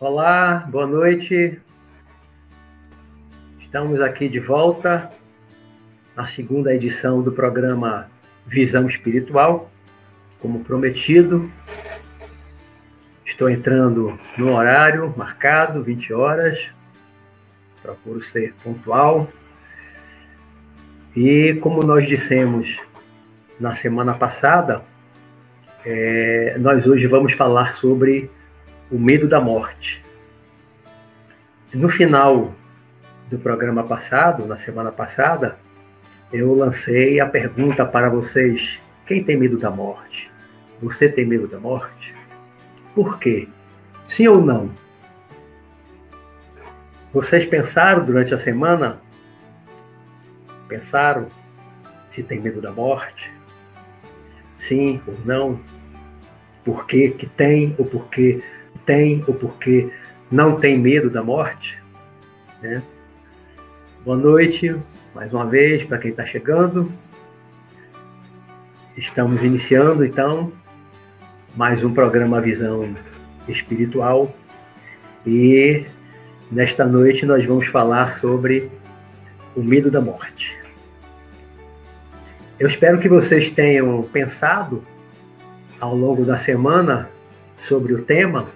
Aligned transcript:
Olá, 0.00 0.64
boa 0.70 0.86
noite. 0.86 1.60
Estamos 3.58 4.00
aqui 4.00 4.28
de 4.28 4.38
volta 4.38 5.10
na 6.14 6.24
segunda 6.24 6.72
edição 6.72 7.20
do 7.20 7.32
programa 7.32 8.08
Visão 8.46 8.86
Espiritual. 8.86 9.68
Como 10.38 10.62
prometido, 10.62 11.50
estou 13.26 13.50
entrando 13.50 14.16
no 14.36 14.52
horário 14.54 15.12
marcado, 15.16 15.82
20 15.82 16.12
horas. 16.12 16.70
Procuro 17.82 18.20
ser 18.20 18.54
pontual. 18.62 19.28
E 21.16 21.54
como 21.54 21.82
nós 21.82 22.06
dissemos 22.06 22.78
na 23.58 23.74
semana 23.74 24.14
passada, 24.14 24.80
é, 25.84 26.56
nós 26.60 26.86
hoje 26.86 27.08
vamos 27.08 27.32
falar 27.32 27.74
sobre 27.74 28.30
o 28.90 28.98
medo 28.98 29.28
da 29.28 29.40
morte. 29.40 30.04
No 31.72 31.88
final 31.88 32.54
do 33.30 33.38
programa 33.38 33.84
passado, 33.84 34.46
na 34.46 34.56
semana 34.56 34.90
passada, 34.90 35.58
eu 36.32 36.54
lancei 36.54 37.20
a 37.20 37.26
pergunta 37.26 37.84
para 37.84 38.08
vocês: 38.08 38.80
quem 39.06 39.22
tem 39.22 39.36
medo 39.36 39.58
da 39.58 39.70
morte? 39.70 40.30
Você 40.80 41.08
tem 41.08 41.26
medo 41.26 41.46
da 41.46 41.58
morte? 41.58 42.14
Por 42.94 43.18
quê? 43.18 43.48
Sim 44.04 44.28
ou 44.28 44.40
não? 44.40 44.70
Vocês 47.12 47.44
pensaram 47.44 48.04
durante 48.04 48.34
a 48.34 48.38
semana? 48.38 49.00
Pensaram 50.68 51.26
se 52.10 52.22
tem 52.22 52.40
medo 52.40 52.60
da 52.60 52.72
morte? 52.72 53.32
Sim 54.56 55.00
ou 55.06 55.16
não? 55.24 55.60
Por 56.64 56.86
que, 56.86 57.10
que 57.10 57.26
tem 57.26 57.74
ou 57.78 57.84
por 57.84 58.08
que 58.08 58.42
tem 58.88 59.22
ou 59.26 59.34
porque 59.34 59.90
não 60.30 60.56
tem 60.56 60.78
medo 60.78 61.10
da 61.10 61.22
morte. 61.22 61.78
Né? 62.62 62.82
Boa 64.02 64.16
noite, 64.16 64.74
mais 65.14 65.30
uma 65.34 65.44
vez, 65.44 65.84
para 65.84 65.98
quem 65.98 66.10
está 66.10 66.24
chegando. 66.24 66.90
Estamos 68.96 69.42
iniciando, 69.42 70.06
então, 70.06 70.50
mais 71.54 71.84
um 71.84 71.92
programa 71.92 72.40
Visão 72.40 72.96
Espiritual. 73.46 74.34
E 75.26 75.84
nesta 76.50 76.86
noite 76.86 77.26
nós 77.26 77.44
vamos 77.44 77.66
falar 77.66 78.16
sobre 78.16 78.70
o 79.54 79.62
medo 79.62 79.90
da 79.90 80.00
morte. 80.00 80.56
Eu 82.58 82.66
espero 82.66 82.98
que 82.98 83.08
vocês 83.08 83.50
tenham 83.50 84.02
pensado 84.04 84.82
ao 85.78 85.94
longo 85.94 86.24
da 86.24 86.38
semana 86.38 87.10
sobre 87.58 87.92
o 87.92 88.02
tema 88.02 88.48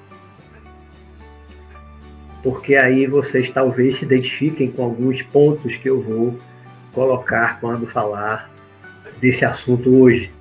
porque 2.42 2.74
aí 2.74 3.06
vocês 3.06 3.48
talvez 3.50 3.96
se 3.96 4.04
identifiquem 4.04 4.70
com 4.70 4.82
alguns 4.82 5.22
pontos 5.22 5.76
que 5.76 5.88
eu 5.88 6.00
vou 6.00 6.38
colocar 6.92 7.60
quando 7.60 7.86
falar 7.86 8.50
desse 9.20 9.44
assunto 9.44 9.94
hoje. 9.94 10.32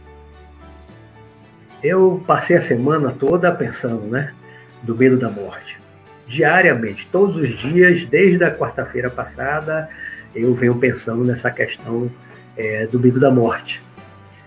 Eu 1.83 2.23
passei 2.25 2.57
a 2.57 2.61
semana 2.61 3.11
toda 3.11 3.51
pensando, 3.51 4.07
né, 4.07 4.33
do 4.81 4.95
medo 4.95 5.17
da 5.17 5.29
morte. 5.29 5.79
Diariamente, 6.27 7.07
todos 7.11 7.35
os 7.35 7.57
dias, 7.59 8.05
desde 8.05 8.43
a 8.43 8.55
quarta-feira 8.55 9.09
passada, 9.09 9.89
eu 10.33 10.53
venho 10.55 10.75
pensando 10.75 11.23
nessa 11.23 11.51
questão 11.51 12.09
é, 12.57 12.87
do 12.87 12.99
medo 12.99 13.19
da 13.19 13.29
morte. 13.29 13.81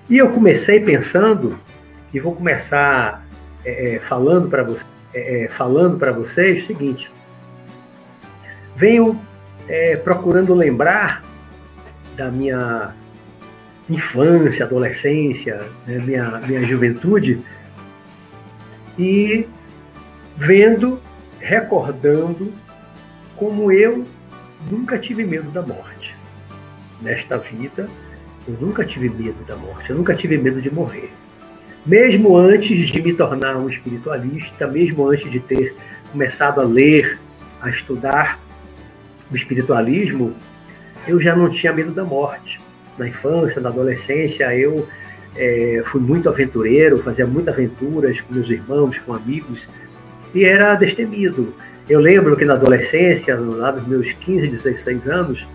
E 0.08 0.19
eu 0.19 0.30
comecei 0.30 0.80
pensando, 0.80 1.58
e 2.12 2.19
vou 2.19 2.34
começar 2.34 3.25
é, 3.64 3.94
é 3.94 4.00
falando 4.00 4.48
para 4.48 4.62
você, 4.62 4.84
é, 5.12 5.44
é, 5.44 5.48
falando 5.48 5.98
para 5.98 6.12
vocês 6.12 6.64
o 6.64 6.66
seguinte: 6.66 7.10
venho 8.77 9.21
é, 9.69 9.97
procurando 9.97 10.55
lembrar 10.55 11.23
da 12.17 12.31
minha 12.31 12.95
infância, 13.89 14.65
adolescência, 14.65 15.62
né, 15.87 15.99
minha, 15.99 16.41
minha 16.47 16.65
juventude, 16.65 17.45
e 18.99 19.47
vendo, 20.37 21.01
recordando 21.41 22.53
como 23.37 23.71
eu 23.71 24.05
nunca 24.71 24.99
tive 24.99 25.25
medo 25.25 25.51
da 25.51 25.62
morte. 25.62 26.15
Nesta 27.03 27.37
vida, 27.37 27.89
eu 28.47 28.55
nunca 28.61 28.85
tive 28.85 29.11
medo 29.11 29.45
da 29.47 29.56
morte, 29.56 29.91
eu 29.91 29.97
nunca 29.97 30.15
tive 30.15 30.39
medo 30.39 30.62
de 30.62 30.73
morrer. 30.73 31.12
Mesmo 31.85 32.37
antes 32.37 32.89
de 32.89 33.03
me 33.03 33.12
tornar 33.12 33.56
um 33.56 33.69
espiritualista, 33.69 34.67
mesmo 34.67 35.06
antes 35.06 35.31
de 35.31 35.41
ter 35.41 35.75
começado 36.11 36.61
a 36.61 36.65
ler, 36.65 37.19
a 37.61 37.69
estudar 37.69 38.39
o 39.34 39.37
espiritualismo, 39.37 40.34
eu 41.06 41.21
já 41.21 41.37
não 41.37 41.50
tinha 41.50 41.72
medo 41.72 41.91
da 41.91 42.05
morte. 42.05 42.61
Na 42.97 43.09
infância, 43.09 43.61
na 43.61 43.69
adolescência, 43.69 44.56
eu 44.56 44.89
é, 45.37 45.83
fui 45.84 46.00
muito 46.00 46.28
aventureiro, 46.28 46.99
fazia 46.99 47.27
muitas 47.27 47.55
aventuras 47.55 48.21
com 48.21 48.33
meus 48.33 48.49
irmãos, 48.49 48.97
com 48.99 49.12
amigos, 49.12 49.69
e 50.33 50.44
era 50.44 50.75
destemido. 50.75 51.53
Eu 51.89 52.00
lembro 52.00 52.37
que 52.37 52.44
na 52.44 52.55
adolescência, 52.55 53.37
lá 53.37 53.73
dos 53.73 53.87
meus 53.87 54.12
15, 54.12 54.49
16 54.49 55.09
anos, 55.09 55.47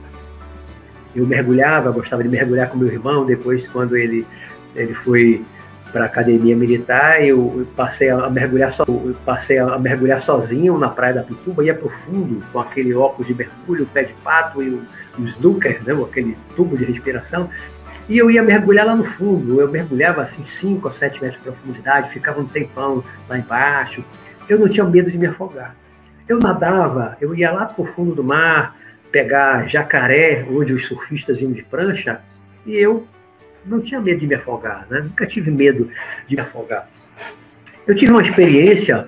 eu 1.15 1.25
mergulhava, 1.25 1.91
gostava 1.91 2.21
de 2.21 2.29
mergulhar 2.29 2.69
com 2.69 2.77
meu 2.77 2.87
irmão, 2.87 3.25
depois 3.25 3.67
quando 3.67 3.97
ele, 3.97 4.27
ele 4.75 4.93
foi 4.93 5.43
para 5.91 6.03
a 6.03 6.05
academia 6.05 6.55
militar, 6.55 7.23
eu 7.23 7.67
passei 7.75 8.09
a 8.09 8.29
mergulhar 8.29 8.71
so, 8.71 8.85
passei 9.25 9.57
a 9.57 9.77
mergulhar 9.77 10.21
sozinho 10.21 10.77
na 10.77 10.89
praia 10.89 11.15
da 11.15 11.23
Pituba, 11.23 11.63
ia 11.63 11.73
profundo 11.73 12.43
com 12.51 12.59
aquele 12.59 12.93
óculos 12.93 13.27
de 13.27 13.33
mergulho, 13.33 13.83
o 13.83 13.87
pé 13.87 14.03
de 14.03 14.13
pato 14.23 14.61
e 14.61 14.69
o, 14.69 14.83
o 15.17 15.25
snooker, 15.25 15.81
né, 15.83 15.93
aquele 15.93 16.37
tubo 16.55 16.77
de 16.77 16.85
respiração, 16.85 17.49
e 18.07 18.17
eu 18.17 18.31
ia 18.31 18.41
mergulhar 18.41 18.87
lá 18.87 18.95
no 18.95 19.03
fundo. 19.03 19.61
Eu 19.61 19.69
mergulhava 19.69 20.23
assim 20.23 20.43
5 20.43 20.87
ou 20.87 20.93
7 20.93 21.21
metros 21.21 21.41
de 21.41 21.49
profundidade, 21.49 22.09
ficava 22.09 22.41
um 22.41 22.45
tempão 22.45 23.03
lá 23.29 23.37
embaixo. 23.37 24.03
Eu 24.47 24.57
não 24.57 24.67
tinha 24.67 24.83
medo 24.83 25.11
de 25.11 25.17
me 25.17 25.27
afogar. 25.27 25.75
Eu 26.27 26.39
nadava, 26.39 27.17
eu 27.21 27.35
ia 27.35 27.51
lá 27.51 27.65
para 27.65 27.81
o 27.81 27.85
fundo 27.85 28.15
do 28.15 28.23
mar, 28.23 28.75
pegar 29.11 29.67
jacaré, 29.67 30.45
onde 30.49 30.73
os 30.73 30.87
surfistas 30.87 31.39
iam 31.41 31.51
de 31.51 31.63
prancha, 31.63 32.21
e 32.65 32.75
eu 32.75 33.07
não 33.65 33.81
tinha 33.81 33.99
medo 33.99 34.19
de 34.19 34.27
me 34.27 34.35
afogar, 34.35 34.87
né? 34.89 35.01
nunca 35.01 35.25
tive 35.25 35.51
medo 35.51 35.89
de 36.27 36.35
me 36.35 36.41
afogar. 36.41 36.89
Eu 37.87 37.95
tive 37.95 38.11
uma 38.11 38.21
experiência 38.21 39.07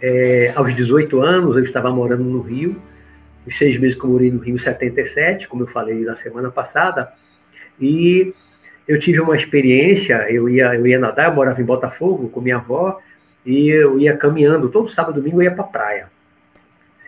é, 0.00 0.52
aos 0.54 0.74
18 0.74 1.20
anos, 1.20 1.56
eu 1.56 1.62
estava 1.62 1.90
morando 1.90 2.24
no 2.24 2.40
Rio, 2.40 2.80
os 3.46 3.56
seis 3.56 3.78
meses 3.78 3.98
que 3.98 4.04
eu 4.04 4.10
morei 4.10 4.30
no 4.30 4.38
Rio, 4.38 4.58
77, 4.58 5.48
como 5.48 5.62
eu 5.62 5.66
falei 5.66 6.04
na 6.04 6.16
semana 6.16 6.50
passada, 6.50 7.12
e 7.80 8.34
eu 8.86 8.98
tive 8.98 9.20
uma 9.20 9.36
experiência, 9.36 10.26
eu 10.30 10.48
ia, 10.48 10.74
eu 10.74 10.86
ia 10.86 10.98
nadar, 10.98 11.28
eu 11.28 11.34
morava 11.34 11.60
em 11.60 11.64
Botafogo 11.64 12.28
com 12.28 12.40
minha 12.40 12.56
avó, 12.56 13.00
e 13.44 13.68
eu 13.68 13.98
ia 13.98 14.16
caminhando, 14.16 14.68
todo 14.68 14.88
sábado 14.88 15.18
e 15.18 15.22
domingo 15.22 15.40
eu 15.40 15.44
ia 15.44 15.50
para 15.50 15.64
a 15.64 15.68
praia. 15.68 16.10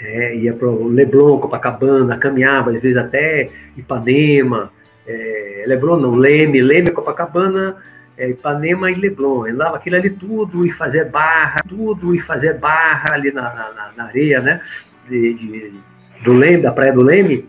É, 0.00 0.34
ia 0.34 0.54
para 0.54 0.66
o 0.66 0.88
Leblon, 0.88 1.38
Copacabana, 1.38 2.16
caminhava, 2.16 2.70
às 2.70 2.80
vezes 2.80 2.97
até 2.97 3.50
Ipanema, 3.76 4.72
é, 5.06 5.65
Leblon 5.66 5.99
não, 5.99 6.15
Leme, 6.15 6.61
Leme, 6.61 6.91
Copacabana, 6.91 7.77
é, 8.16 8.28
Ipanema 8.28 8.91
e 8.91 8.94
Leblon. 8.94 9.47
Eu 9.47 9.55
andava 9.55 9.77
aquilo 9.77 9.97
ali 9.97 10.11
tudo 10.11 10.65
e 10.66 10.71
fazer 10.71 11.06
barra, 11.06 11.62
tudo 11.69 12.15
e 12.15 12.21
fazer 12.21 12.55
barra 12.55 13.15
ali 13.15 13.33
na, 13.33 13.43
na, 13.43 13.93
na 13.97 14.05
areia, 14.05 14.41
né? 14.41 14.62
De, 15.09 15.34
de, 15.34 15.72
do 16.22 16.33
Leme, 16.33 16.62
da 16.62 16.72
Praia 16.72 16.93
do 16.93 17.03
Leme. 17.03 17.49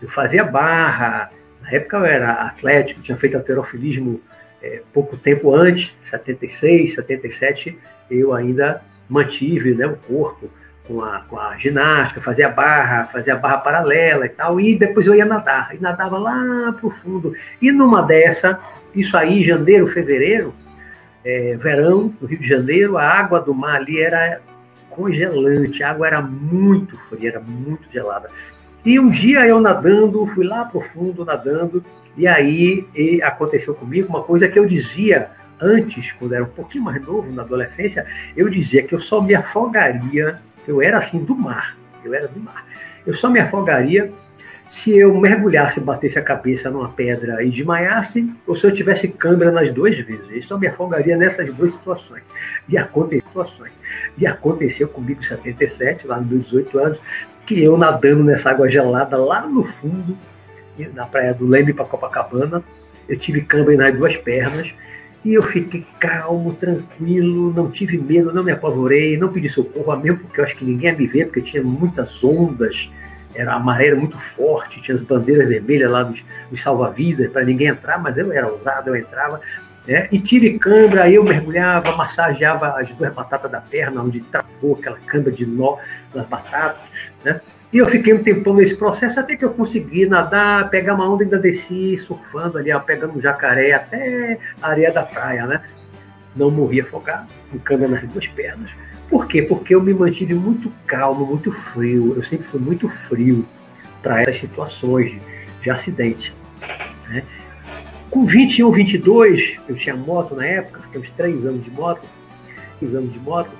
Eu 0.00 0.08
fazia 0.08 0.44
barra. 0.44 1.30
Na 1.60 1.70
época 1.70 1.96
eu 1.98 2.04
era 2.04 2.32
atlético, 2.32 3.02
tinha 3.02 3.16
feito 3.16 3.36
alterofilismo 3.36 4.20
é, 4.62 4.82
pouco 4.92 5.16
tempo 5.16 5.54
antes, 5.54 5.94
76, 6.02 6.94
77, 6.94 7.78
eu 8.10 8.32
ainda 8.32 8.82
mantive 9.08 9.74
né, 9.74 9.86
o 9.86 9.96
corpo 9.96 10.48
com 10.86 11.02
a, 11.02 11.20
com 11.20 11.38
a 11.38 11.56
ginástica, 11.58 12.20
fazia 12.20 12.48
barra, 12.48 13.06
fazia 13.06 13.36
barra 13.36 13.58
paralela 13.58 14.26
e 14.26 14.28
tal, 14.28 14.60
e 14.60 14.76
depois 14.76 15.06
eu 15.06 15.14
ia 15.14 15.24
nadar, 15.24 15.74
e 15.74 15.80
nadava 15.80 16.18
lá 16.18 16.72
para 16.72 16.86
o 16.86 16.90
fundo. 16.90 17.34
E 17.60 17.70
numa 17.70 18.02
dessa, 18.02 18.58
isso 18.94 19.16
aí, 19.16 19.42
janeiro, 19.42 19.86
fevereiro, 19.86 20.54
é, 21.24 21.56
verão, 21.56 22.12
no 22.20 22.26
Rio 22.26 22.38
de 22.38 22.48
Janeiro, 22.48 22.98
a 22.98 23.04
água 23.04 23.40
do 23.40 23.54
mar 23.54 23.76
ali 23.76 24.00
era 24.00 24.40
congelante, 24.90 25.82
a 25.82 25.90
água 25.90 26.06
era 26.06 26.20
muito 26.20 26.96
fria, 26.96 27.30
era 27.30 27.40
muito 27.40 27.90
gelada. 27.90 28.28
E 28.84 28.98
um 28.98 29.08
dia 29.08 29.46
eu 29.46 29.60
nadando, 29.60 30.26
fui 30.26 30.44
lá 30.44 30.64
para 30.64 30.78
o 30.78 30.80
fundo 30.80 31.24
nadando, 31.24 31.84
e 32.16 32.26
aí 32.26 32.86
e 32.94 33.22
aconteceu 33.22 33.74
comigo 33.74 34.08
uma 34.08 34.22
coisa 34.22 34.48
que 34.48 34.58
eu 34.58 34.66
dizia 34.66 35.30
antes, 35.60 36.10
quando 36.12 36.34
era 36.34 36.42
um 36.42 36.48
pouquinho 36.48 36.84
mais 36.84 37.00
novo, 37.00 37.30
na 37.32 37.42
adolescência, 37.42 38.04
eu 38.36 38.48
dizia 38.48 38.82
que 38.82 38.92
eu 38.92 39.00
só 39.00 39.20
me 39.20 39.32
afogaria 39.32 40.40
eu 40.66 40.82
era 40.82 40.98
assim 40.98 41.18
do 41.18 41.34
mar, 41.34 41.76
eu 42.04 42.14
era 42.14 42.28
do 42.28 42.40
mar. 42.40 42.66
Eu 43.06 43.14
só 43.14 43.28
me 43.28 43.40
afogaria 43.40 44.12
se 44.72 44.96
eu 44.96 45.14
mergulhasse 45.14 45.80
batesse 45.80 46.18
a 46.18 46.22
cabeça 46.22 46.70
numa 46.70 46.88
pedra 46.88 47.42
e 47.44 47.50
desmaiasse, 47.50 48.26
ou 48.46 48.56
se 48.56 48.66
eu 48.66 48.72
tivesse 48.72 49.06
câmera 49.06 49.52
nas 49.52 49.70
duas 49.70 49.98
vezes. 49.98 50.30
Isso 50.30 50.58
me 50.58 50.66
afogaria 50.66 51.14
nessas 51.14 51.52
duas 51.52 51.72
situações. 51.72 52.22
E 52.66 52.78
aconteceu, 52.78 53.26
situações. 53.26 53.72
E 54.16 54.26
aconteceu 54.26 54.88
comigo 54.88 55.20
em 55.20 55.22
77, 55.22 56.06
lá 56.06 56.18
nos 56.18 56.44
18 56.44 56.78
anos, 56.78 57.00
que 57.44 57.62
eu 57.62 57.76
nadando 57.76 58.24
nessa 58.24 58.50
água 58.50 58.70
gelada 58.70 59.18
lá 59.18 59.46
no 59.46 59.62
fundo, 59.62 60.16
na 60.94 61.04
praia 61.04 61.34
do 61.34 61.46
Leme 61.46 61.74
para 61.74 61.84
Copacabana, 61.84 62.64
eu 63.06 63.18
tive 63.18 63.42
câmera 63.42 63.90
nas 63.90 63.94
duas 63.94 64.16
pernas, 64.16 64.72
e 65.24 65.34
eu 65.34 65.42
fiquei 65.42 65.86
calmo, 65.98 66.52
tranquilo, 66.54 67.52
não 67.52 67.70
tive 67.70 67.96
medo, 67.98 68.32
não 68.32 68.42
me 68.42 68.52
apavorei, 68.52 69.16
não 69.16 69.32
pedi 69.32 69.48
socorro, 69.48 69.96
mesmo 69.96 70.18
porque 70.18 70.40
eu 70.40 70.44
acho 70.44 70.56
que 70.56 70.64
ninguém 70.64 70.90
ia 70.90 70.98
me 70.98 71.06
ver, 71.06 71.26
porque 71.26 71.40
tinha 71.42 71.62
muitas 71.62 72.22
ondas 72.24 72.90
era 73.34 73.54
a 73.54 73.58
maré 73.58 73.88
era 73.88 73.96
muito 73.96 74.18
forte, 74.18 74.80
tinha 74.80 74.94
as 74.94 75.02
bandeiras 75.02 75.48
vermelhas 75.48 75.90
lá 75.90 76.02
dos, 76.02 76.24
dos 76.50 76.62
salva-vidas 76.62 77.30
para 77.30 77.44
ninguém 77.44 77.68
entrar, 77.68 77.98
mas 77.98 78.16
eu 78.16 78.32
era 78.32 78.46
ousado, 78.46 78.90
eu 78.90 78.96
entrava. 78.96 79.40
Né? 79.86 80.06
E 80.12 80.18
tive 80.18 80.58
câimbra, 80.58 81.10
eu 81.10 81.24
mergulhava, 81.24 81.96
massageava 81.96 82.80
as 82.80 82.90
duas 82.92 83.12
batatas 83.12 83.50
da 83.50 83.60
perna, 83.60 84.02
onde 84.02 84.20
travou 84.20 84.76
aquela 84.78 84.98
câimbra 84.98 85.32
de 85.32 85.46
nó 85.46 85.78
nas 86.14 86.26
batatas. 86.26 86.90
Né? 87.24 87.40
E 87.72 87.78
eu 87.78 87.86
fiquei 87.86 88.12
um 88.12 88.22
tempão 88.22 88.52
nesse 88.54 88.74
processo 88.74 89.18
até 89.18 89.34
que 89.34 89.44
eu 89.44 89.50
consegui 89.50 90.04
nadar, 90.04 90.68
pegar 90.68 90.94
uma 90.94 91.10
onda 91.10 91.24
ainda 91.24 91.38
desci, 91.38 91.96
surfando 91.96 92.58
ali, 92.58 92.70
ó, 92.70 92.78
pegando 92.78 93.16
um 93.16 93.20
jacaré 93.20 93.72
até 93.72 94.38
a 94.60 94.68
areia 94.68 94.92
da 94.92 95.02
praia. 95.02 95.46
Né? 95.46 95.62
Não 96.36 96.50
morri 96.50 96.82
afogado, 96.82 97.28
com 97.50 97.58
câimbra 97.58 97.88
nas 97.88 98.02
duas 98.02 98.26
pernas. 98.26 98.70
Por 99.08 99.26
quê? 99.26 99.40
Porque 99.40 99.74
eu 99.74 99.82
me 99.82 99.94
mantive 99.94 100.34
muito 100.34 100.70
calmo, 100.86 101.24
muito 101.24 101.50
frio. 101.50 102.12
Eu 102.14 102.22
sempre 102.22 102.44
fui 102.44 102.60
muito 102.60 102.88
frio 102.88 103.46
para 104.02 104.20
essas 104.20 104.38
situações 104.38 105.10
de, 105.10 105.20
de 105.62 105.70
acidente. 105.70 106.34
Né? 107.08 107.24
Com 108.10 108.26
21, 108.26 108.70
22, 108.70 109.58
eu 109.66 109.76
tinha 109.76 109.96
moto 109.96 110.34
na 110.34 110.44
época, 110.44 110.80
fiquei 110.82 111.00
uns 111.00 111.10
3 111.10 111.46
anos 111.46 111.64
de 111.64 111.70
moto, 111.70 112.02
3 112.80 112.94
anos 112.96 113.12
de 113.14 113.18
moto, 113.18 113.50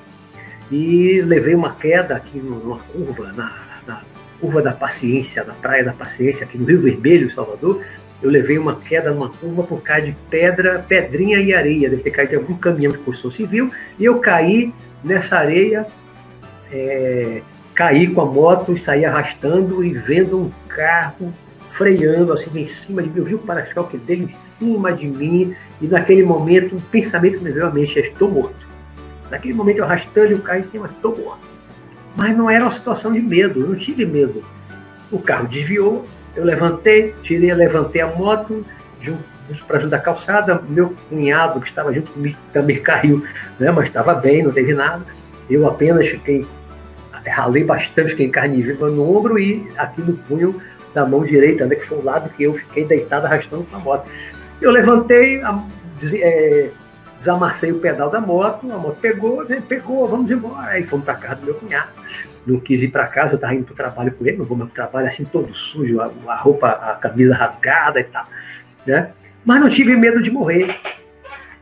e 0.71 1.23
levei 1.23 1.55
uma 1.55 1.75
queda 1.75 2.15
aqui 2.15 2.39
numa 2.39 2.79
curva, 2.79 3.33
na 3.33 3.72
curva 4.43 4.61
da 4.61 4.73
Paciência, 4.73 5.45
na 5.45 5.55
Praia 5.55 5.85
da 5.85 5.93
Paciência, 5.93 6.45
aqui 6.45 6.59
no 6.59 6.67
Rio 6.67 6.83
Vermelho, 6.83 7.27
em 7.27 7.31
Salvador, 7.31 7.81
eu 8.21 8.29
levei 8.29 8.59
uma 8.59 8.77
queda 8.77 9.13
numa 9.13 9.29
curva 9.29 9.63
por 9.63 9.81
causa 9.81 10.03
de 10.03 10.17
pedra, 10.29 10.85
pedrinha 10.87 11.39
e 11.39 11.55
areia. 11.55 11.89
Deve 11.89 12.03
ter 12.03 12.11
caído 12.11 12.31
de 12.31 12.37
algum 12.37 12.55
caminhão 12.55 12.93
de 12.93 12.99
construção 12.99 13.31
civil. 13.31 13.71
E 13.99 14.05
eu 14.05 14.19
caí 14.19 14.75
nessa 15.03 15.39
areia, 15.39 15.87
é, 16.71 17.41
caí 17.75 18.09
com 18.09 18.21
a 18.21 18.27
moto 18.27 18.73
e 18.73 18.79
saí 18.79 19.05
arrastando 19.05 19.85
e 19.85 19.93
vendo 19.93 20.39
um 20.39 20.51
carro 20.69 21.33
freando 21.71 22.33
assim 22.33 22.51
em 22.61 22.67
cima 22.67 23.03
de 23.03 23.09
mim. 23.09 23.19
Eu 23.19 23.25
vi 23.25 23.35
o 23.35 23.39
para-choque 23.39 23.97
dele 23.97 24.25
em 24.25 24.29
cima 24.29 24.93
de 24.93 25.07
mim 25.07 25.55
e 25.81 25.87
naquele 25.87 26.23
momento 26.23 26.77
um 26.77 26.81
pensamento 26.81 27.39
que 27.39 27.45
me 27.45 27.51
veio 27.51 27.67
à 27.67 27.71
mente 27.71 27.99
é 27.99 28.03
estou 28.03 28.31
morto. 28.31 28.69
Naquele 29.31 29.55
momento 29.55 29.79
eu 29.79 29.85
arrastando 29.85 30.35
o 30.35 30.43
carro 30.43 30.61
em 30.61 30.65
cima, 30.65 30.87
estou 30.87 31.17
morto. 31.17 31.52
Mas 32.17 32.37
não 32.37 32.51
era 32.51 32.65
uma 32.65 32.71
situação 32.71 33.13
de 33.13 33.21
medo, 33.21 33.61
eu 33.61 33.69
não 33.69 33.77
tive 33.77 34.05
medo. 34.05 34.45
O 35.11 35.19
carro 35.19 35.49
desviou, 35.49 36.07
eu 36.35 36.45
levantei, 36.45 37.15
tirei, 37.23 37.53
levantei 37.55 38.01
a 38.01 38.07
moto, 38.07 38.65
para 39.67 39.79
ajudar 39.79 39.97
a 39.99 40.01
calçada. 40.01 40.63
Meu 40.69 40.95
cunhado, 41.09 41.61
que 41.61 41.69
estava 41.69 41.93
junto 41.93 42.13
comigo, 42.13 42.37
também 42.53 42.77
caiu, 42.81 43.25
né? 43.59 43.71
mas 43.71 43.87
estava 43.87 44.15
bem, 44.15 44.43
não 44.43 44.53
teve 44.53 44.75
nada. 44.75 45.05
Eu 45.51 45.67
apenas 45.67 46.07
fiquei, 46.07 46.47
ralei 47.27 47.65
bastante, 47.65 48.15
fiquei 48.15 48.31
viva 48.63 48.89
no 48.89 49.17
ombro 49.17 49.39
e 49.39 49.69
aqui 49.77 50.01
no 50.01 50.15
punho 50.15 50.61
da 50.95 51.07
mão 51.07 51.25
direita, 51.25 51.67
né? 51.67 51.75
que 51.75 51.85
foi 51.85 51.99
o 51.99 52.05
lado 52.05 52.31
que 52.31 52.43
eu 52.45 52.55
fiquei 52.55 52.85
deitado 52.85 53.27
arrastando 53.27 53.65
com 53.65 53.77
a 53.77 53.79
moto. 53.79 54.07
Eu 54.61 54.71
levantei, 54.71 55.43
é, 56.15 56.71
desamassei 57.23 57.71
o 57.71 57.79
pedal 57.79 58.11
da 58.11 58.21
moto, 58.21 58.71
a 58.73 58.77
moto 58.77 58.99
pegou, 59.01 59.45
né? 59.49 59.63
pegou, 59.67 60.09
vamos 60.09 60.31
embora. 60.31 60.73
Aí 60.73 60.85
fomos 60.85 61.05
para 61.05 61.15
casa 61.15 61.37
do 61.37 61.47
meu 61.47 61.55
cunhado. 61.55 61.91
Não 62.45 62.59
quis 62.59 62.83
ir 62.83 62.89
para 62.89 63.07
casa, 63.07 63.35
eu 63.35 63.37
estava 63.37 63.55
indo 63.55 63.65
para 63.65 63.73
o 63.73 63.77
trabalho 63.77 64.13
com 64.13 64.27
ele, 64.27 64.39
não 64.39 64.45
vou 64.45 64.57
meu 64.57 64.67
trabalho 64.67 65.07
assim 65.07 65.25
todo 65.25 65.55
sujo, 65.55 66.01
a, 66.01 66.11
a 66.27 66.35
roupa, 66.35 66.69
a 66.69 66.95
camisa 66.97 67.35
rasgada 67.35 68.01
e 68.01 68.05
tal. 68.05 68.27
Né? 68.85 69.13
Mas 69.45 69.61
não 69.61 69.69
tive 69.69 69.95
medo 69.95 70.21
de 70.21 70.33
morrer. 70.33 70.77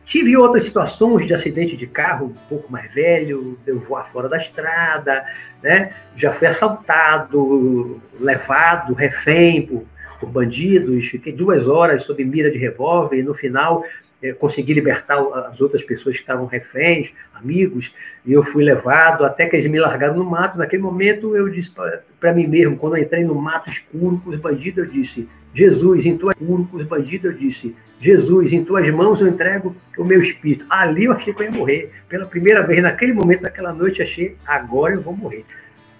Tive 0.03 0.35
outras 0.35 0.63
situações 0.63 1.27
de 1.27 1.33
acidente 1.33 1.77
de 1.77 1.85
carro 1.85 2.25
um 2.25 2.47
pouco 2.49 2.71
mais 2.71 2.91
velho, 2.91 3.57
eu 3.65 3.79
voar 3.79 4.05
fora 4.05 4.27
da 4.27 4.37
estrada, 4.37 5.23
né? 5.61 5.93
já 6.15 6.31
fui 6.31 6.47
assaltado, 6.47 8.01
levado, 8.19 8.95
refém 8.95 9.61
por, 9.67 9.85
por 10.19 10.27
bandidos, 10.27 11.05
fiquei 11.05 11.31
duas 11.31 11.67
horas 11.67 12.03
sob 12.03 12.25
mira 12.25 12.49
de 12.49 12.57
revólver 12.57 13.19
e 13.19 13.23
no 13.23 13.35
final 13.35 13.85
é, 14.21 14.33
consegui 14.33 14.73
libertar 14.73 15.17
as 15.19 15.59
outras 15.59 15.83
pessoas 15.83 16.15
que 16.15 16.21
estavam 16.21 16.45
reféns, 16.45 17.11
amigos, 17.33 17.93
e 18.25 18.33
eu 18.33 18.43
fui 18.43 18.63
levado 18.63 19.25
até 19.25 19.45
que 19.45 19.55
eles 19.55 19.69
me 19.69 19.79
largaram 19.79 20.15
no 20.15 20.23
mato. 20.23 20.57
Naquele 20.57 20.81
momento 20.81 21.35
eu 21.35 21.49
disse 21.49 21.71
para 22.19 22.33
mim 22.33 22.47
mesmo, 22.47 22.77
quando 22.77 22.97
eu 22.97 23.03
entrei 23.03 23.23
no 23.23 23.35
mato 23.35 23.69
escuro 23.69 24.21
com 24.23 24.29
os 24.29 24.37
bandidos, 24.37 24.85
eu 24.85 24.91
disse: 24.91 25.27
Jesus, 25.53 26.05
em 26.05 26.17
tuas 26.17 26.35
com 26.35 26.67
os 26.73 26.83
bandidos, 26.83 27.31
eu 27.31 27.37
disse: 27.37 27.75
Jesus, 27.99 28.53
em 28.53 28.63
tuas 28.63 28.89
mãos 28.89 29.21
eu 29.21 29.27
entrego 29.27 29.75
o 29.97 30.03
meu 30.03 30.21
espírito. 30.21 30.65
Ali 30.69 31.05
eu 31.05 31.13
achei 31.13 31.33
que 31.33 31.41
eu 31.41 31.45
ia 31.45 31.51
morrer. 31.51 31.91
Pela 32.07 32.25
primeira 32.25 32.61
vez, 32.63 32.81
naquele 32.81 33.13
momento, 33.13 33.41
naquela 33.41 33.73
noite, 33.73 34.01
achei: 34.01 34.37
agora 34.45 34.93
eu 34.93 35.01
vou 35.01 35.15
morrer. 35.15 35.45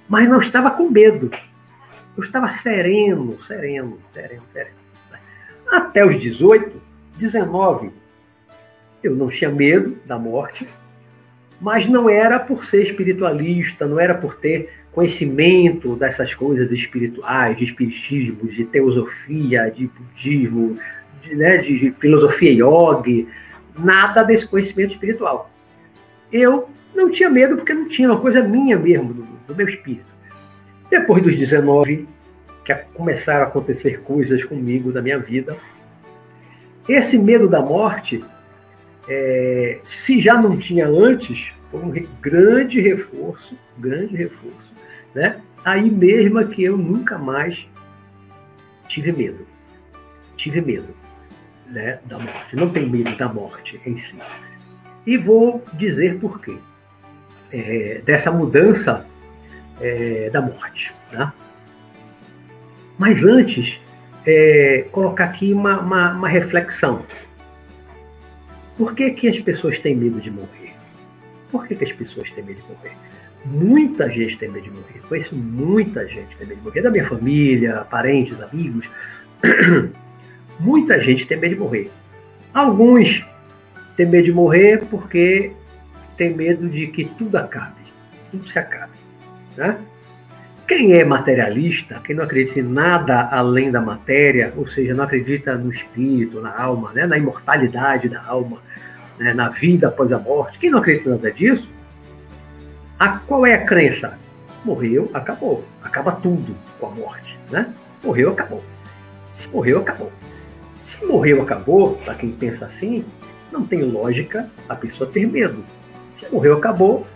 Mas 0.08 0.28
não 0.28 0.40
estava 0.40 0.72
com 0.72 0.90
medo. 0.90 1.32
Eu 2.18 2.24
estava 2.24 2.50
sereno, 2.50 3.40
sereno, 3.42 4.00
sereno, 4.14 4.44
sereno. 4.52 4.76
Até 5.72 6.06
os 6.06 6.20
18, 6.20 6.82
19, 7.18 7.92
eu 9.04 9.16
não 9.16 9.28
tinha 9.30 9.50
medo 9.50 9.98
da 10.06 10.18
morte, 10.18 10.68
mas 11.60 11.88
não 11.88 12.10
era 12.10 12.40
por 12.40 12.66
ser 12.66 12.84
espiritualista, 12.84 13.86
não 13.86 14.00
era 14.00 14.16
por 14.16 14.36
ter 14.36 14.70
conhecimento 14.92 15.96
dessas 15.96 16.34
coisas 16.34 16.72
espirituais, 16.72 17.58
de 17.58 17.64
espiritismo, 17.64 18.48
de 18.48 18.66
teosofia, 18.66 19.70
de 19.70 19.88
budismo, 19.88 20.78
de, 21.22 21.36
né, 21.36 21.58
de 21.58 21.92
filosofia 21.92 22.52
yoga, 22.52 23.28
nada 23.78 24.24
desse 24.24 24.46
conhecimento 24.48 24.92
espiritual. 24.92 25.50
Eu 26.32 26.70
não 26.94 27.10
tinha 27.10 27.30
medo 27.30 27.56
porque 27.56 27.74
não 27.74 27.88
tinha 27.88 28.10
uma 28.10 28.20
coisa 28.20 28.44
minha 28.44 28.78
mesmo, 28.78 29.14
do, 29.14 29.28
do 29.48 29.56
meu 29.56 29.68
espírito. 29.68 30.12
Depois 30.90 31.24
dos 31.24 31.38
19, 31.38 32.08
que 32.66 32.74
começaram 32.94 33.46
a 33.46 33.48
acontecer 33.48 34.02
coisas 34.02 34.44
comigo 34.44 34.92
da 34.92 35.02
minha 35.02 35.20
vida, 35.20 35.56
esse 36.88 37.18
medo 37.18 37.48
da 37.48 37.62
morte 37.62 38.24
é, 39.14 39.80
se 39.84 40.22
já 40.22 40.42
não 40.42 40.58
tinha 40.58 40.88
antes, 40.88 41.52
foi 41.70 41.82
um 41.82 41.92
grande 42.22 42.80
reforço, 42.80 43.58
grande 43.78 44.16
reforço, 44.16 44.74
né? 45.14 45.42
Aí 45.66 45.92
mesmo 45.92 46.40
é 46.40 46.46
que 46.46 46.64
eu 46.64 46.78
nunca 46.78 47.18
mais 47.18 47.68
tive 48.88 49.12
medo, 49.12 49.46
tive 50.38 50.62
medo, 50.62 50.96
né, 51.68 52.00
da 52.06 52.18
morte. 52.18 52.56
Não 52.56 52.70
tenho 52.70 52.90
medo 52.90 53.14
da 53.18 53.28
morte 53.28 53.82
em 53.86 53.98
si. 53.98 54.16
E 55.06 55.18
vou 55.18 55.62
dizer 55.74 56.18
por 56.18 56.40
quê 56.40 56.58
é, 57.52 58.02
dessa 58.06 58.32
mudança 58.32 59.06
é, 59.82 60.30
da 60.30 60.42
morte, 60.42 60.94
né? 61.12 61.34
Mas 62.98 63.26
antes, 63.26 63.80
é, 64.26 64.86
colocar 64.92 65.26
aqui 65.26 65.54
uma, 65.54 65.80
uma, 65.82 66.12
uma 66.14 66.30
reflexão, 66.30 67.04
por 68.82 68.96
que, 68.96 69.12
que 69.12 69.28
as 69.28 69.40
pessoas 69.40 69.78
têm 69.78 69.96
medo 69.96 70.20
de 70.20 70.32
morrer? 70.32 70.74
Por 71.52 71.68
que, 71.68 71.76
que 71.76 71.84
as 71.84 71.92
pessoas 71.92 72.32
têm 72.32 72.44
medo 72.44 72.64
de 72.64 72.68
morrer? 72.68 72.98
Muita 73.46 74.10
gente 74.10 74.40
tem 74.40 74.50
medo 74.50 74.64
de 74.64 74.72
morrer. 74.72 75.02
Conheço 75.08 75.36
muita 75.36 76.08
gente 76.08 76.36
tem 76.36 76.48
medo 76.48 76.58
de 76.58 76.64
morrer. 76.64 76.82
Da 76.82 76.90
minha 76.90 77.06
família, 77.06 77.86
parentes, 77.92 78.42
amigos. 78.42 78.90
muita 80.60 81.00
gente 81.00 81.28
tem 81.28 81.38
medo 81.38 81.54
de 81.54 81.62
morrer. 81.62 81.92
Alguns 82.52 83.24
têm 83.96 84.08
medo 84.08 84.26
de 84.26 84.34
morrer 84.34 84.82
porque 84.90 85.52
tem 86.18 86.34
medo 86.34 86.68
de 86.68 86.88
que 86.88 87.06
tudo 87.06 87.36
acabe. 87.36 87.82
Tudo 88.32 88.48
se 88.48 88.58
acabe. 88.58 88.94
Né? 89.56 89.78
Quem 90.68 90.94
é 90.94 91.06
materialista, 91.06 92.02
quem 92.04 92.16
não 92.16 92.24
acredita 92.24 92.60
em 92.60 92.64
nada 92.64 93.30
além 93.30 93.70
da 93.70 93.80
matéria, 93.80 94.52
ou 94.58 94.66
seja, 94.66 94.96
não 94.96 95.04
acredita 95.04 95.54
no 95.54 95.72
espírito, 95.72 96.42
na 96.42 96.60
alma, 96.60 96.92
né, 96.94 97.06
na 97.06 97.16
imortalidade 97.16 98.10
da 98.10 98.24
alma, 98.26 98.60
né, 99.18 99.34
na 99.34 99.50
vida 99.50 99.88
após 99.88 100.12
a 100.12 100.20
morte, 100.20 100.58
quem 100.58 100.70
não 100.70 100.80
acredita 100.80 101.10
nada 101.10 101.32
disso, 101.32 101.70
a, 102.98 103.18
qual 103.18 103.46
é 103.46 103.54
a 103.56 103.66
crença? 103.66 104.18
Morreu, 104.64 105.10
acabou. 105.14 105.64
Acaba 105.84 106.12
tudo 106.12 106.56
com 106.80 106.86
a 106.86 106.90
morte. 106.92 107.38
Né? 107.50 107.74
Morreu, 108.04 108.32
acabou. 108.32 108.64
Se 109.32 109.50
morreu, 109.50 109.80
acabou. 109.80 110.12
Se 110.80 111.04
morreu, 111.06 111.42
acabou, 111.42 111.96
para 111.98 112.14
quem 112.14 112.32
pensa 112.32 112.66
assim, 112.66 113.04
não 113.52 113.66
tem 113.66 113.82
lógica 113.84 114.50
a 114.70 114.76
pessoa 114.76 115.10
ter 115.10 115.28
medo. 115.28 115.64
Se 116.16 116.28
morreu, 116.32 116.58
acabou. 116.58 117.08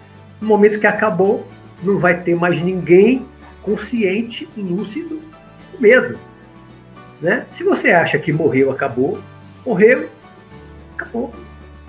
No 0.42 0.48
momento 0.48 0.80
que 0.80 0.88
acabou, 0.88 1.48
não 1.84 2.00
vai 2.00 2.22
ter 2.22 2.36
mais 2.36 2.60
ninguém 2.60 3.26
consciente, 3.62 4.48
lúcido, 4.58 5.22
O 5.78 5.82
medo. 5.82 6.18
Né? 7.22 7.46
Se 7.54 7.64
você 7.64 7.92
acha 7.92 8.18
que 8.18 8.32
morreu, 8.32 8.72
acabou, 8.72 9.20
morreu, 9.66 10.10
acabou. 10.98 11.34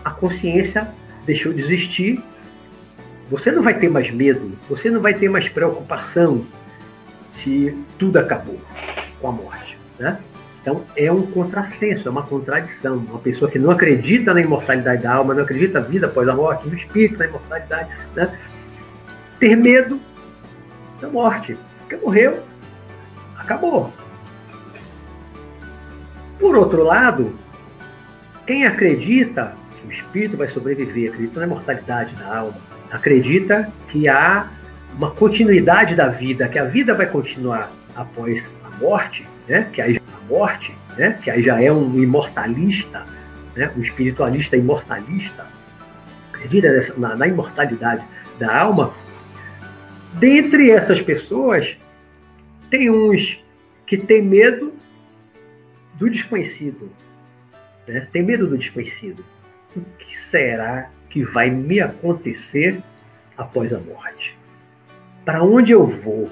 A 0.06 0.10
consciência 0.10 0.86
deixou 1.26 1.52
de 1.52 1.60
existir. 1.60 2.22
Você 3.28 3.50
não 3.50 3.60
vai 3.60 3.74
ter 3.76 3.90
mais 3.90 4.08
medo, 4.08 4.56
você 4.68 4.88
não 4.88 5.00
vai 5.00 5.12
ter 5.12 5.28
mais 5.28 5.48
preocupação 5.48 6.46
se 7.32 7.76
tudo 7.98 8.16
acabou 8.16 8.56
com 9.20 9.28
a 9.28 9.32
morte. 9.32 9.76
Né? 9.98 10.16
Então 10.62 10.84
é 10.96 11.10
um 11.10 11.22
contrassenso, 11.22 12.06
é 12.06 12.10
uma 12.12 12.22
contradição. 12.22 12.98
Uma 12.98 13.18
pessoa 13.18 13.50
que 13.50 13.58
não 13.58 13.68
acredita 13.68 14.32
na 14.32 14.40
imortalidade 14.40 15.02
da 15.02 15.12
alma, 15.12 15.34
não 15.34 15.42
acredita 15.42 15.80
na 15.80 15.86
vida 15.86 16.06
após 16.06 16.28
a 16.28 16.34
morte, 16.36 16.68
no 16.68 16.76
espírito, 16.76 17.18
na 17.18 17.26
imortalidade, 17.26 17.90
né? 18.14 18.38
ter 19.40 19.56
medo 19.56 20.00
da 21.00 21.08
morte. 21.08 21.58
Porque 21.80 21.96
morreu, 21.96 22.44
acabou. 23.36 23.92
Por 26.38 26.56
outro 26.56 26.84
lado, 26.84 27.36
quem 28.46 28.64
acredita 28.64 29.65
o 29.86 29.90
espírito 29.90 30.36
vai 30.36 30.48
sobreviver, 30.48 31.12
acredita 31.12 31.40
na 31.40 31.46
imortalidade 31.46 32.14
da 32.16 32.38
alma, 32.38 32.56
acredita 32.90 33.70
que 33.88 34.08
há 34.08 34.48
uma 34.96 35.10
continuidade 35.10 35.94
da 35.94 36.08
vida, 36.08 36.48
que 36.48 36.58
a 36.58 36.64
vida 36.64 36.94
vai 36.94 37.06
continuar 37.06 37.70
após 37.94 38.50
a 38.64 38.70
morte, 38.78 39.26
né? 39.46 39.68
que 39.72 39.80
aí 39.80 39.98
a 39.98 40.28
morte, 40.28 40.74
né? 40.96 41.18
que 41.22 41.30
aí 41.30 41.42
já 41.42 41.60
é 41.60 41.70
um 41.70 42.02
imortalista, 42.02 43.06
né? 43.54 43.70
um 43.76 43.80
espiritualista 43.80 44.56
imortalista, 44.56 45.46
acredita 46.32 46.72
nessa, 46.72 46.98
na, 46.98 47.14
na 47.14 47.26
imortalidade 47.26 48.04
da 48.38 48.58
alma, 48.58 48.94
dentre 50.14 50.70
essas 50.70 51.00
pessoas, 51.00 51.76
tem 52.70 52.90
uns 52.90 53.38
que 53.86 53.96
têm 53.96 54.22
medo 54.22 54.72
do 55.94 56.10
desconhecido. 56.10 56.90
Né? 57.86 58.08
Tem 58.12 58.22
medo 58.22 58.46
do 58.46 58.58
desconhecido. 58.58 59.24
O 59.76 59.80
que 59.98 60.16
será 60.16 60.90
que 61.10 61.22
vai 61.22 61.50
me 61.50 61.80
acontecer 61.80 62.82
após 63.36 63.74
a 63.74 63.78
morte? 63.78 64.36
Para 65.22 65.42
onde 65.42 65.72
eu 65.72 65.86
vou? 65.86 66.30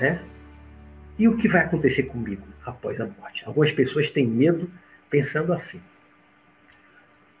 Né? 0.00 0.22
E 1.18 1.28
o 1.28 1.36
que 1.36 1.48
vai 1.48 1.62
acontecer 1.62 2.04
comigo 2.04 2.42
após 2.64 2.98
a 2.98 3.06
morte? 3.06 3.44
Algumas 3.44 3.70
pessoas 3.70 4.08
têm 4.08 4.26
medo 4.26 4.70
pensando 5.10 5.52
assim. 5.52 5.82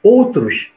Outros, 0.02 0.70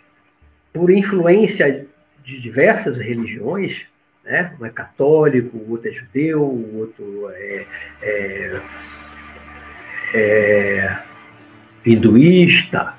por 0.71 0.89
influência 0.89 1.85
de 2.23 2.39
diversas 2.39 2.97
religiões, 2.97 3.85
né? 4.23 4.55
um 4.59 4.65
é 4.65 4.69
católico, 4.69 5.57
o 5.57 5.71
outro 5.71 5.89
é 5.89 5.93
judeu, 5.93 6.41
o 6.41 6.77
outro 6.77 7.29
é, 7.31 7.65
é, 8.01 8.61
é 10.13 11.03
hinduísta, 11.85 12.93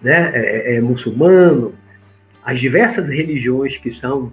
né? 0.00 0.32
É, 0.34 0.76
é, 0.76 0.80
muçulmano, 0.80 1.74
as 2.44 2.58
diversas 2.58 3.08
religiões 3.08 3.76
que 3.76 3.90
são 3.90 4.32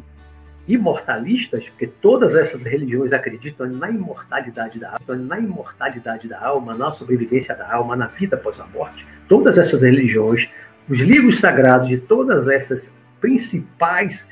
imortalistas, 0.67 1.67
porque 1.69 1.87
todas 1.87 2.35
essas 2.35 2.61
religiões 2.61 3.11
acreditam 3.11 3.67
na 3.67 3.89
imortalidade 3.89 4.79
da 4.79 4.91
alma, 4.91 5.15
na 5.15 5.39
imortalidade 5.39 6.27
da 6.27 6.39
alma, 6.43 6.75
na 6.75 6.91
sobrevivência 6.91 7.55
da 7.55 7.73
alma, 7.73 7.95
na 7.95 8.07
vida 8.07 8.35
após 8.35 8.59
a 8.59 8.67
morte. 8.67 9.05
Todas 9.27 9.57
essas 9.57 9.81
religiões, 9.81 10.47
os 10.87 10.99
livros 10.99 11.39
sagrados 11.39 11.87
de 11.87 11.97
todas 11.97 12.47
essas 12.47 12.91
principais 13.19 14.27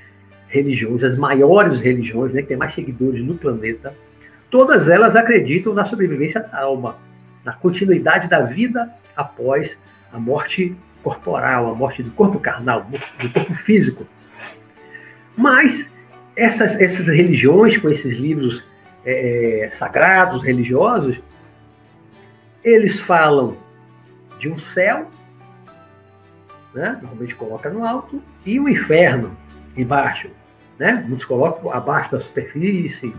religiões, 0.47 1.03
as 1.03 1.17
maiores 1.17 1.79
religiões, 1.79 2.31
né, 2.33 2.41
que 2.41 2.49
tem 2.49 2.57
mais 2.57 2.73
seguidores 2.73 3.23
no 3.23 3.35
planeta, 3.35 3.93
todas 4.49 4.89
elas 4.89 5.15
acreditam 5.15 5.73
na 5.73 5.85
sobrevivência 5.85 6.41
da 6.41 6.61
alma, 6.61 6.97
na 7.47 7.53
continuidade 7.53 8.27
da 8.27 8.41
vida 8.41 8.93
após 9.15 9.79
a 10.11 10.19
morte 10.19 10.75
corporal, 11.01 11.71
a 11.71 11.73
morte 11.73 12.03
do 12.03 12.11
corpo 12.11 12.41
carnal, 12.41 12.85
do 13.21 13.29
corpo 13.31 13.53
físico. 13.53 14.05
Mas 15.33 15.89
essas, 16.35 16.75
essas 16.75 17.07
religiões, 17.07 17.77
com 17.77 17.87
esses 17.87 18.17
livros 18.17 18.65
é, 19.05 19.69
sagrados, 19.71 20.43
religiosos, 20.43 21.21
eles 22.61 22.99
falam 22.99 23.55
de 24.37 24.49
um 24.49 24.59
céu, 24.59 25.09
né? 26.73 26.99
normalmente 27.01 27.33
coloca 27.33 27.69
no 27.69 27.87
alto, 27.87 28.21
e 28.45 28.59
um 28.59 28.67
inferno 28.67 29.37
embaixo. 29.77 30.29
Né? 30.77 31.01
Muitos 31.07 31.25
colocam 31.25 31.71
abaixo 31.71 32.11
da 32.11 32.19
superfície. 32.19 33.15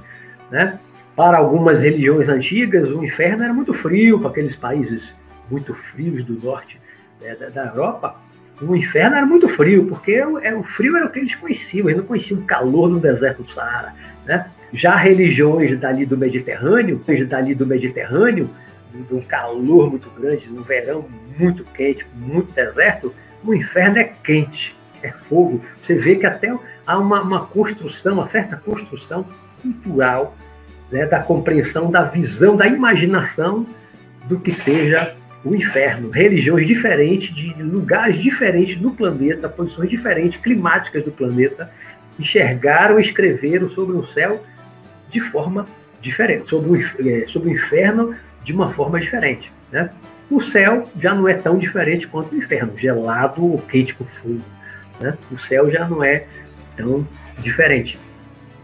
Né? 0.50 0.78
Para 1.18 1.38
algumas 1.38 1.80
religiões 1.80 2.28
antigas, 2.28 2.88
o 2.88 3.04
inferno 3.04 3.42
era 3.42 3.52
muito 3.52 3.74
frio, 3.74 4.20
para 4.20 4.30
aqueles 4.30 4.54
países 4.54 5.12
muito 5.50 5.74
frios 5.74 6.22
do 6.22 6.34
norte 6.34 6.80
né, 7.20 7.34
da, 7.34 7.48
da 7.48 7.66
Europa 7.66 8.16
o 8.60 8.74
inferno 8.74 9.16
era 9.16 9.26
muito 9.26 9.48
frio, 9.48 9.86
porque 9.86 10.20
o, 10.24 10.38
é, 10.38 10.54
o 10.54 10.62
frio 10.62 10.96
era 10.96 11.06
o 11.06 11.10
que 11.10 11.18
eles 11.18 11.34
conheciam, 11.34 11.88
eles 11.88 11.98
não 11.98 12.06
conheciam 12.06 12.40
o 12.40 12.44
calor 12.44 12.88
no 12.88 12.98
deserto 12.98 13.42
do 13.42 13.50
Saara. 13.50 13.94
Né? 14.26 14.46
Já 14.72 14.96
religiões 14.96 15.78
dali 15.78 16.04
do 16.04 16.16
Mediterrâneo, 16.16 17.00
dali 17.28 17.54
do 17.54 17.66
Mediterrâneo, 17.66 18.50
de 18.92 19.14
um 19.14 19.20
calor 19.20 19.90
muito 19.90 20.10
grande, 20.10 20.50
um 20.50 20.62
verão 20.62 21.06
muito 21.38 21.64
quente, 21.64 22.06
muito 22.14 22.52
deserto, 22.52 23.14
o 23.44 23.54
inferno 23.54 23.98
é 23.98 24.04
quente, 24.04 24.76
é 25.02 25.12
fogo. 25.12 25.62
Você 25.82 25.94
vê 25.94 26.16
que 26.16 26.26
até 26.26 26.52
há 26.86 26.98
uma, 26.98 27.22
uma 27.22 27.46
construção, 27.46 28.14
uma 28.14 28.26
certa 28.26 28.56
construção 28.56 29.24
cultural 29.62 30.36
né, 30.90 31.06
da 31.06 31.20
compreensão, 31.20 31.90
da 31.90 32.02
visão, 32.02 32.56
da 32.56 32.66
imaginação 32.66 33.66
do 34.26 34.38
que 34.38 34.52
seja 34.52 35.14
o 35.44 35.54
inferno, 35.54 36.10
religiões 36.10 36.66
diferentes, 36.66 37.34
de 37.34 37.54
lugares 37.62 38.18
diferentes 38.18 38.76
do 38.76 38.90
planeta, 38.90 39.48
posições 39.48 39.88
diferentes, 39.88 40.40
climáticas 40.40 41.04
do 41.04 41.12
planeta, 41.12 41.70
enxergaram 42.18 42.98
escreveram 42.98 43.70
sobre 43.70 43.96
o 43.96 44.04
céu 44.04 44.44
de 45.08 45.20
forma 45.20 45.66
diferente, 46.00 46.48
sobre 46.48 46.70
o, 46.70 47.08
é, 47.08 47.26
sobre 47.26 47.50
o 47.50 47.52
inferno 47.52 48.14
de 48.42 48.52
uma 48.52 48.68
forma 48.68 49.00
diferente. 49.00 49.52
Né? 49.70 49.90
O 50.30 50.40
céu 50.40 50.88
já 50.98 51.14
não 51.14 51.28
é 51.28 51.34
tão 51.34 51.58
diferente 51.58 52.06
quanto 52.06 52.34
o 52.34 52.38
inferno, 52.38 52.76
gelado 52.76 53.44
ou 53.44 53.58
quente 53.58 53.94
com 53.94 54.04
fogo. 54.04 54.42
Né? 55.00 55.16
O 55.30 55.38
céu 55.38 55.70
já 55.70 55.86
não 55.86 56.02
é 56.02 56.24
tão 56.76 57.06
diferente. 57.38 57.98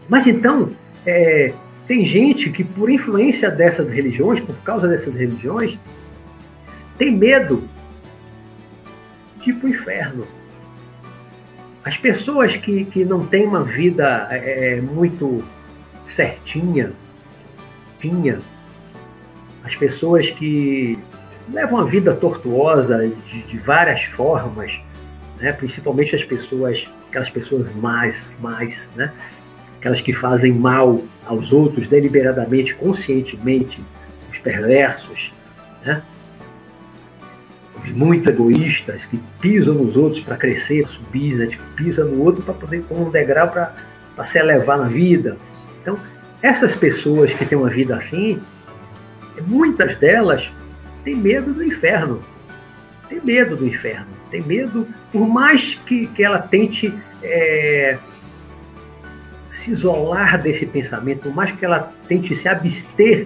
Mas 0.07 0.27
então, 0.27 0.71
é, 1.05 1.53
tem 1.87 2.03
gente 2.03 2.49
que, 2.49 2.63
por 2.63 2.89
influência 2.89 3.49
dessas 3.49 3.89
religiões, 3.89 4.39
por 4.39 4.55
causa 4.57 4.87
dessas 4.87 5.15
religiões, 5.15 5.77
tem 6.97 7.11
medo 7.11 7.67
tipo 9.41 9.67
inferno. 9.67 10.27
As 11.83 11.95
pessoas 11.97 12.57
que, 12.57 12.85
que 12.85 13.05
não 13.05 13.25
têm 13.27 13.45
uma 13.45 13.63
vida 13.63 14.27
é, 14.31 14.77
é, 14.77 14.81
muito 14.81 15.43
certinha, 16.07 16.91
tinha, 17.99 18.39
as 19.63 19.75
pessoas 19.75 20.31
que 20.31 20.97
levam 21.51 21.79
a 21.79 21.85
vida 21.85 22.15
tortuosa 22.15 23.07
de, 23.07 23.43
de 23.43 23.57
várias 23.59 24.03
formas, 24.03 24.79
né? 25.39 25.51
principalmente 25.53 26.15
as 26.15 26.23
pessoas, 26.23 26.87
aquelas 27.07 27.29
pessoas 27.29 27.71
mais, 27.75 28.35
mais, 28.41 28.89
né? 28.95 29.13
Aquelas 29.85 30.01
que 30.01 30.11
fazem 30.11 30.51
mal 30.51 30.99
aos 31.27 31.53
outros 31.53 31.87
deliberadamente, 31.87 32.73
conscientemente, 32.73 33.79
os 34.31 34.39
perversos, 34.39 35.31
né? 35.85 36.01
muito 37.93 38.27
egoístas, 38.27 39.05
que 39.05 39.19
pisam 39.39 39.75
nos 39.75 39.95
outros 39.95 40.23
para 40.23 40.37
crescer, 40.37 40.87
subir, 40.87 41.35
né? 41.35 41.45
Tipo, 41.45 41.63
pisa 41.75 42.03
no 42.03 42.23
outro 42.23 42.41
para 42.41 42.55
poder 42.55 42.83
como 42.85 43.07
um 43.07 43.11
degrau 43.11 43.47
para 43.47 44.25
se 44.25 44.39
elevar 44.39 44.79
na 44.79 44.87
vida. 44.87 45.37
Então, 45.83 45.99
essas 46.41 46.75
pessoas 46.75 47.31
que 47.35 47.45
têm 47.45 47.55
uma 47.55 47.69
vida 47.69 47.95
assim, 47.95 48.41
muitas 49.45 49.95
delas 49.97 50.51
têm 51.03 51.15
medo 51.15 51.53
do 51.53 51.63
inferno. 51.63 52.23
Tem 53.07 53.21
medo 53.23 53.55
do 53.55 53.67
inferno. 53.67 54.07
Tem 54.31 54.41
medo, 54.41 54.87
por 55.11 55.27
mais 55.27 55.75
que, 55.85 56.07
que 56.07 56.23
ela 56.23 56.39
tente 56.39 56.91
é, 57.21 57.99
se 59.55 59.71
isolar 59.71 60.41
desse 60.41 60.65
pensamento, 60.65 61.21
por 61.21 61.33
mais 61.33 61.51
que 61.51 61.63
ela 61.63 61.91
tente 62.07 62.35
se 62.35 62.47
abster 62.47 63.25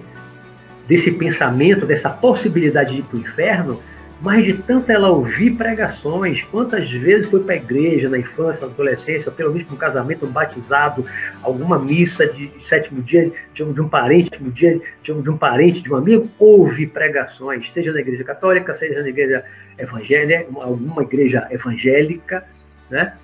desse 0.86 1.10
pensamento, 1.10 1.84
dessa 1.84 2.08
possibilidade 2.08 2.94
de 2.94 3.00
ir 3.00 3.02
para 3.02 3.16
o 3.16 3.20
inferno, 3.20 3.82
mas 4.22 4.44
de 4.44 4.54
tanto 4.54 4.92
ela 4.92 5.08
ouvir 5.08 5.52
pregações, 5.52 6.42
quantas 6.42 6.90
vezes 6.90 7.30
foi 7.30 7.40
para 7.40 7.54
a 7.54 7.56
igreja 7.56 8.08
na 8.08 8.18
infância, 8.18 8.64
na 8.64 8.72
adolescência, 8.72 9.30
pelo 9.32 9.50
menos 9.50 9.64
para 9.64 9.74
um 9.74 9.78
casamento, 9.78 10.26
um 10.26 10.30
batizado, 10.30 11.04
alguma 11.42 11.78
missa 11.78 12.26
de 12.26 12.52
sétimo 12.60 13.02
dia 13.02 13.32
de 13.52 13.62
um, 13.62 13.88
parente, 13.88 14.30
de 14.30 14.44
um 14.44 14.50
dia 14.50 14.80
de 15.02 15.30
um 15.30 15.36
parente, 15.36 15.82
de 15.82 15.92
um 15.92 15.96
amigo, 15.96 16.30
ouve 16.38 16.86
pregações, 16.86 17.72
seja 17.72 17.92
na 17.92 18.00
igreja 18.00 18.22
católica, 18.22 18.74
seja 18.74 19.02
na 19.02 19.08
igreja 19.08 19.42
evangélica, 19.76 20.46
alguma 20.60 21.02
igreja 21.02 21.48
evangélica, 21.50 22.44
né? 22.88 23.14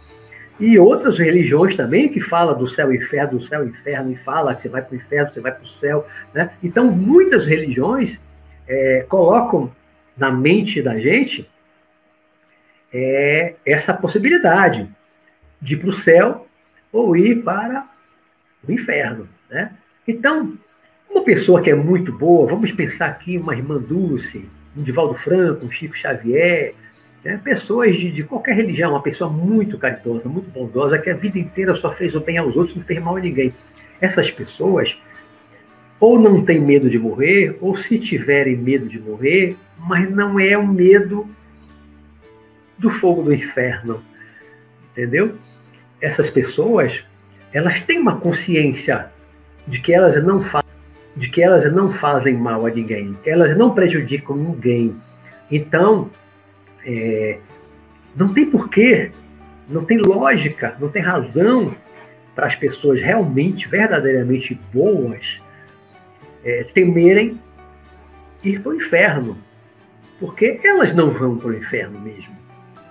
E 0.58 0.78
outras 0.78 1.18
religiões 1.18 1.76
também 1.76 2.08
que 2.08 2.20
falam 2.20 2.56
do 2.56 2.68
céu 2.68 2.92
e 2.92 2.96
inferno, 2.96 3.38
do 3.38 3.44
céu 3.44 3.64
e 3.64 3.68
inferno, 3.68 4.10
e 4.10 4.16
fala 4.16 4.54
que 4.54 4.62
você 4.62 4.68
vai 4.68 4.82
para 4.82 4.94
o 4.94 4.96
inferno, 4.96 5.30
você 5.30 5.40
vai 5.40 5.52
para 5.52 5.64
o 5.64 5.68
céu. 5.68 6.06
Né? 6.32 6.50
Então, 6.62 6.90
muitas 6.90 7.46
religiões 7.46 8.20
é, 8.66 9.04
colocam 9.08 9.70
na 10.16 10.30
mente 10.30 10.80
da 10.80 10.98
gente 10.98 11.48
é, 12.92 13.54
essa 13.66 13.92
possibilidade 13.92 14.88
de 15.60 15.74
ir 15.74 15.78
para 15.78 15.88
o 15.90 15.92
céu 15.92 16.46
ou 16.90 17.14
ir 17.16 17.42
para 17.42 17.86
o 18.66 18.72
inferno. 18.72 19.28
Né? 19.50 19.72
Então, 20.08 20.56
uma 21.10 21.22
pessoa 21.22 21.60
que 21.60 21.70
é 21.70 21.74
muito 21.74 22.12
boa, 22.12 22.46
vamos 22.46 22.72
pensar 22.72 23.06
aqui 23.06 23.36
uma 23.36 23.54
irmã 23.54 23.78
Dulce, 23.78 24.48
um 24.76 24.82
Divaldo 24.82 25.14
Franco, 25.14 25.66
um 25.66 25.70
Chico 25.70 25.96
Xavier, 25.96 26.74
né? 27.26 27.40
pessoas 27.42 27.96
de, 27.96 28.10
de, 28.10 28.22
qualquer 28.22 28.54
religião, 28.54 28.92
uma 28.92 29.02
pessoa 29.02 29.28
muito 29.28 29.76
caridosa, 29.76 30.28
muito 30.28 30.48
bondosa, 30.50 30.98
que 30.98 31.10
a 31.10 31.14
vida 31.14 31.38
inteira 31.38 31.74
só 31.74 31.90
fez 31.90 32.14
o 32.14 32.20
bem 32.20 32.38
aos 32.38 32.56
outros, 32.56 32.76
não 32.76 32.82
fez 32.82 33.02
mal 33.02 33.16
a 33.16 33.20
ninguém. 33.20 33.52
Essas 34.00 34.30
pessoas 34.30 34.96
ou 35.98 36.18
não 36.18 36.44
têm 36.44 36.60
medo 36.60 36.90
de 36.90 36.98
morrer, 36.98 37.56
ou 37.60 37.74
se 37.74 37.98
tiverem 37.98 38.56
medo 38.56 38.86
de 38.86 39.00
morrer, 39.00 39.56
mas 39.78 40.08
não 40.10 40.38
é 40.38 40.56
o 40.56 40.66
medo 40.66 41.26
do 42.78 42.90
fogo 42.90 43.22
do 43.22 43.32
inferno, 43.32 44.02
entendeu? 44.92 45.34
Essas 46.00 46.28
pessoas, 46.28 47.02
elas 47.52 47.80
têm 47.80 47.98
uma 47.98 48.20
consciência 48.20 49.06
de 49.66 49.80
que 49.80 49.92
elas 49.92 50.22
não 50.22 50.42
fazem, 50.42 50.68
de 51.16 51.30
que 51.30 51.42
elas 51.42 51.72
não 51.72 51.90
fazem 51.90 52.34
mal 52.34 52.66
a 52.66 52.70
ninguém, 52.70 53.16
elas 53.24 53.56
não 53.56 53.74
prejudicam 53.74 54.36
ninguém. 54.36 54.94
Então, 55.50 56.10
é, 56.86 57.38
não 58.14 58.32
tem 58.32 58.48
porquê, 58.48 59.10
não 59.68 59.84
tem 59.84 59.98
lógica, 59.98 60.76
não 60.78 60.88
tem 60.88 61.02
razão 61.02 61.74
para 62.34 62.46
as 62.46 62.54
pessoas 62.54 63.00
realmente, 63.00 63.68
verdadeiramente 63.68 64.58
boas, 64.72 65.42
é, 66.44 66.62
temerem 66.64 67.40
ir 68.44 68.60
para 68.60 68.70
o 68.70 68.74
inferno. 68.74 69.36
Porque 70.20 70.60
elas 70.62 70.94
não 70.94 71.10
vão 71.10 71.36
para 71.36 71.48
o 71.48 71.54
inferno 71.54 72.00
mesmo. 72.00 72.34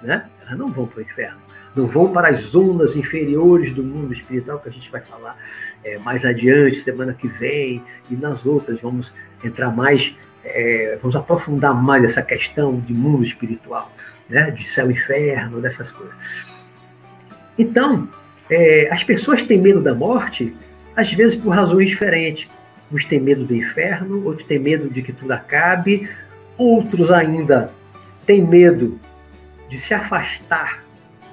Né? 0.03 0.29
Elas 0.41 0.59
não 0.59 0.71
vão 0.71 0.85
para 0.85 0.99
o 0.99 1.01
inferno. 1.01 1.39
Não 1.75 1.87
vão 1.87 2.11
para 2.11 2.29
as 2.29 2.39
zonas 2.39 2.95
inferiores 2.95 3.71
do 3.71 3.83
mundo 3.83 4.13
espiritual, 4.13 4.59
que 4.59 4.69
a 4.69 4.71
gente 4.71 4.91
vai 4.91 5.01
falar 5.01 5.37
é, 5.83 5.97
mais 5.97 6.23
adiante, 6.23 6.79
semana 6.79 7.13
que 7.13 7.27
vem, 7.27 7.83
e 8.09 8.15
nas 8.15 8.45
outras 8.45 8.79
vamos 8.79 9.13
entrar 9.43 9.71
mais 9.71 10.15
é, 10.45 10.97
vamos 11.01 11.15
aprofundar 11.15 11.73
mais 11.73 12.03
essa 12.03 12.21
questão 12.21 12.79
de 12.79 12.93
mundo 12.93 13.23
espiritual, 13.23 13.91
né? 14.29 14.51
de 14.51 14.67
céu 14.67 14.89
e 14.89 14.93
inferno, 14.93 15.59
dessas 15.59 15.91
coisas. 15.91 16.15
Então, 17.57 18.07
é, 18.49 18.89
as 18.91 19.03
pessoas 19.03 19.41
têm 19.41 19.59
medo 19.59 19.81
da 19.81 19.93
morte, 19.93 20.55
às 20.95 21.11
vezes 21.11 21.35
por 21.35 21.49
razões 21.49 21.89
diferentes. 21.89 22.47
Uns 22.91 23.05
têm 23.05 23.19
medo 23.19 23.43
do 23.43 23.55
inferno, 23.55 24.23
outros 24.25 24.47
têm 24.47 24.59
medo 24.59 24.89
de 24.89 25.01
que 25.01 25.11
tudo 25.11 25.31
acabe, 25.31 26.09
outros 26.57 27.11
ainda 27.11 27.71
têm 28.25 28.43
medo 28.43 28.99
de 29.69 29.77
se 29.77 29.93
afastar 29.93 30.83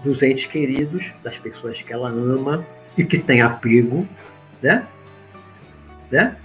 dos 0.02 0.22
entes 0.22 0.46
queridos, 0.46 1.04
das 1.22 1.38
pessoas 1.38 1.80
que 1.80 1.92
ela 1.92 2.08
ama 2.08 2.66
e 2.96 3.04
que 3.04 3.18
tem 3.18 3.42
apego, 3.42 4.06
né? 4.60 4.86
né? 6.10 6.36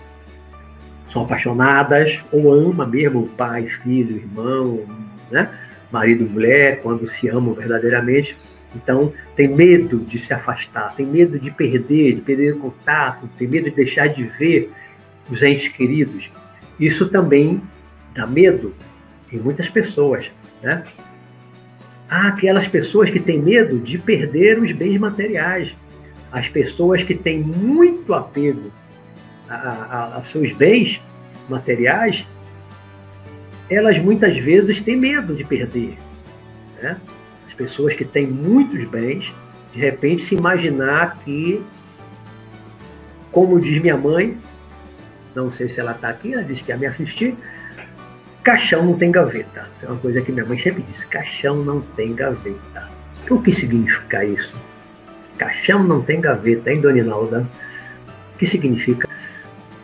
São 1.10 1.24
apaixonadas 1.24 2.24
ou 2.32 2.52
ama 2.54 2.86
mesmo 2.86 3.28
pai, 3.30 3.68
filho, 3.68 4.18
irmão, 4.18 4.86
né? 5.32 5.50
marido 5.92 6.26
mulher, 6.26 6.82
quando 6.82 7.08
se 7.08 7.28
amam 7.28 7.54
verdadeiramente. 7.54 8.38
Então, 8.76 9.14
tem 9.36 9.48
medo 9.48 10.00
de 10.00 10.20
se 10.20 10.34
afastar, 10.34 10.94
tem 10.96 11.06
medo 11.06 11.40
de 11.40 11.50
perder, 11.50 12.16
de 12.16 12.22
perder 12.22 12.54
o 12.54 12.60
contato, 12.60 13.28
tem 13.38 13.48
medo 13.48 13.70
de 13.70 13.76
deixar 13.76 14.08
de 14.08 14.24
ver 14.24 14.72
os 15.30 15.42
entes 15.42 15.70
queridos. 15.70 16.30
Isso 16.80 17.08
também 17.08 17.62
dá 18.14 18.28
medo 18.28 18.74
em 19.32 19.38
muitas 19.38 19.70
pessoas. 19.70 20.30
Né? 20.62 20.84
Há 22.10 22.28
aquelas 22.28 22.68
pessoas 22.68 23.10
que 23.10 23.20
têm 23.20 23.42
medo 23.42 23.80
de 23.80 23.98
perder 23.98 24.60
os 24.60 24.72
bens 24.72 25.00
materiais. 25.00 25.76
As 26.32 26.48
pessoas 26.48 27.04
que 27.04 27.16
têm 27.16 27.40
muito 27.40 28.14
apego 28.14 28.72
a, 29.50 29.56
a, 29.56 30.18
a 30.18 30.24
seus 30.24 30.52
bens 30.52 31.02
materiais, 31.50 32.28
elas 33.70 34.00
muitas 34.00 34.38
vezes 34.38 34.82
têm 34.82 34.96
medo 34.96 35.36
de 35.36 35.44
perder. 35.44 35.98
Né? 36.82 36.98
As 37.48 37.54
pessoas 37.54 37.94
que 37.94 38.06
têm 38.06 38.28
muitos 38.28 38.84
bens, 38.90 39.34
de 39.74 39.80
repente 39.80 40.24
se 40.24 40.36
imaginar 40.36 41.18
que, 41.24 41.62
como 43.32 43.60
diz 43.60 43.82
minha 43.82 43.98
mãe, 43.98 44.38
não 45.36 45.52
sei 45.52 45.68
se 45.68 45.80
ela 45.80 45.92
está 45.92 46.10
aqui, 46.10 46.34
ela 46.34 46.44
disse 46.44 46.64
que 46.64 46.72
ia 46.72 46.78
me 46.78 46.86
assistir, 46.86 47.36
caixão 48.44 48.86
não 48.86 48.98
tem 48.98 49.12
gaveta. 49.12 49.68
É 49.84 49.88
uma 49.88 49.98
coisa 49.98 50.22
que 50.22 50.32
minha 50.32 50.46
mãe 50.46 50.58
sempre 50.58 50.84
disse, 50.84 51.06
caixão 51.08 51.58
não 51.58 51.82
tem 51.82 52.14
gaveta. 52.16 52.90
O 53.30 53.42
que 53.42 53.52
significa 53.52 54.24
isso? 54.24 54.56
Caixão 55.38 55.84
não 55.84 56.02
tem 56.02 56.20
gaveta, 56.22 56.72
hein, 56.72 56.82
Dona 56.82 57.00
Inalda? 57.00 57.48
O 58.34 58.38
que 58.38 58.48
significa 58.48 59.07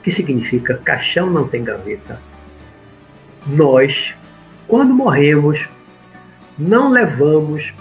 que 0.04 0.12
significa 0.12 0.78
caixão 0.78 1.30
não 1.30 1.48
tem 1.48 1.64
gaveta. 1.64 2.20
Nós, 3.48 4.14
quando 4.68 4.94
morremos, 4.94 5.68
não 6.58 6.92
levamos 6.92 7.74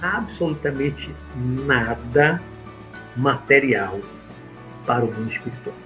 absolutamente 0.00 1.14
nada 1.36 2.42
material 3.16 4.00
para 4.84 5.04
o 5.04 5.12
mundo 5.12 5.30
espiritual. 5.30 5.76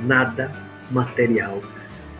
Nada 0.00 0.52
material 0.90 1.60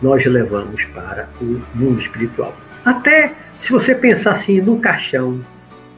nós 0.01 0.25
levamos 0.25 0.83
para 0.85 1.29
o 1.41 1.61
mundo 1.73 1.99
espiritual. 1.99 2.55
Até 2.85 3.35
se 3.59 3.71
você 3.71 3.95
pensar 3.95 4.31
assim 4.31 4.61
no 4.61 4.79
caixão 4.79 5.41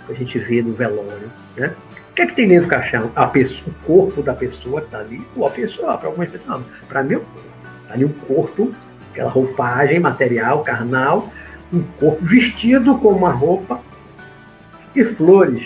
que 0.06 0.14
a 0.14 0.16
gente 0.16 0.40
vê 0.40 0.62
no 0.62 0.74
velório, 0.74 1.30
né? 1.58 1.74
Que 2.20 2.24
é 2.24 2.28
que 2.28 2.36
tem 2.36 2.48
dentro 2.50 2.66
do 2.66 2.70
caixão? 2.70 3.12
A 3.16 3.28
pessoa, 3.28 3.62
o 3.66 3.86
corpo 3.86 4.22
da 4.22 4.34
pessoa 4.34 4.82
está 4.82 5.00
ali, 5.00 5.26
ou 5.36 5.48
a 5.48 5.52
pessoa, 5.52 5.98
para 5.98 6.10
algumas 6.10 6.30
pessoas, 6.30 6.64
para 6.88 7.02
mim, 7.02 7.22
está 7.82 7.94
ali 7.94 8.04
o 8.04 8.10
corpo, 8.10 8.74
aquela 9.12 9.30
roupagem 9.30 10.00
material, 10.00 10.62
carnal, 10.62 11.30
um 11.72 11.82
corpo 11.82 12.26
vestido 12.26 12.98
com 12.98 13.10
uma 13.10 13.32
roupa 13.32 13.80
e 14.94 15.06
flores. 15.06 15.66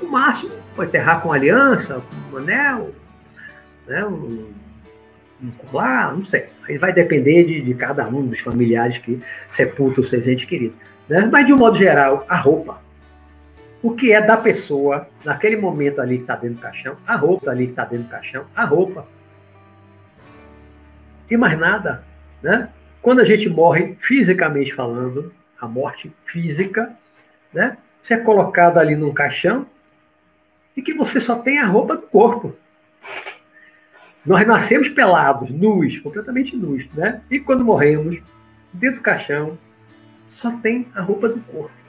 O 0.00 0.06
máximo, 0.06 0.52
pode 0.76 0.90
enterrar 0.90 1.20
com 1.22 1.32
aliança, 1.32 2.00
com 2.30 2.36
um 2.36 2.38
anel, 2.38 2.92
né, 3.88 4.04
um, 4.04 4.46
um 5.42 5.50
colar, 5.50 6.14
não 6.14 6.22
sei. 6.22 6.46
Aí 6.68 6.78
vai 6.78 6.92
depender 6.92 7.42
de, 7.44 7.60
de 7.62 7.74
cada 7.74 8.06
um 8.06 8.24
dos 8.24 8.38
familiares 8.38 8.98
que 8.98 9.20
sepultam 9.48 10.02
os 10.02 10.08
seus 10.08 10.24
entes 10.24 10.44
queridos. 10.44 10.76
Né? 11.08 11.28
Mas, 11.32 11.46
de 11.46 11.52
um 11.52 11.58
modo 11.58 11.76
geral, 11.76 12.24
a 12.28 12.36
roupa 12.36 12.83
o 13.84 13.94
que 13.94 14.12
é 14.12 14.22
da 14.22 14.34
pessoa 14.34 15.06
naquele 15.22 15.58
momento 15.58 16.00
ali 16.00 16.16
que 16.16 16.22
está 16.22 16.34
dentro 16.34 16.56
do 16.56 16.62
caixão, 16.62 16.96
a 17.06 17.16
roupa 17.16 17.50
ali 17.50 17.66
que 17.66 17.72
está 17.72 17.84
dentro 17.84 18.06
do 18.06 18.10
caixão, 18.10 18.46
a 18.56 18.64
roupa. 18.64 19.06
E 21.30 21.36
mais 21.36 21.58
nada, 21.58 22.02
né? 22.42 22.70
Quando 23.02 23.20
a 23.20 23.26
gente 23.26 23.46
morre, 23.46 23.94
fisicamente 24.00 24.72
falando, 24.72 25.34
a 25.60 25.68
morte 25.68 26.10
física, 26.24 26.96
né? 27.52 27.76
Você 28.00 28.14
é 28.14 28.16
colocado 28.16 28.78
ali 28.78 28.96
num 28.96 29.12
caixão 29.12 29.66
e 30.74 30.80
que 30.80 30.94
você 30.94 31.20
só 31.20 31.36
tem 31.36 31.58
a 31.58 31.66
roupa 31.66 31.94
do 31.94 32.06
corpo. 32.06 32.56
Nós 34.24 34.46
nascemos 34.46 34.88
pelados, 34.88 35.50
nus, 35.50 35.98
completamente 35.98 36.56
nus, 36.56 36.90
né? 36.94 37.20
E 37.30 37.38
quando 37.38 37.62
morremos, 37.62 38.16
dentro 38.72 39.00
do 39.00 39.02
caixão, 39.02 39.58
só 40.26 40.50
tem 40.52 40.88
a 40.94 41.02
roupa 41.02 41.28
do 41.28 41.40
corpo. 41.40 41.83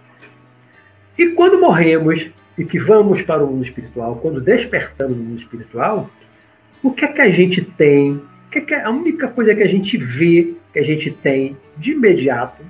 E 1.17 1.27
quando 1.29 1.59
morremos 1.59 2.29
e 2.57 2.65
que 2.65 2.77
vamos 2.77 3.21
para 3.21 3.43
o 3.43 3.47
mundo 3.47 3.63
espiritual, 3.63 4.17
quando 4.17 4.41
despertamos 4.41 5.17
no 5.17 5.23
mundo 5.23 5.39
espiritual, 5.39 6.09
o 6.83 6.91
que 6.91 7.05
é 7.05 7.07
que 7.07 7.21
a 7.21 7.29
gente 7.29 7.61
tem? 7.61 8.13
O 8.13 8.49
que 8.51 8.59
é, 8.59 8.61
que 8.61 8.73
é 8.73 8.83
a 8.83 8.89
única 8.89 9.27
coisa 9.29 9.55
que 9.55 9.63
a 9.63 9.67
gente 9.67 9.97
vê, 9.97 10.53
que 10.73 10.79
a 10.79 10.83
gente 10.83 11.11
tem 11.11 11.57
de 11.77 11.93
imediato, 11.93 12.61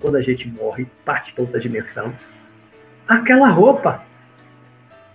quando 0.00 0.16
a 0.16 0.22
gente 0.22 0.46
morre, 0.48 0.86
parte 1.04 1.32
para 1.32 1.42
outra 1.42 1.58
dimensão, 1.58 2.12
aquela 3.06 3.48
roupa. 3.48 4.02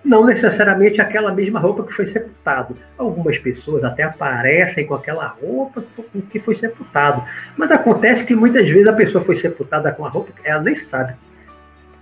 Não 0.03 0.25
necessariamente 0.25 0.99
aquela 0.99 1.33
mesma 1.33 1.59
roupa 1.59 1.83
que 1.83 1.93
foi 1.93 2.05
sepultado. 2.05 2.75
Algumas 2.97 3.37
pessoas 3.37 3.83
até 3.85 4.03
aparecem 4.03 4.85
com 4.85 4.95
aquela 4.95 5.27
roupa 5.27 5.81
que 6.29 6.39
foi 6.39 6.55
sepultado. 6.55 7.23
Mas 7.55 7.71
acontece 7.71 8.25
que 8.25 8.35
muitas 8.35 8.69
vezes 8.69 8.87
a 8.87 8.93
pessoa 8.93 9.23
foi 9.23 9.37
sepultada 9.37 9.93
com 9.93 10.05
a 10.05 10.09
roupa, 10.09 10.33
ela 10.43 10.61
nem 10.61 10.75
sabe 10.75 11.15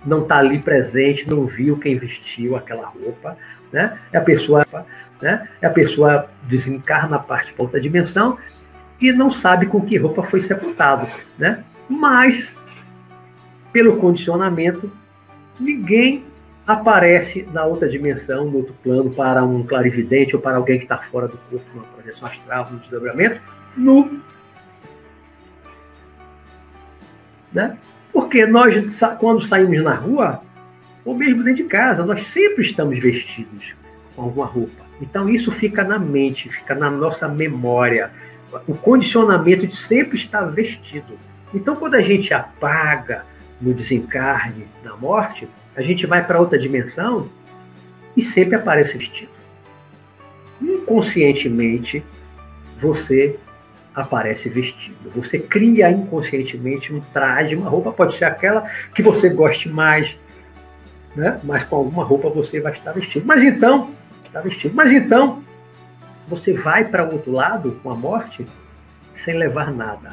não 0.04 0.22
está 0.22 0.38
ali 0.38 0.58
presente, 0.58 1.28
não 1.28 1.46
viu 1.46 1.78
quem 1.78 1.96
vestiu 1.96 2.56
aquela 2.56 2.86
roupa, 2.86 3.36
né? 3.72 3.98
E 4.12 4.16
a 4.16 4.20
pessoa, 4.20 4.64
né? 5.20 5.48
E 5.60 5.66
a 5.66 5.70
pessoa 5.70 6.28
desencarna 6.42 7.16
a 7.16 7.20
parte 7.20 7.52
para 7.52 7.64
outra 7.64 7.80
dimensão 7.80 8.38
e 9.00 9.12
não 9.12 9.30
sabe 9.30 9.66
com 9.66 9.80
que 9.80 9.96
roupa 9.96 10.22
foi 10.22 10.40
sepultado, 10.40 11.06
né? 11.38 11.64
Mas 11.88 12.56
pelo 13.72 13.96
condicionamento 13.96 14.90
ninguém 15.58 16.24
aparece 16.66 17.48
na 17.52 17.64
outra 17.64 17.88
dimensão, 17.88 18.44
no 18.44 18.58
outro 18.58 18.74
plano, 18.82 19.10
para 19.10 19.42
um 19.42 19.64
clarividente 19.64 20.36
ou 20.36 20.42
para 20.42 20.56
alguém 20.56 20.78
que 20.78 20.84
está 20.84 20.98
fora 20.98 21.26
do 21.26 21.36
corpo, 21.50 21.64
numa 21.74 21.84
projeção 21.86 22.28
astral, 22.28 22.68
num 22.70 22.78
desdobramento, 22.78 23.40
nu. 23.76 24.20
Né? 27.52 27.76
Porque 28.12 28.46
nós, 28.46 28.74
quando 29.18 29.40
saímos 29.40 29.82
na 29.82 29.94
rua, 29.94 30.42
ou 31.04 31.14
mesmo 31.14 31.42
dentro 31.42 31.62
de 31.62 31.68
casa, 31.68 32.04
nós 32.04 32.28
sempre 32.28 32.62
estamos 32.62 32.98
vestidos 32.98 33.74
com 34.14 34.22
alguma 34.22 34.46
roupa. 34.46 34.84
Então 35.00 35.28
isso 35.28 35.50
fica 35.50 35.82
na 35.82 35.98
mente, 35.98 36.48
fica 36.48 36.74
na 36.74 36.90
nossa 36.90 37.26
memória. 37.26 38.10
O 38.68 38.74
condicionamento 38.74 39.66
de 39.66 39.74
sempre 39.74 40.16
estar 40.16 40.42
vestido. 40.42 41.18
Então 41.54 41.74
quando 41.74 41.94
a 41.94 42.02
gente 42.02 42.32
apaga 42.32 43.24
no 43.60 43.72
desencarne, 43.72 44.66
na 44.84 44.96
morte, 44.96 45.48
a 45.74 45.82
gente 45.82 46.06
vai 46.06 46.24
para 46.24 46.38
outra 46.38 46.58
dimensão 46.58 47.28
e 48.16 48.22
sempre 48.22 48.56
aparece 48.56 48.98
vestido. 48.98 49.30
Inconscientemente, 50.60 52.04
você 52.78 53.38
aparece 53.94 54.48
vestido. 54.48 55.10
Você 55.14 55.38
cria 55.38 55.90
inconscientemente 55.90 56.92
um 56.92 57.00
traje, 57.12 57.54
uma 57.54 57.68
roupa, 57.68 57.92
pode 57.92 58.14
ser 58.14 58.24
aquela 58.24 58.68
que 58.94 59.02
você 59.02 59.28
goste 59.28 59.68
mais, 59.68 60.16
né? 61.14 61.38
mas 61.42 61.64
com 61.64 61.76
alguma 61.76 62.04
roupa 62.04 62.28
você 62.30 62.60
vai 62.60 62.72
estar 62.72 62.92
vestido. 62.92 63.26
Mas 63.26 63.42
então, 63.42 63.90
está 64.24 64.40
vestido. 64.40 64.74
Mas 64.74 64.92
então, 64.92 65.42
você 66.26 66.52
vai 66.52 66.84
para 66.84 67.04
o 67.04 67.12
outro 67.12 67.32
lado 67.32 67.78
com 67.82 67.90
a 67.90 67.94
morte 67.94 68.46
sem 69.14 69.36
levar 69.36 69.70
nada. 69.70 70.10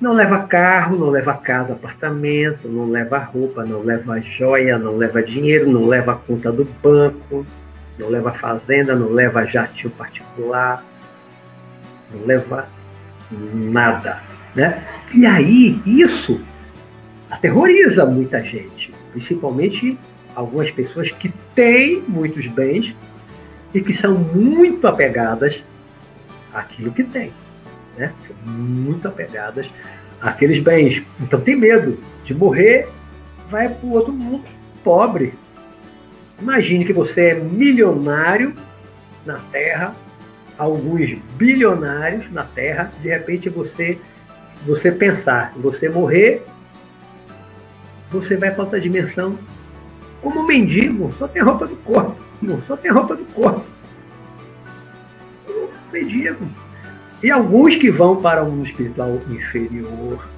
Não 0.00 0.12
leva 0.12 0.44
carro, 0.44 0.96
não 0.96 1.08
leva 1.08 1.34
casa, 1.34 1.72
apartamento, 1.72 2.68
não 2.68 2.90
leva 2.90 3.18
roupa, 3.18 3.64
não 3.64 3.82
leva 3.82 4.20
joia, 4.20 4.78
não 4.78 4.96
leva 4.96 5.22
dinheiro, 5.22 5.70
não 5.70 5.86
leva 5.86 6.14
conta 6.14 6.52
do 6.52 6.64
banco, 6.82 7.46
não 7.98 8.08
leva 8.08 8.32
fazenda, 8.32 8.94
não 8.94 9.08
leva 9.08 9.46
jatinho 9.46 9.90
particular, 9.90 10.84
não 12.12 12.26
leva 12.26 12.68
nada. 13.30 14.22
Né? 14.54 14.82
E 15.14 15.26
aí, 15.26 15.80
isso 15.84 16.40
aterroriza 17.30 18.06
muita 18.06 18.42
gente, 18.42 18.92
principalmente 19.12 19.98
algumas 20.34 20.70
pessoas 20.70 21.10
que 21.10 21.32
têm 21.54 22.02
muitos 22.06 22.46
bens 22.46 22.94
e 23.74 23.80
que 23.80 23.92
são 23.92 24.14
muito 24.14 24.86
apegadas 24.86 25.62
àquilo 26.52 26.92
que 26.92 27.02
têm 27.02 27.32
né? 27.96 28.12
muito 28.44 29.08
apegadas 29.08 29.70
àqueles 30.20 30.58
bens. 30.58 31.02
Então 31.20 31.40
tem 31.40 31.56
medo 31.56 31.98
de 32.24 32.34
morrer, 32.34 32.88
vai 33.48 33.68
para 33.68 33.86
o 33.86 33.92
outro 33.92 34.12
mundo 34.12 34.44
pobre. 34.84 35.34
Imagine 36.40 36.84
que 36.84 36.92
você 36.92 37.30
é 37.30 37.34
milionário 37.34 38.54
na 39.24 39.38
Terra, 39.50 39.94
alguns 40.58 41.18
bilionários 41.36 42.30
na 42.32 42.44
Terra, 42.44 42.92
de 43.00 43.08
repente 43.08 43.48
você, 43.48 43.98
se 44.50 44.62
você 44.64 44.90
pensar, 44.90 45.52
você 45.56 45.88
morrer, 45.88 46.44
você 48.10 48.36
vai 48.36 48.50
para 48.50 48.64
outra 48.64 48.80
dimensão 48.80 49.38
como 50.22 50.40
um 50.40 50.46
mendigo, 50.46 51.14
só 51.18 51.28
tem 51.28 51.42
roupa 51.42 51.66
do 51.66 51.76
corpo, 51.76 52.16
só 52.66 52.76
tem 52.76 52.90
roupa 52.90 53.14
do 53.14 53.24
corpo. 53.26 53.64
Um 55.48 55.68
mendigo. 55.92 56.44
E 57.22 57.30
alguns 57.30 57.76
que 57.76 57.90
vão 57.90 58.16
para 58.20 58.44
mundo 58.44 58.66
espiritual 58.66 59.20
inferior, 59.30 60.28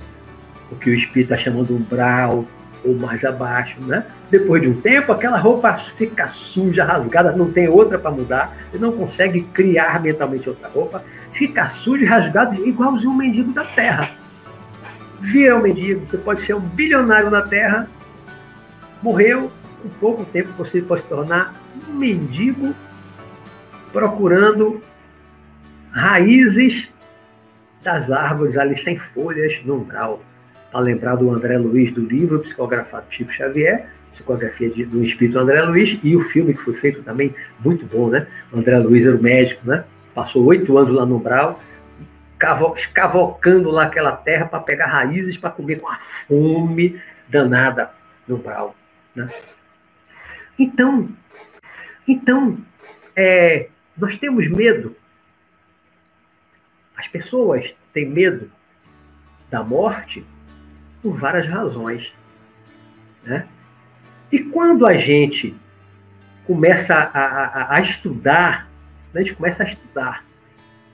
o 0.70 0.76
que 0.76 0.90
o 0.90 0.94
espírito 0.94 1.32
está 1.32 1.36
chamando 1.36 1.74
umbral, 1.74 2.44
ou 2.88 2.96
mais 2.96 3.24
abaixo, 3.24 3.80
né? 3.80 4.04
Depois 4.30 4.62
de 4.62 4.68
um 4.68 4.80
tempo, 4.80 5.12
aquela 5.12 5.38
roupa 5.38 5.72
fica 5.74 6.26
suja, 6.28 6.84
rasgada, 6.84 7.32
não 7.32 7.50
tem 7.50 7.68
outra 7.68 7.98
para 7.98 8.10
mudar, 8.10 8.56
ele 8.72 8.82
não 8.82 8.92
consegue 8.92 9.42
criar 9.42 10.00
mentalmente 10.02 10.48
outra 10.48 10.68
roupa, 10.68 11.04
fica 11.32 11.68
sujo 11.68 12.02
e 12.02 12.06
rasgado, 12.06 12.54
igualzinho 12.66 13.10
um 13.10 13.16
mendigo 13.16 13.52
da 13.52 13.64
terra. 13.64 14.10
Vira 15.20 15.56
um 15.56 15.62
mendigo, 15.62 16.06
você 16.06 16.16
pode 16.16 16.40
ser 16.40 16.54
um 16.54 16.60
bilionário 16.60 17.30
na 17.30 17.42
terra, 17.42 17.88
morreu, 19.02 19.50
com 19.82 19.88
pouco 19.88 20.24
tempo 20.24 20.50
você 20.56 20.80
pode 20.80 21.02
se 21.02 21.06
tornar 21.06 21.54
um 21.88 21.92
mendigo 21.92 22.74
procurando 23.92 24.82
raízes 25.90 26.88
das 27.82 28.10
árvores 28.10 28.56
ali 28.56 28.76
sem 28.76 28.98
folhas 28.98 29.60
no 29.64 29.76
umbral. 29.76 30.22
Para 30.70 30.80
lembrar 30.80 31.16
do 31.16 31.30
André 31.30 31.56
Luiz 31.58 31.90
do 31.90 32.00
livro 32.00 32.40
psicografado 32.40 33.06
Chico 33.10 33.32
Xavier, 33.32 33.86
psicografia 34.12 34.68
de, 34.70 34.84
do 34.84 35.02
espírito 35.02 35.38
André 35.38 35.62
Luiz, 35.62 35.98
e 36.02 36.14
o 36.16 36.20
filme 36.20 36.54
que 36.54 36.60
foi 36.60 36.74
feito 36.74 37.02
também, 37.02 37.34
muito 37.60 37.86
bom, 37.86 38.08
né? 38.08 38.26
André 38.52 38.78
Luiz 38.78 39.06
era 39.06 39.16
o 39.16 39.22
médico, 39.22 39.66
né? 39.66 39.84
Passou 40.14 40.44
oito 40.44 40.76
anos 40.76 40.92
lá 40.92 41.06
no 41.06 41.16
umbral, 41.16 41.60
escavocando 42.76 43.70
lá 43.70 43.84
aquela 43.84 44.12
terra 44.12 44.46
para 44.46 44.60
pegar 44.60 44.86
raízes 44.86 45.36
para 45.36 45.50
comer 45.50 45.80
com 45.80 45.88
a 45.88 45.96
fome 45.96 47.00
danada 47.28 47.90
no 48.26 48.36
umbral. 48.36 48.74
Né? 49.14 49.28
Então, 50.58 51.08
então 52.06 52.58
é, 53.16 53.68
nós 53.96 54.16
temos 54.16 54.48
medo 54.48 54.94
as 56.98 57.06
pessoas 57.06 57.72
têm 57.92 58.06
medo 58.10 58.50
da 59.48 59.62
morte 59.62 60.26
por 61.02 61.16
várias 61.16 61.46
razões. 61.46 62.12
Né? 63.22 63.46
E 64.30 64.40
quando 64.40 64.86
a 64.86 64.94
gente 64.94 65.54
começa 66.46 66.94
a, 66.94 67.20
a, 67.20 67.76
a 67.76 67.80
estudar, 67.80 68.68
né, 69.12 69.20
a 69.20 69.24
gente 69.24 69.34
começa 69.34 69.62
a 69.62 69.66
estudar 69.66 70.24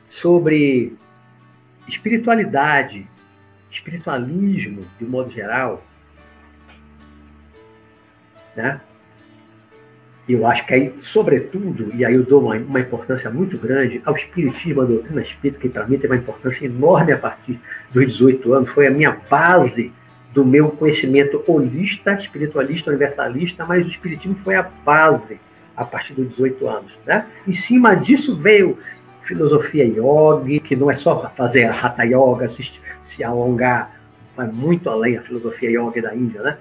sobre 0.08 0.96
espiritualidade, 1.86 3.08
espiritualismo 3.70 4.86
de 4.98 5.04
modo 5.04 5.30
geral, 5.30 5.84
né? 8.54 8.80
Eu 10.26 10.46
acho 10.46 10.66
que 10.66 10.72
aí, 10.72 10.94
sobretudo, 11.00 11.94
e 11.94 12.04
aí 12.04 12.14
eu 12.14 12.22
dou 12.22 12.42
uma, 12.42 12.56
uma 12.56 12.80
importância 12.80 13.30
muito 13.30 13.58
grande 13.58 14.00
ao 14.06 14.16
espiritismo, 14.16 14.80
à 14.80 14.84
doutrina 14.84 15.20
espírita, 15.20 15.60
que 15.60 15.68
para 15.68 15.86
mim 15.86 15.98
teve 15.98 16.14
uma 16.14 16.20
importância 16.20 16.64
enorme 16.64 17.12
a 17.12 17.18
partir 17.18 17.60
dos 17.92 18.06
18 18.06 18.54
anos, 18.54 18.70
foi 18.70 18.86
a 18.86 18.90
minha 18.90 19.14
base 19.28 19.92
do 20.32 20.44
meu 20.44 20.70
conhecimento 20.70 21.44
holista, 21.46 22.14
espiritualista, 22.14 22.90
universalista, 22.90 23.66
mas 23.66 23.86
o 23.86 23.88
espiritismo 23.90 24.34
foi 24.34 24.56
a 24.56 24.62
base 24.62 25.38
a 25.76 25.84
partir 25.84 26.14
dos 26.14 26.28
18 26.30 26.68
anos. 26.68 26.98
Né? 27.04 27.26
Em 27.46 27.52
cima 27.52 27.94
disso 27.94 28.34
veio 28.34 28.78
filosofia 29.22 29.84
yoga, 29.84 30.58
que 30.60 30.74
não 30.74 30.90
é 30.90 30.96
só 30.96 31.28
fazer 31.28 31.64
a 31.64 31.72
hatha 31.72 32.04
yoga, 32.04 32.48
se, 32.48 32.80
se 33.02 33.22
alongar, 33.22 34.00
vai 34.34 34.46
muito 34.46 34.88
além 34.88 35.18
a 35.18 35.22
filosofia 35.22 35.70
yoga 35.70 36.00
da 36.00 36.14
Índia, 36.14 36.42
né? 36.42 36.58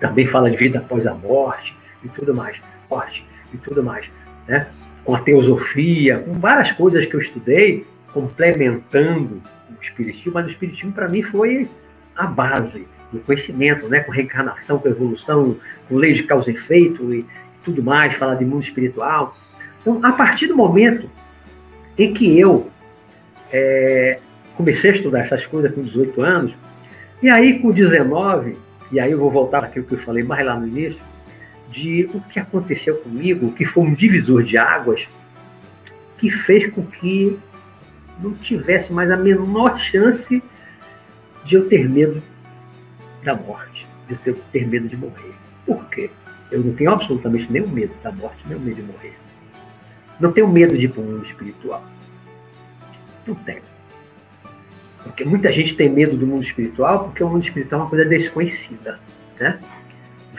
Também 0.00 0.26
fala 0.26 0.50
de 0.50 0.56
vida 0.56 0.78
após 0.78 1.06
a 1.06 1.14
morte 1.14 1.74
e 2.04 2.08
tudo 2.08 2.34
mais 2.34 2.60
esporte 2.88 3.24
e 3.52 3.58
tudo 3.58 3.82
mais, 3.82 4.10
né? 4.46 4.68
com 5.04 5.14
a 5.14 5.20
teosofia, 5.20 6.18
com 6.18 6.32
várias 6.34 6.72
coisas 6.72 7.06
que 7.06 7.14
eu 7.14 7.20
estudei, 7.20 7.86
complementando 8.12 9.42
o 9.70 9.82
espiritismo, 9.82 10.32
mas 10.34 10.46
o 10.46 10.48
espiritismo 10.48 10.92
para 10.92 11.08
mim 11.08 11.22
foi 11.22 11.68
a 12.16 12.26
base 12.26 12.86
do 13.12 13.20
conhecimento, 13.20 13.88
né? 13.88 14.00
com 14.00 14.10
reencarnação, 14.10 14.78
com 14.78 14.88
evolução, 14.88 15.56
com 15.88 15.96
lei 15.96 16.12
de 16.12 16.24
causa 16.24 16.50
e 16.50 16.54
efeito 16.54 17.14
e 17.14 17.24
tudo 17.64 17.82
mais, 17.82 18.14
falar 18.14 18.34
de 18.34 18.44
mundo 18.44 18.62
espiritual. 18.62 19.36
Então, 19.80 20.00
a 20.02 20.12
partir 20.12 20.46
do 20.46 20.56
momento 20.56 21.08
em 21.96 22.12
que 22.12 22.38
eu 22.38 22.70
é, 23.50 24.18
comecei 24.56 24.90
a 24.90 24.94
estudar 24.94 25.20
essas 25.20 25.46
coisas 25.46 25.72
com 25.72 25.82
18 25.82 26.20
anos, 26.20 26.54
e 27.22 27.30
aí 27.30 27.58
com 27.60 27.70
19, 27.70 28.56
e 28.92 29.00
aí 29.00 29.10
eu 29.10 29.18
vou 29.18 29.30
voltar 29.30 29.64
àquilo 29.64 29.86
que 29.86 29.94
eu 29.94 29.98
falei 29.98 30.22
mais 30.22 30.44
lá 30.44 30.54
no 30.54 30.66
início, 30.66 31.00
de 31.70 32.08
o 32.14 32.20
que 32.20 32.38
aconteceu 32.38 32.96
comigo, 32.96 33.52
que 33.52 33.64
foi 33.64 33.84
um 33.84 33.94
divisor 33.94 34.42
de 34.42 34.56
águas, 34.56 35.06
que 36.16 36.30
fez 36.30 36.66
com 36.66 36.84
que 36.84 37.38
não 38.18 38.34
tivesse 38.34 38.92
mais 38.92 39.10
a 39.10 39.16
menor 39.16 39.78
chance 39.78 40.42
de 41.44 41.54
eu 41.54 41.68
ter 41.68 41.88
medo 41.88 42.22
da 43.22 43.34
morte, 43.34 43.86
de 44.08 44.18
eu 44.26 44.34
ter, 44.52 44.66
medo 44.66 44.88
de 44.88 44.96
morrer. 44.96 45.34
Por 45.64 45.84
quê? 45.88 46.10
Eu 46.50 46.62
não 46.62 46.74
tenho 46.74 46.90
absolutamente 46.90 47.50
nenhum 47.50 47.68
medo 47.68 47.94
da 48.02 48.10
morte, 48.10 48.38
nenhum 48.46 48.60
medo 48.60 48.76
de 48.76 48.82
morrer. 48.82 49.14
Não 50.18 50.32
tenho 50.32 50.48
medo 50.48 50.76
de 50.76 50.86
ir 50.86 50.88
para 50.88 51.00
o 51.00 51.04
mundo 51.04 51.24
espiritual. 51.24 51.84
Não 53.26 53.34
tenho. 53.34 53.62
Porque 55.04 55.24
muita 55.24 55.52
gente 55.52 55.74
tem 55.74 55.88
medo 55.88 56.16
do 56.16 56.26
mundo 56.26 56.42
espiritual 56.42 57.04
porque 57.04 57.22
o 57.22 57.28
mundo 57.28 57.44
espiritual 57.44 57.80
é 57.80 57.84
uma 57.84 57.90
coisa 57.90 58.04
desconhecida. 58.04 58.98
Né? 59.38 59.60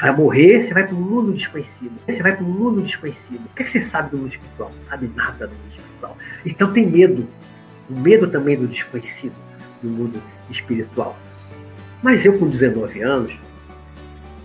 Vai 0.01 0.15
morrer, 0.15 0.63
você 0.63 0.73
vai 0.73 0.85
para 0.85 0.95
um 0.95 1.01
mundo 1.01 1.33
desconhecido. 1.33 1.91
Você 2.07 2.23
vai 2.23 2.35
para 2.35 2.45
um 2.45 2.49
mundo 2.49 2.81
desconhecido. 2.81 3.45
O 3.45 3.55
que, 3.55 3.61
é 3.61 3.65
que 3.65 3.71
você 3.71 3.81
sabe 3.81 4.11
do 4.11 4.17
mundo 4.17 4.29
espiritual? 4.29 4.71
Não 4.77 4.85
sabe 4.85 5.11
nada 5.15 5.47
do 5.47 5.53
mundo 5.53 5.71
espiritual. 5.71 6.17
Então 6.45 6.71
tem 6.71 6.85
medo. 6.85 7.27
O 7.89 7.99
medo 7.99 8.27
também 8.27 8.55
do 8.55 8.67
desconhecido, 8.67 9.33
do 9.81 9.89
mundo 9.89 10.21
espiritual. 10.49 11.17
Mas 12.01 12.23
eu, 12.23 12.37
com 12.37 12.47
19 12.47 13.01
anos, 13.01 13.37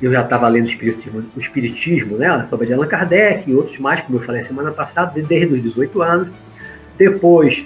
eu 0.03 0.11
já 0.13 0.23
estava 0.23 0.49
lendo 0.49 0.65
o 0.65 0.69
espiritismo, 0.69 1.25
o 1.37 1.41
espiritismo, 1.41 2.17
né, 2.17 2.27
a 2.27 2.49
obra 2.51 2.67
de 2.67 2.75
Allan 2.75 2.87
Kardec 2.87 3.49
e 3.49 3.55
outros 3.55 3.79
mais, 3.79 4.01
como 4.01 4.19
eu 4.19 4.23
falei 4.23 4.43
semana 4.43 4.73
passada, 4.73 5.21
desde 5.23 5.55
os 5.55 5.63
18 5.63 6.03
anos. 6.03 6.29
Depois, 6.99 7.65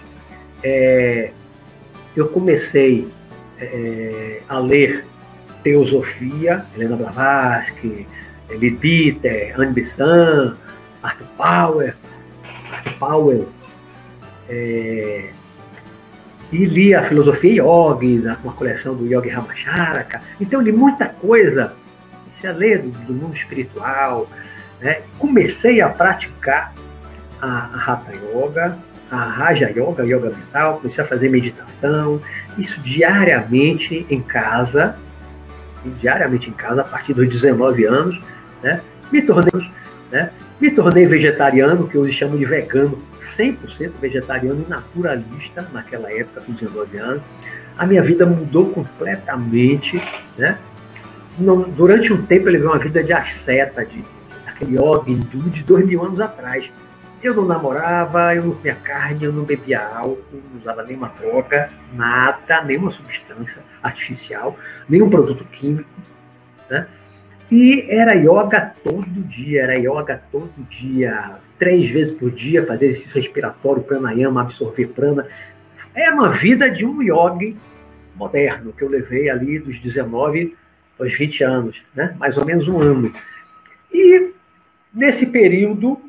é, 0.63 1.31
eu 2.15 2.29
comecei 2.29 3.09
é, 3.59 4.41
a 4.49 4.59
ler 4.59 5.05
teosofia, 5.69 6.65
Helena 6.75 6.97
Blavatsky, 6.97 8.07
Lee 8.49 8.71
Peter, 8.71 9.55
Anne 9.61 9.73
Besant, 9.73 10.57
Arthur 11.03 11.27
Power, 11.37 11.95
Arthur 12.73 12.93
Powell, 12.99 13.49
é, 14.49 15.31
e 16.51 16.65
li 16.65 16.95
a 16.95 17.03
filosofia 17.03 17.63
yogi, 17.63 18.23
uma 18.43 18.55
coleção 18.55 18.95
do 18.95 19.07
Yogi 19.07 19.29
Ramacharaka. 19.29 20.23
Então, 20.41 20.63
li 20.63 20.73
muita 20.73 21.07
coisa, 21.07 21.75
comecei 22.25 22.49
a 22.49 22.53
ler 22.55 22.81
do, 22.81 22.89
do 22.89 23.13
mundo 23.13 23.37
espiritual, 23.37 24.27
né? 24.81 25.03
comecei 25.19 25.83
a 25.83 25.91
praticar 25.91 26.73
a, 27.43 27.47
a 27.47 27.93
Hatha 27.93 28.13
Yoga, 28.15 28.79
a 29.11 29.23
Raja 29.23 29.69
Yoga, 29.69 30.07
Yoga 30.07 30.31
Mental, 30.31 30.79
comecei 30.79 31.05
a 31.05 31.07
fazer 31.07 31.29
meditação, 31.29 32.23
isso 32.57 32.81
diariamente 32.81 34.07
em 34.09 34.23
casa, 34.23 34.97
diariamente 35.89 36.49
em 36.49 36.53
casa, 36.53 36.83
a 36.83 36.85
partir 36.85 37.15
dos 37.15 37.29
19 37.29 37.85
anos, 37.85 38.21
né? 38.63 38.81
me 39.11 39.23
tornei, 39.23 39.71
né? 40.11 40.31
me 40.61 40.71
tornei 40.71 41.07
vegetariano, 41.07 41.89
que 41.89 41.97
hoje 41.97 42.13
chamo 42.13 42.37
de 42.37 42.45
vegano, 42.45 42.99
100% 43.37 43.93
vegetariano 44.01 44.65
e 44.67 44.71
naturalista 44.71 45.69
naquela 45.73 46.13
época, 46.13 46.41
com 46.41 46.53
19 46.53 46.99
anos. 46.99 47.23
A 47.77 47.87
minha 47.87 48.03
vida 48.03 48.27
mudou 48.27 48.71
completamente, 48.71 50.03
né? 50.37 50.59
Não, 51.39 51.61
durante 51.61 52.13
um 52.13 52.21
tempo 52.23 52.49
eu 52.49 52.53
levei 52.53 52.67
uma 52.67 52.79
vida 52.79 53.05
de 53.05 53.13
asceta, 53.13 53.85
de, 53.85 54.05
aquele 54.45 54.77
yoga 54.77 55.09
hindu 55.09 55.49
de 55.51 55.63
dois 55.63 55.87
mil 55.87 56.05
anos 56.05 56.21
atrás. 56.21 56.69
Eu 57.23 57.35
não 57.35 57.45
namorava, 57.45 58.35
eu 58.35 58.45
não 58.45 58.55
comia 58.55 58.77
carne, 58.77 59.25
eu 59.25 59.33
não 59.33 59.43
bebia 59.43 59.81
álcool, 59.81 60.41
não 60.53 60.61
usava 60.61 60.85
nenhuma 60.85 61.13
droga, 61.21 61.71
nada, 61.93 62.63
nenhuma 62.63 62.91
substância 62.91 63.63
artificial, 63.83 64.57
nenhum 64.89 65.11
produto 65.11 65.45
químico. 65.45 65.89
Né? 66.71 66.87
E 67.51 67.87
era 67.89 68.15
yoga 68.15 68.73
todo 68.85 69.09
dia, 69.09 69.63
era 69.63 69.79
yoga 69.79 70.23
todo 70.31 70.53
dia, 70.69 71.37
três 71.59 71.89
vezes 71.91 72.13
por 72.13 72.31
dia, 72.31 72.65
fazer 72.65 72.87
exercício 72.87 73.17
respiratório, 73.17 73.83
pranayama, 73.83 74.43
absorver 74.43 74.87
prana. 74.89 75.27
É 75.95 76.11
uma 76.11 76.31
vida 76.31 76.71
de 76.71 76.87
um 76.87 77.03
yogi 77.03 77.57
moderno, 78.15 78.73
que 78.73 78.83
eu 78.83 78.89
levei 78.89 79.29
ali 79.29 79.59
dos 79.59 79.79
19 79.79 80.57
aos 81.01 81.15
20 81.15 81.45
anos, 81.45 81.83
né? 81.95 82.15
mais 82.19 82.37
ou 82.37 82.45
menos 82.45 82.69
um 82.69 82.81
ano. 82.81 83.13
E 83.93 84.33
nesse 84.93 85.27
período, 85.27 86.01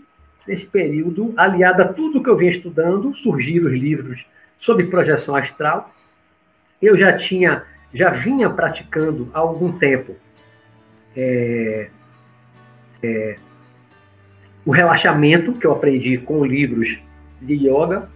nesse 0.49 0.65
período, 0.65 1.31
aliado 1.37 1.83
a 1.83 1.87
tudo 1.87 2.23
que 2.23 2.29
eu 2.29 2.35
vinha 2.35 2.49
estudando, 2.49 3.13
surgiram 3.13 3.67
os 3.67 3.73
livros 3.73 4.25
sobre 4.57 4.87
projeção 4.87 5.35
astral. 5.35 5.93
Eu 6.81 6.97
já 6.97 7.15
tinha, 7.15 7.63
já 7.93 8.09
vinha 8.09 8.49
praticando 8.49 9.29
há 9.31 9.37
algum 9.37 9.71
tempo 9.71 10.15
é, 11.15 11.89
é, 13.03 13.35
o 14.65 14.71
relaxamento, 14.71 15.53
que 15.53 15.67
eu 15.67 15.71
aprendi 15.71 16.17
com 16.17 16.43
livros 16.43 16.97
de 17.39 17.53
yoga, 17.53 18.09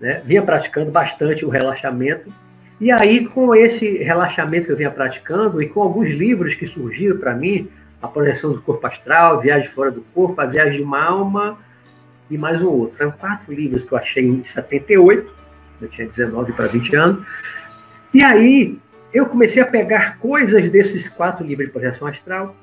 né? 0.00 0.22
vinha 0.24 0.42
praticando 0.42 0.90
bastante 0.90 1.44
o 1.44 1.50
relaxamento. 1.50 2.32
E 2.80 2.90
aí, 2.90 3.26
com 3.26 3.54
esse 3.54 3.98
relaxamento 3.98 4.66
que 4.66 4.72
eu 4.72 4.76
vinha 4.76 4.90
praticando 4.90 5.62
e 5.62 5.68
com 5.68 5.82
alguns 5.82 6.08
livros 6.08 6.54
que 6.54 6.66
surgiram 6.66 7.18
para 7.18 7.34
mim, 7.34 7.68
A 8.02 8.08
Projeção 8.08 8.52
do 8.52 8.60
Corpo 8.60 8.84
Astral, 8.86 9.40
Viagem 9.40 9.68
Fora 9.68 9.90
do 9.90 10.02
Corpo, 10.12 10.40
A 10.40 10.44
Viagem 10.44 10.78
de 10.78 10.82
uma 10.82 11.02
Alma 11.02 11.56
e 12.28 12.36
mais 12.36 12.60
um 12.60 12.68
outro. 12.68 13.00
Eram 13.00 13.12
quatro 13.12 13.52
livros 13.52 13.84
que 13.84 13.92
eu 13.92 13.98
achei 13.98 14.26
em 14.26 14.42
78, 14.42 15.32
eu 15.80 15.88
tinha 15.88 16.06
19 16.06 16.52
para 16.52 16.66
20 16.66 16.96
anos. 16.96 17.26
E 18.12 18.22
aí, 18.22 18.78
eu 19.12 19.26
comecei 19.26 19.62
a 19.62 19.66
pegar 19.66 20.18
coisas 20.18 20.68
desses 20.68 21.08
quatro 21.08 21.46
livros 21.46 21.66
de 21.66 21.72
projeção 21.72 22.08
astral 22.08 22.56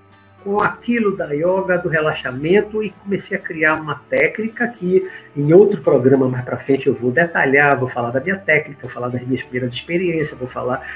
com 0.44 0.62
aquilo 0.62 1.16
da 1.16 1.32
yoga, 1.32 1.78
do 1.78 1.90
relaxamento 1.90 2.82
e 2.84 2.92
comecei 2.92 3.38
a 3.38 3.42
criar 3.42 3.76
uma 3.76 4.02
técnica 4.10 4.68
que 4.68 5.08
em 5.36 5.54
outro 5.54 5.82
programa 5.82 6.28
mais 6.28 6.46
para 6.46 6.58
frente 6.58 6.88
eu 6.88 6.94
vou 6.94 7.12
detalhar, 7.12 7.78
vou 7.78 7.90
falar 7.90 8.12
da 8.12 8.20
minha 8.20 8.38
técnica, 8.38 8.82
vou 8.82 8.90
falar 8.90 9.10
das 9.10 9.22
minhas 9.22 9.42
primeiras 9.44 9.74
experiências, 9.74 10.38
vou 10.40 10.48
falar 10.48 10.88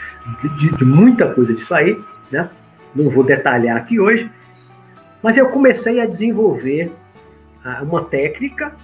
de, 0.41 0.49
de, 0.57 0.77
de 0.77 0.85
muita 0.85 1.33
coisa 1.33 1.53
disso 1.53 1.73
aí, 1.73 2.01
né? 2.31 2.49
Não 2.95 3.09
vou 3.09 3.23
detalhar 3.23 3.77
aqui 3.77 3.99
hoje, 3.99 4.29
mas 5.21 5.37
eu 5.37 5.49
comecei 5.49 5.99
a 5.99 6.05
desenvolver 6.05 6.91
ah, 7.63 7.81
uma 7.81 8.03
técnica 8.03 8.75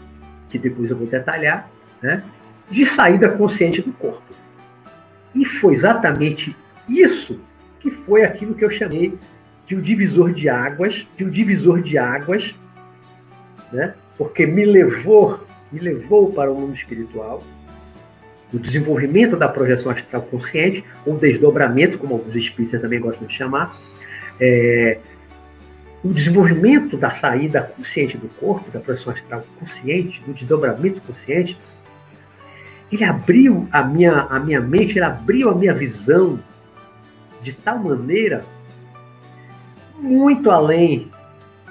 que 0.50 0.58
depois 0.58 0.90
eu 0.90 0.98
vou 0.98 1.08
detalhar, 1.08 1.70
né? 2.02 2.24
De 2.70 2.86
saída 2.86 3.30
consciente 3.30 3.82
do 3.82 3.92
corpo. 3.94 4.34
E 5.34 5.46
foi 5.46 5.74
exatamente 5.74 6.56
isso 6.88 7.40
que 7.80 7.92
foi 7.92 8.24
aquilo 8.24 8.56
que 8.56 8.66
eu 8.66 8.72
chamei 8.72 9.18
de 9.66 9.76
um 9.76 9.82
divisor 9.82 10.34
de 10.34 10.50
águas, 10.50 11.08
de 11.16 11.24
um 11.24 11.30
divisor 11.30 11.82
de 11.82 11.98
águas, 11.98 12.56
né? 13.72 13.94
Porque 14.18 14.46
me 14.46 14.66
levou, 14.66 15.46
me 15.72 15.80
levou 15.80 16.32
para 16.34 16.52
o 16.52 16.56
mundo 16.56 16.74
espiritual, 16.74 17.44
o 18.52 18.58
desenvolvimento 18.58 19.38
da 19.38 19.48
projeção 19.48 19.92
astral 19.92 20.24
consciente, 20.24 20.84
ou 21.06 21.16
desdobramento, 21.16 22.00
como 22.00 22.16
alguns 22.16 22.36
espíritas 22.36 22.82
também 22.82 23.00
gostam 23.00 23.28
de 23.28 23.36
chamar, 23.36 23.80
é, 24.40 25.00
o 26.04 26.14
desenvolvimento 26.14 26.96
da 26.96 27.12
saída 27.12 27.62
consciente 27.62 28.18
do 28.18 28.30
corpo, 28.30 28.72
da 28.72 28.80
projeção 28.80 29.12
astral 29.12 29.44
consciente, 29.60 30.22
do 30.22 30.34
desdobramento 30.34 31.02
consciente, 31.02 31.60
ele 32.92 33.04
abriu 33.04 33.68
a 33.72 33.84
minha, 33.84 34.22
a 34.22 34.40
minha 34.40 34.62
mente, 34.62 34.98
ele 34.98 35.06
abriu 35.06 35.50
a 35.50 35.56
minha 35.56 35.74
visão 35.74 36.40
de 37.42 37.54
tal 37.54 37.78
maneira, 37.80 38.44
muito 40.00 40.50
além 40.50 41.12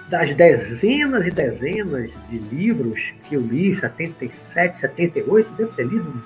das 0.09 0.35
dezenas 0.35 1.27
e 1.27 1.31
dezenas 1.31 2.11
de 2.29 2.39
livros 2.39 3.01
que 3.25 3.35
eu 3.35 3.41
li, 3.41 3.75
77, 3.75 4.79
78, 4.79 5.53
devo 5.53 5.73
ter 5.73 5.87
lido 5.87 6.23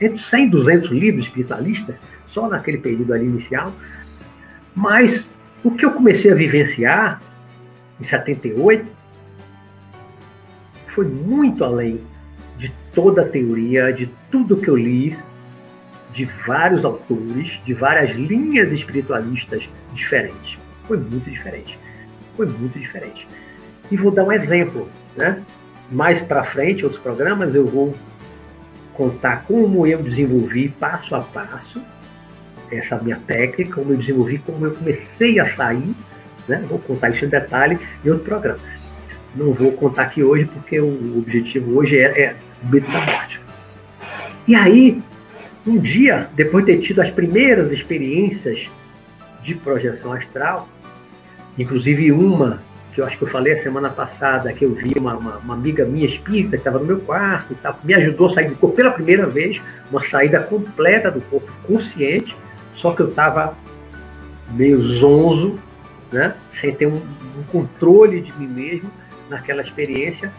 entre 0.00 0.18
100 0.18 0.46
e 0.46 0.50
200 0.50 0.90
livros 0.90 1.26
espiritualistas, 1.26 1.96
só 2.26 2.48
naquele 2.48 2.78
período 2.78 3.12
ali 3.12 3.24
inicial. 3.24 3.72
Mas 4.74 5.28
o 5.64 5.70
que 5.70 5.84
eu 5.84 5.92
comecei 5.92 6.30
a 6.30 6.34
vivenciar 6.34 7.22
em 7.98 8.04
78 8.04 8.86
foi 10.86 11.06
muito 11.06 11.64
além 11.64 12.02
de 12.58 12.70
toda 12.94 13.22
a 13.22 13.28
teoria, 13.28 13.90
de 13.90 14.06
tudo 14.30 14.58
que 14.58 14.68
eu 14.68 14.76
li, 14.76 15.18
de 16.12 16.26
vários 16.26 16.84
autores, 16.84 17.58
de 17.64 17.72
várias 17.72 18.14
linhas 18.14 18.70
espiritualistas 18.70 19.68
diferentes. 19.92 20.58
Foi 20.86 20.98
muito 20.98 21.30
diferente. 21.30 21.78
Foi 22.36 22.46
muito 22.46 22.78
diferente. 22.78 23.26
E 23.90 23.96
vou 23.96 24.12
dar 24.12 24.24
um 24.24 24.32
exemplo, 24.32 24.88
né? 25.16 25.42
Mais 25.90 26.20
para 26.20 26.44
frente, 26.44 26.84
outros 26.84 27.02
programas, 27.02 27.54
eu 27.54 27.66
vou 27.66 27.94
contar 28.92 29.44
como 29.44 29.86
eu 29.86 30.02
desenvolvi 30.02 30.68
passo 30.68 31.14
a 31.14 31.20
passo 31.20 31.80
essa 32.76 32.96
minha 32.98 33.16
técnica, 33.16 33.74
como 33.74 33.92
eu 33.92 33.96
desenvolvi, 33.96 34.38
como 34.38 34.64
eu 34.64 34.72
comecei 34.72 35.38
a 35.38 35.46
sair, 35.46 35.94
né? 36.48 36.64
Vou 36.68 36.78
contar 36.78 37.10
isso 37.10 37.24
em 37.24 37.28
detalhe 37.28 37.78
em 38.04 38.10
outro 38.10 38.24
programa. 38.24 38.60
Não 39.34 39.52
vou 39.52 39.72
contar 39.72 40.02
aqui 40.02 40.22
hoje, 40.22 40.44
porque 40.46 40.80
o 40.80 41.18
objetivo 41.18 41.76
hoje 41.76 41.98
é, 41.98 42.20
é 42.20 42.36
medo 42.62 42.90
da 42.90 43.00
morte. 43.00 43.40
E 44.46 44.54
aí, 44.54 45.02
um 45.66 45.78
dia, 45.78 46.28
depois 46.34 46.64
de 46.64 46.72
ter 46.72 46.80
tido 46.80 47.00
as 47.00 47.10
primeiras 47.10 47.72
experiências 47.72 48.68
de 49.42 49.54
projeção 49.54 50.12
astral, 50.12 50.68
inclusive 51.58 52.12
uma 52.12 52.62
que 52.94 53.00
eu 53.00 53.04
acho 53.04 53.18
que 53.18 53.24
eu 53.24 53.28
falei 53.28 53.52
a 53.52 53.56
semana 53.56 53.90
passada, 53.90 54.52
que 54.52 54.64
eu 54.64 54.72
vi 54.72 54.92
uma, 54.96 55.16
uma, 55.16 55.38
uma 55.38 55.54
amiga 55.54 55.84
minha 55.84 56.06
espírita 56.06 56.50
que 56.50 56.56
estava 56.58 56.78
no 56.78 56.84
meu 56.84 57.00
quarto 57.00 57.52
tal, 57.60 57.76
me 57.82 57.92
ajudou 57.92 58.28
a 58.28 58.30
sair 58.30 58.48
do 58.48 58.54
corpo 58.54 58.76
pela 58.76 58.92
primeira 58.92 59.26
vez, 59.26 59.60
uma 59.90 60.00
saída 60.00 60.40
completa 60.40 61.10
do 61.10 61.20
corpo 61.22 61.50
consciente, 61.66 62.36
só 62.74 62.92
que 62.92 63.00
eu 63.00 63.08
estava 63.08 63.56
meio 64.50 64.86
zonzo, 64.88 65.58
né? 66.12 66.34
sem 66.52 66.74
ter 66.74 66.86
um, 66.86 66.96
um 67.38 67.42
controle 67.50 68.20
de 68.20 68.32
mim 68.38 68.46
mesmo 68.46 68.90
naquela 69.30 69.62
experiência. 69.62 70.32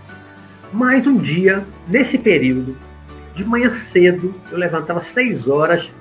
Mas 0.72 1.08
um 1.08 1.18
dia, 1.18 1.66
nesse 1.88 2.18
período, 2.18 2.76
de 3.34 3.44
manhã 3.44 3.70
cedo, 3.72 4.34
eu 4.52 4.58
levantava 4.58 5.02
seis 5.02 5.48
horas 5.48 5.92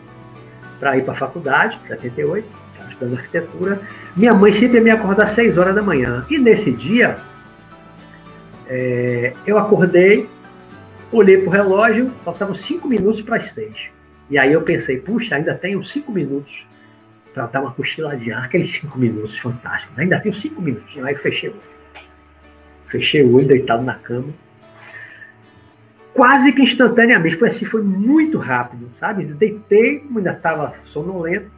para 0.78 0.96
ir 0.96 1.02
para 1.02 1.12
a 1.12 1.16
faculdade, 1.16 1.78
78, 1.86 2.46
estava 2.72 2.90
estudando 2.90 3.18
arquitetura. 3.18 3.80
Minha 4.16 4.34
mãe 4.34 4.52
sempre 4.52 4.80
me 4.80 4.90
acordar 4.90 5.24
às 5.24 5.30
seis 5.30 5.56
horas 5.56 5.74
da 5.74 5.82
manhã. 5.82 6.26
E 6.28 6.38
nesse 6.38 6.70
dia, 6.72 7.18
é, 8.68 9.32
eu 9.46 9.58
acordei, 9.58 10.28
olhei 11.12 11.38
para 11.38 11.48
o 11.48 11.52
relógio, 11.52 12.10
faltavam 12.24 12.54
cinco 12.54 12.88
minutos 12.88 13.22
para 13.22 13.36
as 13.36 13.52
seis. 13.52 13.93
E 14.30 14.38
aí 14.38 14.52
eu 14.52 14.62
pensei, 14.62 14.98
puxa, 14.98 15.36
ainda 15.36 15.54
tenho 15.54 15.82
cinco 15.84 16.12
minutos 16.12 16.66
para 17.32 17.46
dar 17.46 17.60
uma 17.60 17.72
cochiladinha, 17.72 18.38
aqueles 18.38 18.70
cinco 18.70 18.98
minutos 18.98 19.36
fantásticos. 19.38 19.98
Ainda 19.98 20.20
tenho 20.20 20.34
cinco 20.34 20.62
minutos, 20.62 20.96
aí 21.02 21.14
fechei 21.16 21.50
o 21.50 21.52
olho. 21.52 21.62
Fechei 22.86 23.22
o 23.22 23.34
olho, 23.34 23.48
deitado 23.48 23.82
na 23.82 23.94
cama. 23.94 24.32
Quase 26.14 26.52
que 26.52 26.62
instantaneamente, 26.62 27.36
foi 27.36 27.48
assim, 27.48 27.64
foi 27.64 27.82
muito 27.82 28.38
rápido, 28.38 28.88
sabe? 29.00 29.24
Deitei, 29.24 30.06
ainda 30.14 30.30
estava 30.30 30.72
sonolento, 30.84 31.50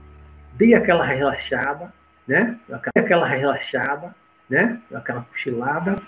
dei 0.55 0.73
aquela 0.73 1.05
relaxada, 1.05 1.93
né? 2.27 2.59
Aquela 2.95 3.27
relaxada, 3.27 4.15
né? 4.49 4.81
Aquela 4.95 5.23
cochilada. 5.23 6.01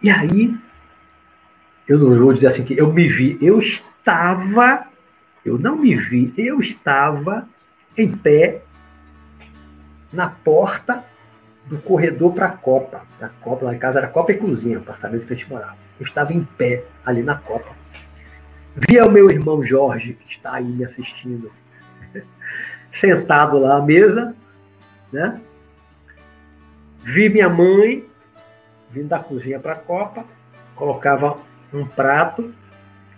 E 0.00 0.08
aí, 0.08 0.54
eu 1.88 1.98
não 1.98 2.16
vou 2.16 2.32
dizer 2.32 2.46
assim 2.46 2.64
que 2.64 2.78
eu 2.78 2.92
me 2.92 3.08
vi, 3.08 3.36
eu 3.40 3.58
estava, 3.58 4.86
eu 5.44 5.58
não 5.58 5.76
me 5.76 5.94
vi, 5.94 6.32
eu 6.36 6.60
estava 6.60 7.48
em 7.96 8.10
pé 8.10 8.62
na 10.12 10.28
porta 10.28 11.04
do 11.66 11.78
corredor 11.78 12.32
para 12.32 12.46
a 12.46 12.52
Copa. 12.52 13.02
A 13.20 13.28
Copa 13.28 13.66
lá 13.66 13.74
em 13.74 13.78
casa 13.78 13.98
era 13.98 14.08
Copa 14.08 14.32
e 14.32 14.36
Cozinha, 14.36 14.78
apartamento 14.78 15.26
que 15.26 15.32
a 15.32 15.36
gente 15.36 15.48
morava. 15.48 15.76
Eu 15.98 16.04
estava 16.04 16.32
em 16.32 16.44
pé 16.44 16.84
ali 17.04 17.22
na 17.22 17.36
Copa. 17.36 17.70
Via 18.76 19.04
o 19.04 19.10
meu 19.10 19.30
irmão 19.30 19.64
Jorge, 19.64 20.14
que 20.14 20.30
está 20.30 20.54
aí 20.54 20.64
me 20.64 20.84
assistindo, 20.84 21.52
sentado 22.90 23.58
lá 23.58 23.76
à 23.76 23.82
mesa, 23.82 24.34
né? 25.12 25.40
Vi 27.02 27.28
minha 27.28 27.48
mãe 27.48 28.04
vindo 28.90 29.08
da 29.08 29.18
cozinha 29.18 29.58
para 29.58 29.72
a 29.72 29.76
Copa, 29.76 30.24
colocava 30.76 31.38
um 31.72 31.84
prato 31.84 32.54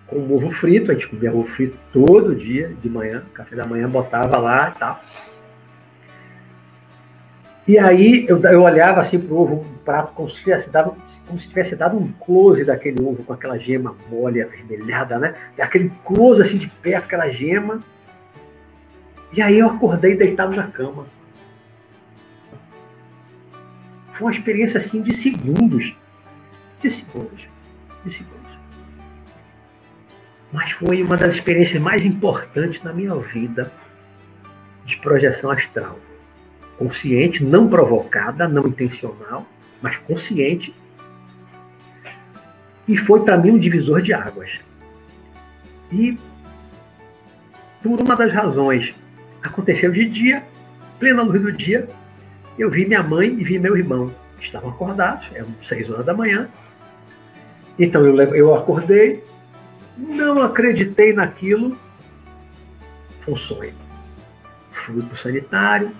com 0.06 0.34
ovo 0.34 0.50
frito, 0.50 0.90
a 0.90 0.94
gente 0.94 1.08
comia 1.08 1.32
ovo 1.32 1.44
frito 1.44 1.78
todo 1.92 2.34
dia 2.34 2.74
de 2.82 2.88
manhã, 2.88 3.24
café 3.34 3.56
da 3.56 3.66
manhã 3.66 3.88
botava 3.88 4.38
lá 4.38 4.72
e 4.74 4.78
tal. 4.78 5.02
E 7.66 7.78
aí 7.78 8.24
eu, 8.28 8.40
eu 8.40 8.62
olhava 8.62 9.00
assim 9.00 9.18
para 9.18 9.34
o 9.34 9.40
ovo, 9.40 9.54
um 9.56 9.78
prato, 9.78 10.12
como 10.12 10.30
se, 10.30 10.40
tivesse 10.40 10.70
dado, 10.70 10.96
como 11.26 11.38
se 11.38 11.48
tivesse 11.48 11.74
dado 11.74 11.96
um 11.96 12.12
close 12.12 12.64
daquele 12.64 13.02
ovo 13.02 13.24
com 13.24 13.32
aquela 13.32 13.58
gema 13.58 13.96
mole, 14.08 14.40
avermelhada, 14.40 15.18
né? 15.18 15.34
Aquele 15.58 15.90
close 16.04 16.42
assim 16.42 16.58
de 16.58 16.68
perto, 16.68 17.06
aquela 17.06 17.28
gema. 17.28 17.82
E 19.36 19.42
aí 19.42 19.58
eu 19.58 19.68
acordei 19.68 20.16
deitado 20.16 20.54
na 20.54 20.68
cama. 20.68 21.06
Foi 24.12 24.28
uma 24.28 24.32
experiência 24.32 24.78
assim 24.78 25.02
de 25.02 25.12
segundos. 25.12 25.94
De 26.80 26.88
segundos. 26.88 27.48
De 28.04 28.12
segundos. 28.12 28.45
Mas 30.52 30.70
foi 30.70 31.02
uma 31.02 31.16
das 31.16 31.34
experiências 31.34 31.82
mais 31.82 32.04
importantes 32.04 32.82
na 32.82 32.92
minha 32.92 33.14
vida 33.16 33.72
de 34.84 34.96
projeção 34.98 35.50
astral 35.50 35.98
consciente, 36.78 37.42
não 37.42 37.68
provocada, 37.68 38.46
não 38.46 38.66
intencional, 38.66 39.46
mas 39.80 39.96
consciente. 39.98 40.74
E 42.86 42.96
foi 42.96 43.24
para 43.24 43.36
mim 43.36 43.52
um 43.52 43.58
divisor 43.58 44.00
de 44.00 44.12
águas. 44.12 44.60
E 45.90 46.18
por 47.82 48.00
uma 48.00 48.14
das 48.14 48.32
razões, 48.32 48.94
aconteceu 49.42 49.90
de 49.92 50.08
dia, 50.08 50.44
plena 50.98 51.22
luz 51.22 51.40
do 51.40 51.52
dia, 51.52 51.88
eu 52.58 52.70
vi 52.70 52.86
minha 52.86 53.02
mãe 53.02 53.28
e 53.28 53.44
vi 53.44 53.58
meu 53.58 53.76
irmão. 53.76 54.12
Estavam 54.40 54.70
acordados, 54.70 55.28
eram 55.34 55.48
seis 55.62 55.90
horas 55.90 56.04
da 56.04 56.14
manhã. 56.14 56.48
Então 57.78 58.04
eu, 58.04 58.16
eu 58.34 58.54
acordei, 58.54 59.22
não 59.96 60.42
acreditei 60.42 61.12
naquilo, 61.12 61.76
foi 63.20 63.34
um 63.34 63.36
sonho. 63.36 63.74
Fui 64.70 65.02
para 65.02 65.14
o 65.14 65.16
sanitário, 65.16 65.90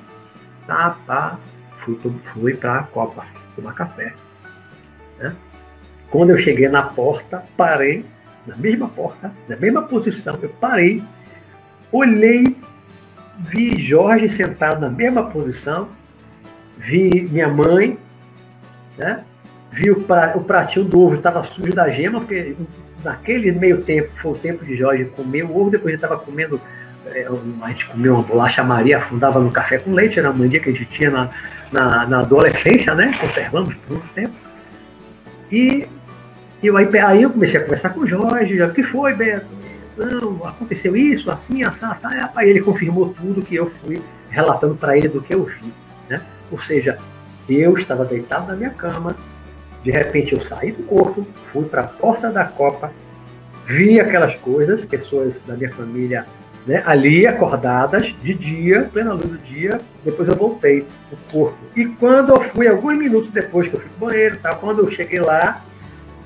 tá, 0.67 1.39
fui, 1.77 1.99
fui 2.25 2.55
para 2.55 2.81
a 2.81 2.83
Copa 2.83 3.27
tomar 3.55 3.73
café. 3.73 4.15
Né? 5.19 5.35
Quando 6.11 6.31
eu 6.31 6.39
cheguei 6.39 6.69
na 6.69 6.83
porta, 6.83 7.45
parei, 7.57 8.05
na 8.47 8.57
mesma 8.57 8.89
porta, 8.89 9.33
na 9.49 9.57
mesma 9.57 9.83
posição, 9.83 10.39
eu 10.41 10.49
parei, 10.49 11.03
olhei, 11.91 12.57
vi 13.39 13.81
Jorge 13.81 14.29
sentado 14.29 14.81
na 14.81 14.91
mesma 14.91 15.25
posição, 15.31 15.89
vi 16.77 17.29
minha 17.31 17.49
mãe, 17.49 17.99
né? 18.97 19.25
vi 19.71 19.91
o, 19.91 20.01
pra, 20.03 20.37
o 20.37 20.45
pratinho 20.45 20.85
do 20.85 21.01
ovo 21.01 21.17
estava 21.17 21.43
sujo 21.43 21.73
da 21.73 21.89
gema, 21.91 22.21
porque 22.21 22.55
naquele 23.05 23.53
meio 23.53 23.83
tempo 23.83 24.11
foi 24.15 24.33
o 24.33 24.35
tempo 24.37 24.65
de 24.65 24.77
Jorge 24.77 25.07
comer 25.07 25.45
o 25.45 25.57
ovo, 25.57 25.71
depois 25.71 25.89
ele 25.89 25.97
estava 25.97 26.17
comendo 26.19 26.61
é, 27.07 27.29
a 27.63 27.69
gente 27.69 27.87
comia 27.87 28.13
uma 28.13 28.23
bolacha 28.23 28.63
Maria, 28.65 28.99
afundava 28.99 29.39
no 29.39 29.51
café 29.51 29.79
com 29.79 29.93
leite, 29.93 30.19
era 30.19 30.31
uma 30.31 30.39
mania 30.39 30.59
que 30.59 30.71
a 30.71 30.73
gente 30.73 30.87
tinha 30.87 31.11
na, 31.11 31.31
na, 31.71 32.07
na 32.07 32.21
adolescência, 32.21 32.95
né? 32.95 33.17
Conservamos 33.21 33.75
por 33.75 33.93
muito 33.93 34.09
tempo. 34.13 34.35
E, 35.51 35.87
eu, 36.63 36.77
aí, 36.77 36.89
aí 36.99 37.23
eu 37.23 37.31
comecei 37.31 37.61
a 37.61 37.63
conversar 37.63 37.91
com 37.91 38.01
o 38.01 38.07
Jorge, 38.07 38.61
o 38.61 38.73
que 38.73 38.83
foi, 38.83 39.15
Beto? 39.15 39.47
Não, 39.97 40.47
aconteceu 40.47 40.97
isso, 40.97 41.31
assim, 41.31 41.63
assim, 41.63 41.87
assim. 41.87 42.07
Aí 42.35 42.51
ele 42.51 42.61
confirmou 42.61 43.15
tudo 43.15 43.43
que 43.43 43.55
eu 43.55 43.67
fui 43.67 44.03
relatando 44.29 44.75
para 44.75 44.97
ele 44.99 45.09
do 45.09 45.23
que 45.23 45.35
eu 45.35 45.45
vi, 45.45 45.73
né? 46.09 46.21
Ou 46.51 46.61
seja, 46.61 46.99
eu 47.49 47.77
estava 47.79 48.05
deitado 48.05 48.49
na 48.49 48.57
minha 48.57 48.71
cama, 48.71 49.17
de 49.87 49.93
repente 49.93 50.33
eu 50.33 50.41
saí 50.41 50.73
do 50.73 50.83
corpo, 50.83 51.25
fui 51.53 51.65
para 51.65 51.83
a 51.83 51.87
porta 51.87 52.29
da 52.29 52.45
copa, 52.45 52.93
vi 53.65 54.01
aquelas 54.01 54.35
coisas, 54.35 54.85
pessoas 54.85 55.41
da 55.47 55.55
minha 55.55 55.73
família 55.73 56.27
né, 56.67 56.83
ali 56.85 57.25
acordadas 57.25 58.13
de 58.21 58.35
dia, 58.35 58.91
plena 58.93 59.13
luz 59.13 59.27
do 59.27 59.39
dia, 59.39 59.81
depois 60.05 60.29
eu 60.29 60.35
voltei 60.35 60.85
o 61.13 61.17
corpo. 61.31 61.57
E 61.77 61.87
quando 61.87 62.31
eu 62.31 62.41
fui, 62.41 62.67
alguns 62.67 62.99
minutos 62.99 63.31
depois 63.31 63.69
que 63.69 63.77
eu 63.77 63.81
fui 63.81 63.89
pro 63.91 64.09
banheiro, 64.09 64.39
tá, 64.39 64.57
quando 64.57 64.81
eu 64.81 64.91
cheguei 64.91 65.21
lá, 65.21 65.65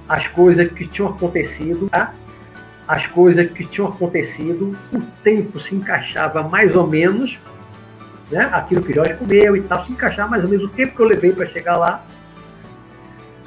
as 0.09 0.27
coisas 0.27 0.67
que 0.73 0.87
tinham 0.87 1.11
acontecido, 1.11 1.87
tá, 1.91 2.15
as 2.89 3.07
coisas 3.07 3.47
que 3.51 3.63
tinham 3.67 3.89
acontecido, 3.89 4.75
o 4.91 5.03
tempo 5.23 5.61
se 5.61 5.75
encaixava 5.75 6.43
mais 6.43 6.75
ou 6.75 6.87
menos, 6.87 7.39
né, 8.31 8.49
aquilo 8.51 8.83
que 8.83 8.95
Jorge 8.95 9.13
comeu 9.13 9.55
e 9.55 9.61
tal, 9.61 9.85
se 9.85 9.93
encaixava 9.93 10.31
mais 10.31 10.43
ou 10.45 10.49
menos 10.49 10.65
o 10.65 10.69
tempo 10.71 10.97
que 10.97 11.03
eu 11.03 11.07
levei 11.07 11.31
para 11.31 11.47
chegar 11.47 11.77
lá. 11.77 12.03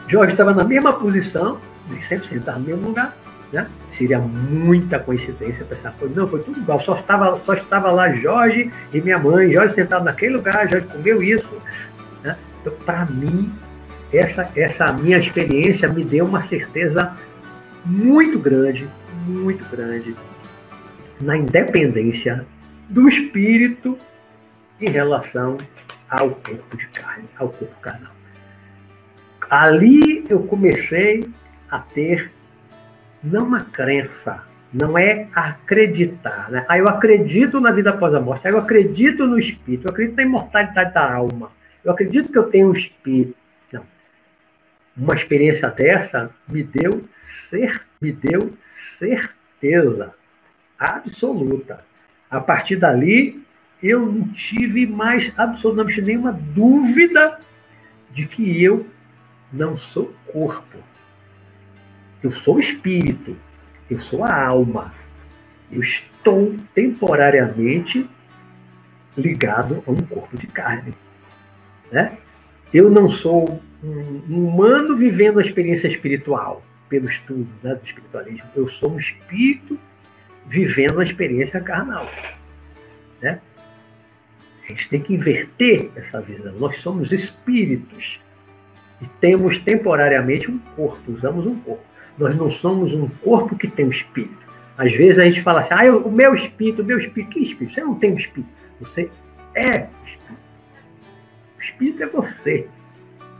Jorge 0.07 0.33
estava 0.33 0.53
na 0.53 0.63
mesma 0.63 0.93
posição, 0.93 1.59
nem 1.89 2.01
sempre 2.01 2.27
sentado 2.27 2.59
no 2.59 2.65
mesmo 2.65 2.87
lugar, 2.87 3.15
né? 3.51 3.67
Seria 3.87 4.19
muita 4.19 4.99
coincidência 4.99 5.63
pensar, 5.65 5.91
foi, 5.93 6.09
não, 6.09 6.27
foi 6.27 6.41
tudo 6.41 6.59
igual, 6.59 6.79
só 6.81 6.95
estava, 6.95 7.39
só 7.39 7.53
estava 7.53 7.91
lá 7.91 8.11
Jorge 8.13 8.71
e 8.91 8.99
minha 8.99 9.19
mãe, 9.19 9.51
Jorge 9.51 9.75
sentado 9.75 10.03
naquele 10.03 10.35
lugar, 10.35 10.69
Jorge 10.69 10.87
comeu 10.87 11.21
isso. 11.21 11.49
Né? 12.23 12.35
Então, 12.61 12.73
para 12.83 13.05
mim, 13.05 13.53
essa, 14.11 14.49
essa 14.55 14.91
minha 14.93 15.19
experiência 15.19 15.87
me 15.87 16.03
deu 16.03 16.25
uma 16.25 16.41
certeza 16.41 17.15
muito 17.85 18.39
grande, 18.39 18.89
muito 19.27 19.63
grande, 19.69 20.15
na 21.21 21.37
independência 21.37 22.45
do 22.89 23.07
espírito 23.07 23.97
em 24.81 24.89
relação 24.89 25.57
ao 26.09 26.31
corpo 26.31 26.77
de 26.77 26.87
carne, 26.87 27.25
ao 27.37 27.49
corpo 27.49 27.79
carnal. 27.81 28.11
Ali 29.55 30.25
eu 30.31 30.47
comecei 30.47 31.29
a 31.69 31.77
ter 31.77 32.31
não 33.23 33.45
uma 33.45 33.61
crença, 33.61 34.43
não 34.73 34.97
é 34.97 35.27
acreditar. 35.31 36.49
Né? 36.49 36.65
Ah, 36.67 36.75
eu 36.75 36.89
acredito 36.89 37.59
na 37.59 37.69
vida 37.71 37.91
após 37.91 38.15
a 38.15 38.19
morte, 38.19 38.47
ah, 38.47 38.49
eu 38.49 38.57
acredito 38.57 39.27
no 39.27 39.37
espírito, 39.37 39.85
eu 39.85 39.91
acredito 39.91 40.15
na 40.15 40.23
imortalidade 40.23 40.91
da 40.95 41.13
alma, 41.13 41.51
eu 41.85 41.91
acredito 41.91 42.31
que 42.31 42.37
eu 42.39 42.49
tenho 42.49 42.69
um 42.69 42.73
espírito. 42.73 43.35
Não. 43.71 43.85
Uma 44.97 45.13
experiência 45.13 45.69
dessa 45.69 46.31
me 46.47 46.63
deu, 46.63 47.07
ser, 47.11 47.83
me 48.01 48.11
deu 48.11 48.53
certeza 48.59 50.15
absoluta. 50.79 51.85
A 52.27 52.41
partir 52.41 52.77
dali, 52.77 53.39
eu 53.83 54.03
não 54.03 54.29
tive 54.29 54.87
mais 54.87 55.31
absolutamente 55.37 56.01
nenhuma 56.01 56.31
dúvida 56.31 57.39
de 58.11 58.25
que 58.25 58.63
eu 58.63 58.87
não 59.53 59.77
sou 59.77 60.13
corpo 60.31 60.77
eu 62.23 62.31
sou 62.31 62.57
espírito, 62.57 63.35
eu 63.89 63.99
sou 63.99 64.23
a 64.23 64.47
alma. 64.47 64.93
Eu 65.69 65.81
estou 65.81 66.55
temporariamente 66.73 68.09
ligado 69.17 69.83
a 69.85 69.91
um 69.91 69.97
corpo 69.97 70.37
de 70.37 70.47
carne. 70.47 70.93
Né? 71.91 72.17
Eu 72.73 72.89
não 72.89 73.09
sou 73.09 73.61
um 73.83 74.47
humano 74.47 74.95
vivendo 74.95 75.39
a 75.39 75.41
experiência 75.41 75.87
espiritual 75.87 76.63
pelo 76.87 77.07
estudo 77.07 77.49
né, 77.61 77.75
do 77.75 77.83
espiritualismo. 77.83 78.49
Eu 78.55 78.69
sou 78.69 78.93
um 78.93 78.97
espírito 78.97 79.77
vivendo 80.47 81.01
a 81.01 81.03
experiência 81.03 81.59
carnal. 81.59 82.09
Né? 83.21 83.41
A 84.63 84.67
gente 84.69 84.87
tem 84.87 85.01
que 85.01 85.13
inverter 85.13 85.91
essa 85.95 86.21
visão. 86.21 86.53
Nós 86.53 86.77
somos 86.77 87.11
espíritos 87.11 88.21
e 89.03 89.07
temos 89.19 89.59
temporariamente 89.59 90.49
um 90.49 90.57
corpo, 90.77 91.11
usamos 91.11 91.45
um 91.45 91.55
corpo. 91.59 91.83
Nós 92.17 92.33
não 92.35 92.49
somos 92.49 92.93
um 92.93 93.09
corpo 93.21 93.53
que 93.53 93.67
tem 93.67 93.85
um 93.85 93.89
espírito. 93.89 94.47
Às 94.77 94.93
vezes 94.93 95.19
a 95.19 95.25
gente 95.25 95.41
fala 95.41 95.59
assim, 95.59 95.73
ah, 95.73 95.85
eu, 95.85 95.97
o 95.97 96.11
meu 96.11 96.33
espírito, 96.33 96.81
o 96.81 96.85
meu 96.85 96.97
espírito, 96.97 97.31
que 97.31 97.39
espírito? 97.39 97.73
Você 97.73 97.81
não 97.81 97.95
tem 97.95 98.13
um 98.13 98.17
espírito. 98.17 98.49
Você 98.79 99.11
É. 99.53 99.87
O 101.57 101.61
espírito 101.61 102.01
é 102.01 102.05
você. 102.07 102.67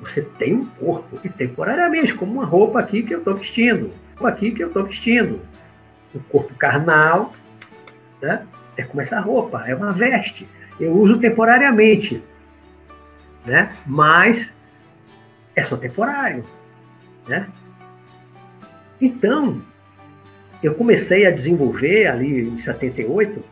Você 0.02 0.22
tem 0.22 0.54
um 0.54 0.66
corpo 0.66 1.18
e 1.24 1.30
temporariamente, 1.30 2.14
como 2.14 2.34
uma 2.34 2.46
roupa 2.46 2.80
aqui 2.80 3.02
que 3.02 3.14
eu 3.14 3.20
estou 3.20 3.36
vestindo. 3.36 3.92
Aqui 4.22 4.52
que 4.52 4.62
eu 4.62 4.68
estou 4.68 4.84
vestindo. 4.84 5.40
O 6.14 6.20
corpo 6.20 6.54
carnal 6.56 7.32
né, 8.22 8.46
é 8.76 8.84
como 8.84 9.02
essa 9.02 9.20
roupa, 9.20 9.64
é 9.66 9.74
uma 9.74 9.94
veste. 9.94 10.48
Eu 10.78 10.92
uso 10.92 11.18
temporariamente. 11.18 12.22
Né? 13.46 13.74
Mas 13.86 14.54
é 15.56 15.64
só 15.64 15.78
temporário. 15.78 16.44
Né? 17.28 17.48
Então, 19.00 19.62
eu 20.62 20.74
comecei 20.76 21.26
a 21.26 21.32
desenvolver 21.32 22.08
ali 22.08 22.48
em 22.48 22.58
78 22.58 23.44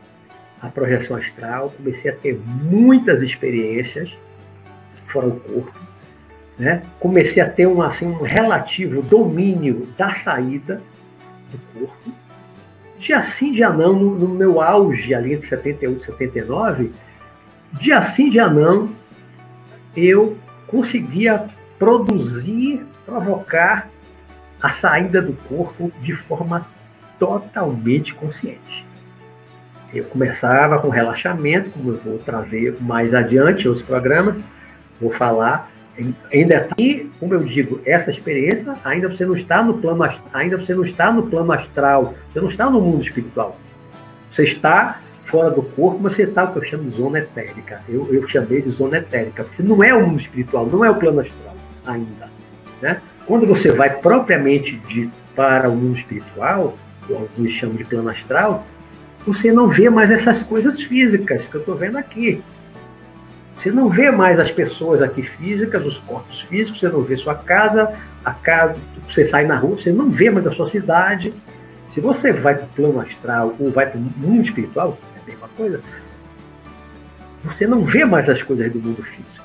a 0.60 0.68
projeção 0.68 1.16
astral, 1.16 1.74
comecei 1.76 2.10
a 2.10 2.14
ter 2.14 2.38
muitas 2.38 3.20
experiências 3.20 4.16
fora 5.06 5.28
do 5.28 5.40
corpo, 5.40 5.78
né? 6.58 6.82
Comecei 7.00 7.42
a 7.42 7.48
ter 7.48 7.66
um 7.66 7.82
assim 7.82 8.06
um 8.06 8.22
relativo 8.22 9.02
domínio 9.02 9.88
da 9.98 10.14
saída 10.14 10.80
do 11.50 11.58
corpo. 11.80 12.12
Dia 12.98 13.20
sim, 13.20 13.52
dia 13.52 13.70
não, 13.70 13.92
no, 13.94 14.14
no 14.14 14.28
meu 14.28 14.60
auge 14.60 15.12
ali 15.12 15.34
entre 15.34 15.48
78 15.48 16.00
e 16.00 16.04
79, 16.04 16.92
dia 17.72 18.00
sim, 18.00 18.30
dia 18.30 18.48
não, 18.48 18.90
eu 19.96 20.36
conseguia 20.68 21.48
produzir, 21.82 22.86
provocar 23.04 23.90
a 24.62 24.68
saída 24.68 25.20
do 25.20 25.32
corpo 25.48 25.90
de 26.00 26.12
forma 26.12 26.64
totalmente 27.18 28.14
consciente. 28.14 28.86
Eu 29.92 30.04
começava 30.04 30.78
com 30.78 30.88
relaxamento, 30.88 31.72
como 31.72 31.90
eu 31.90 31.96
vou 31.96 32.18
trazer 32.18 32.76
mais 32.80 33.12
adiante 33.12 33.66
outros 33.66 33.84
programas, 33.84 34.36
vou 35.00 35.10
falar 35.10 35.72
em, 35.98 36.46
detalhe. 36.46 36.72
E, 36.78 37.10
como 37.18 37.34
eu 37.34 37.40
digo, 37.40 37.80
essa 37.84 38.12
experiência 38.12 38.76
ainda 38.84 39.10
você 39.10 39.26
não 39.26 39.34
está 39.34 39.60
no 39.60 39.74
plano 39.74 40.08
ainda 40.32 40.56
você 40.56 40.76
não 40.76 40.84
está 40.84 41.12
no 41.12 41.24
plano 41.24 41.50
astral, 41.50 42.14
você 42.32 42.40
não 42.40 42.48
está 42.48 42.70
no 42.70 42.80
mundo 42.80 43.02
espiritual. 43.02 43.58
Você 44.30 44.44
está 44.44 45.00
fora 45.24 45.50
do 45.50 45.64
corpo, 45.64 45.98
mas 46.00 46.14
você 46.14 46.22
está 46.22 46.44
o 46.44 46.52
que 46.52 46.58
eu 46.60 46.62
chamo 46.62 46.84
de 46.84 46.90
zona 46.90 47.18
etérica. 47.18 47.82
Eu, 47.88 48.06
eu 48.14 48.28
chamei 48.28 48.62
de 48.62 48.70
zona 48.70 48.98
etérica, 48.98 49.42
porque 49.42 49.64
não 49.64 49.82
é 49.82 49.92
o 49.92 50.06
mundo 50.06 50.20
espiritual, 50.20 50.64
não 50.66 50.84
é 50.84 50.88
o 50.88 50.94
plano 50.94 51.18
astral 51.18 51.51
ainda. 51.86 52.28
Né? 52.80 53.00
Quando 53.26 53.46
você 53.46 53.70
vai 53.70 53.90
propriamente 53.90 54.76
dito 54.88 55.12
para 55.34 55.68
o 55.68 55.76
mundo 55.76 55.96
espiritual, 55.96 56.76
que 57.06 57.12
alguns 57.12 57.52
chamam 57.52 57.76
de 57.76 57.84
plano 57.84 58.08
astral, 58.08 58.66
você 59.26 59.52
não 59.52 59.68
vê 59.68 59.88
mais 59.88 60.10
essas 60.10 60.42
coisas 60.42 60.82
físicas 60.82 61.46
que 61.46 61.54
eu 61.54 61.60
estou 61.60 61.76
vendo 61.76 61.96
aqui. 61.96 62.42
Você 63.56 63.70
não 63.70 63.88
vê 63.88 64.10
mais 64.10 64.40
as 64.40 64.50
pessoas 64.50 65.00
aqui 65.00 65.22
físicas, 65.22 65.84
os 65.86 65.98
corpos 65.98 66.40
físicos, 66.40 66.80
você 66.80 66.88
não 66.88 67.02
vê 67.02 67.16
sua 67.16 67.34
casa, 67.34 67.92
a 68.24 68.32
casa, 68.32 68.76
você 69.08 69.24
sai 69.24 69.44
na 69.44 69.56
rua, 69.56 69.76
você 69.76 69.92
não 69.92 70.10
vê 70.10 70.30
mais 70.30 70.46
a 70.46 70.50
sua 70.50 70.66
cidade. 70.66 71.32
Se 71.88 72.00
você 72.00 72.32
vai 72.32 72.54
para 72.54 72.64
o 72.64 72.68
plano 72.68 73.00
astral 73.00 73.54
ou 73.58 73.70
vai 73.70 73.86
para 73.86 73.98
o 73.98 74.02
mundo 74.02 74.42
espiritual, 74.42 74.98
é 75.16 75.20
a 75.20 75.30
mesma 75.30 75.48
coisa, 75.56 75.80
você 77.44 77.66
não 77.66 77.84
vê 77.84 78.04
mais 78.04 78.28
as 78.28 78.42
coisas 78.42 78.72
do 78.72 78.80
mundo 78.80 79.02
físico. 79.02 79.44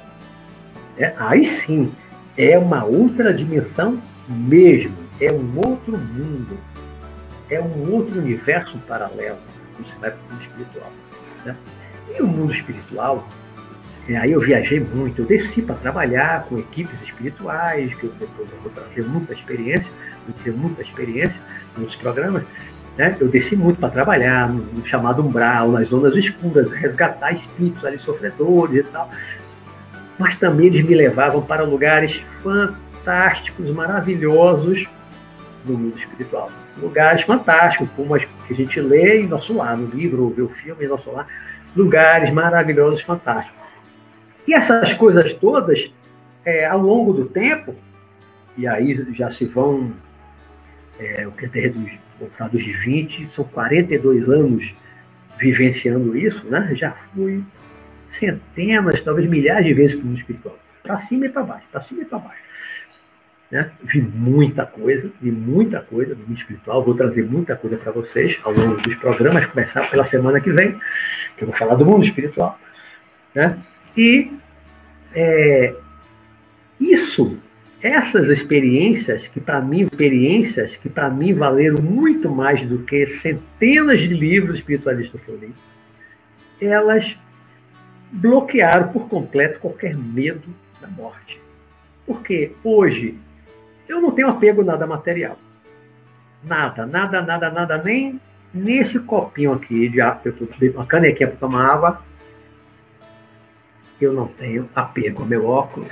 É, 0.97 1.13
aí 1.17 1.43
sim, 1.43 1.91
é 2.37 2.57
uma 2.57 2.83
outra 2.85 3.33
dimensão 3.33 4.01
mesmo, 4.27 4.95
é 5.19 5.31
um 5.31 5.57
outro 5.57 5.97
mundo, 5.97 6.57
é 7.49 7.59
um 7.59 7.91
outro 7.93 8.19
universo 8.19 8.77
paralelo 8.87 9.37
você 9.79 9.95
vai 9.99 10.11
para 10.11 10.19
o 10.19 10.33
mundo 10.33 10.41
espiritual. 10.41 10.91
Né? 11.45 11.55
E 12.15 12.21
o 12.21 12.27
mundo 12.27 12.51
espiritual, 12.51 13.27
é, 14.07 14.17
aí 14.17 14.31
eu 14.31 14.39
viajei 14.39 14.79
muito, 14.79 15.21
eu 15.21 15.25
desci 15.25 15.61
para 15.61 15.75
trabalhar 15.75 16.45
com 16.45 16.57
equipes 16.57 17.01
espirituais, 17.01 17.93
que 17.95 18.05
eu, 18.05 18.11
depois 18.19 18.49
eu 18.51 18.59
vou 18.61 18.71
trazer 18.71 19.03
muita 19.03 19.33
experiência, 19.33 19.91
vou 20.25 20.35
ter 20.43 20.51
muita 20.51 20.81
experiência 20.81 21.41
nos 21.77 21.95
programas. 21.95 22.43
Né? 22.97 23.15
Eu 23.19 23.27
desci 23.27 23.55
muito 23.55 23.79
para 23.79 23.89
trabalhar 23.89 24.49
no, 24.49 24.85
chamado 24.85 25.21
umbral, 25.21 25.71
nas 25.71 25.89
zonas 25.89 26.15
escuras, 26.15 26.71
resgatar 26.71 27.31
espíritos 27.31 27.85
ali 27.85 27.97
sofredores 27.97 28.85
e 28.85 28.89
tal. 28.89 29.09
Mas 30.17 30.35
também 30.35 30.67
eles 30.67 30.83
me 30.83 30.95
levavam 30.95 31.41
para 31.41 31.63
lugares 31.63 32.15
fantásticos, 32.41 33.69
maravilhosos 33.71 34.87
no 35.65 35.77
mundo 35.77 35.97
espiritual 35.97 36.49
lugares 36.81 37.23
fantásticos, 37.23 37.89
como 37.95 38.15
as 38.15 38.23
que 38.25 38.53
a 38.53 38.55
gente 38.55 38.79
lê 38.79 39.21
em 39.21 39.27
nosso 39.27 39.53
lar, 39.53 39.75
no 39.77 39.87
livro, 39.87 40.23
ou 40.23 40.29
vê 40.29 40.41
o 40.41 40.49
filme 40.49 40.85
em 40.85 40.87
nosso 40.87 41.11
lar, 41.11 41.27
lugares 41.75 42.29
maravilhosos, 42.29 43.01
fantásticos. 43.01 43.57
E 44.47 44.53
essas 44.53 44.93
coisas 44.93 45.33
todas, 45.33 45.91
é, 46.45 46.65
ao 46.65 46.79
longo 46.79 47.13
do 47.13 47.25
tempo, 47.25 47.75
e 48.55 48.65
aí 48.67 48.93
já 49.13 49.29
se 49.29 49.45
vão, 49.45 49.91
é, 50.99 51.27
o 51.27 51.31
que 51.31 51.45
é 51.45 51.69
dos, 51.69 52.63
de 52.63 52.71
20, 52.71 53.25
são 53.25 53.43
42 53.45 54.29
anos 54.29 54.73
vivenciando 55.37 56.17
isso, 56.17 56.45
né? 56.47 56.71
já 56.73 56.91
fui 56.91 57.43
centenas, 58.09 59.01
talvez 59.01 59.27
milhares 59.29 59.65
de 59.65 59.73
vezes 59.73 59.95
para 59.95 60.03
o 60.03 60.07
mundo 60.07 60.17
espiritual, 60.17 60.57
para 60.83 60.99
cima 60.99 61.25
e 61.25 61.29
para 61.29 61.43
baixo, 61.43 61.65
para 61.71 61.81
cima 61.81 62.01
e 62.01 62.05
para 62.05 62.19
baixo. 62.19 62.47
Né? 63.49 63.71
Vi 63.81 64.01
muita 64.01 64.65
coisa, 64.65 65.09
vi 65.21 65.31
muita 65.31 65.79
coisa 65.79 66.13
do 66.13 66.21
mundo 66.21 66.37
espiritual. 66.37 66.83
Vou 66.83 66.93
trazer 66.93 67.23
muita 67.23 67.55
coisa 67.55 67.77
para 67.77 67.91
vocês 67.91 68.37
ao 68.43 68.51
longo 68.51 68.75
dos 68.81 68.95
programas, 68.95 69.45
começar 69.45 69.89
pela 69.89 70.03
semana 70.03 70.41
que 70.41 70.51
vem, 70.51 70.77
que 71.37 71.43
eu 71.43 71.47
vou 71.47 71.55
falar 71.55 71.75
do 71.75 71.85
mundo 71.85 72.03
espiritual. 72.03 72.59
Né? 73.33 73.57
E 73.95 74.31
é, 75.13 75.73
isso, 76.79 77.37
essas 77.81 78.29
experiências, 78.29 79.27
que 79.27 79.39
para 79.39 79.61
mim, 79.61 79.83
experiências 79.83 80.75
que 80.75 80.89
para 80.89 81.09
mim 81.09 81.33
valeram 81.33 81.81
muito 81.81 82.29
mais 82.29 82.63
do 82.63 82.79
que 82.79 83.05
centenas 83.07 84.01
de 84.01 84.13
livros 84.13 84.59
espiritualistas 84.59 85.21
que 85.21 85.29
eu 85.29 85.37
li, 85.37 85.53
elas 86.59 87.17
bloquearam 88.11 88.89
por 88.89 89.07
completo 89.07 89.59
qualquer 89.59 89.95
medo 89.95 90.53
da 90.81 90.87
morte. 90.87 91.41
Porque 92.05 92.53
hoje 92.63 93.17
eu 93.87 94.01
não 94.01 94.11
tenho 94.11 94.29
apego 94.29 94.63
nada 94.63 94.87
material. 94.87 95.37
Nada, 96.43 96.85
nada, 96.85 97.21
nada, 97.21 97.49
nada, 97.49 97.77
nem 97.83 98.19
nesse 98.53 98.99
copinho 98.99 99.53
aqui 99.53 99.89
de 99.89 99.99
água, 99.99 100.33
uma 100.75 100.85
canequinha 100.85 101.29
para 101.29 101.37
tomar 101.37 101.65
água, 101.65 102.01
eu 103.99 104.13
não 104.13 104.27
tenho 104.27 104.69
apego 104.75 105.23
ao 105.23 105.27
meu 105.27 105.47
óculos. 105.47 105.91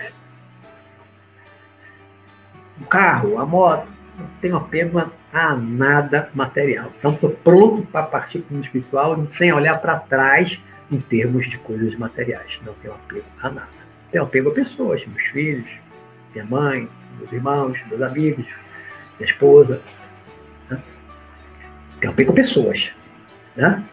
O 2.80 2.86
carro, 2.86 3.39
a 3.39 3.45
moto, 3.45 3.88
não 4.18 4.28
tenho 4.41 4.57
apego 4.57 5.11
a 5.34 5.55
nada 5.55 6.30
material. 6.34 6.91
Então, 6.97 7.13
estou 7.13 7.32
pronto 7.32 7.82
para 7.84 8.03
partir 8.03 8.39
para 8.39 8.51
o 8.51 8.53
mundo 8.53 8.66
espiritual 8.66 9.30
sem 9.30 9.51
olhar 9.51 9.82
para 9.82 9.97
trás 9.99 10.61
em 10.91 10.99
termos 10.99 11.49
de 11.49 11.57
coisas 11.57 11.95
materiais. 11.95 12.59
Não 12.65 12.73
tenho 12.75 12.93
apego 12.93 13.25
a 13.41 13.49
nada. 13.49 13.86
Tenho 14.11 14.23
apego 14.23 14.49
a 14.49 14.53
pessoas, 14.53 15.05
meus 15.05 15.23
filhos, 15.27 15.69
minha 16.33 16.45
mãe, 16.45 16.89
meus 17.19 17.31
irmãos, 17.31 17.79
meus 17.89 18.01
amigos, 18.01 18.45
minha 19.17 19.25
esposa. 19.25 19.81
Né? 20.69 20.81
Tenho 21.99 22.13
apego 22.13 22.31
a 22.31 22.36
pessoas. 22.36 22.91
Né? 23.55 23.83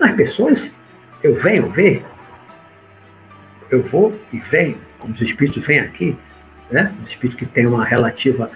As 0.00 0.14
pessoas, 0.14 0.74
eu 1.22 1.34
venho 1.34 1.70
ver, 1.70 2.04
eu 3.70 3.82
vou 3.82 4.18
e 4.32 4.38
venho, 4.38 4.78
como 4.98 5.14
os 5.14 5.20
espíritos 5.20 5.64
vêm 5.64 5.80
aqui, 5.80 6.16
né? 6.70 6.94
os 7.02 7.10
espíritos 7.10 7.38
que 7.38 7.46
têm 7.46 7.66
uma 7.66 7.84
relativa, 7.84 8.50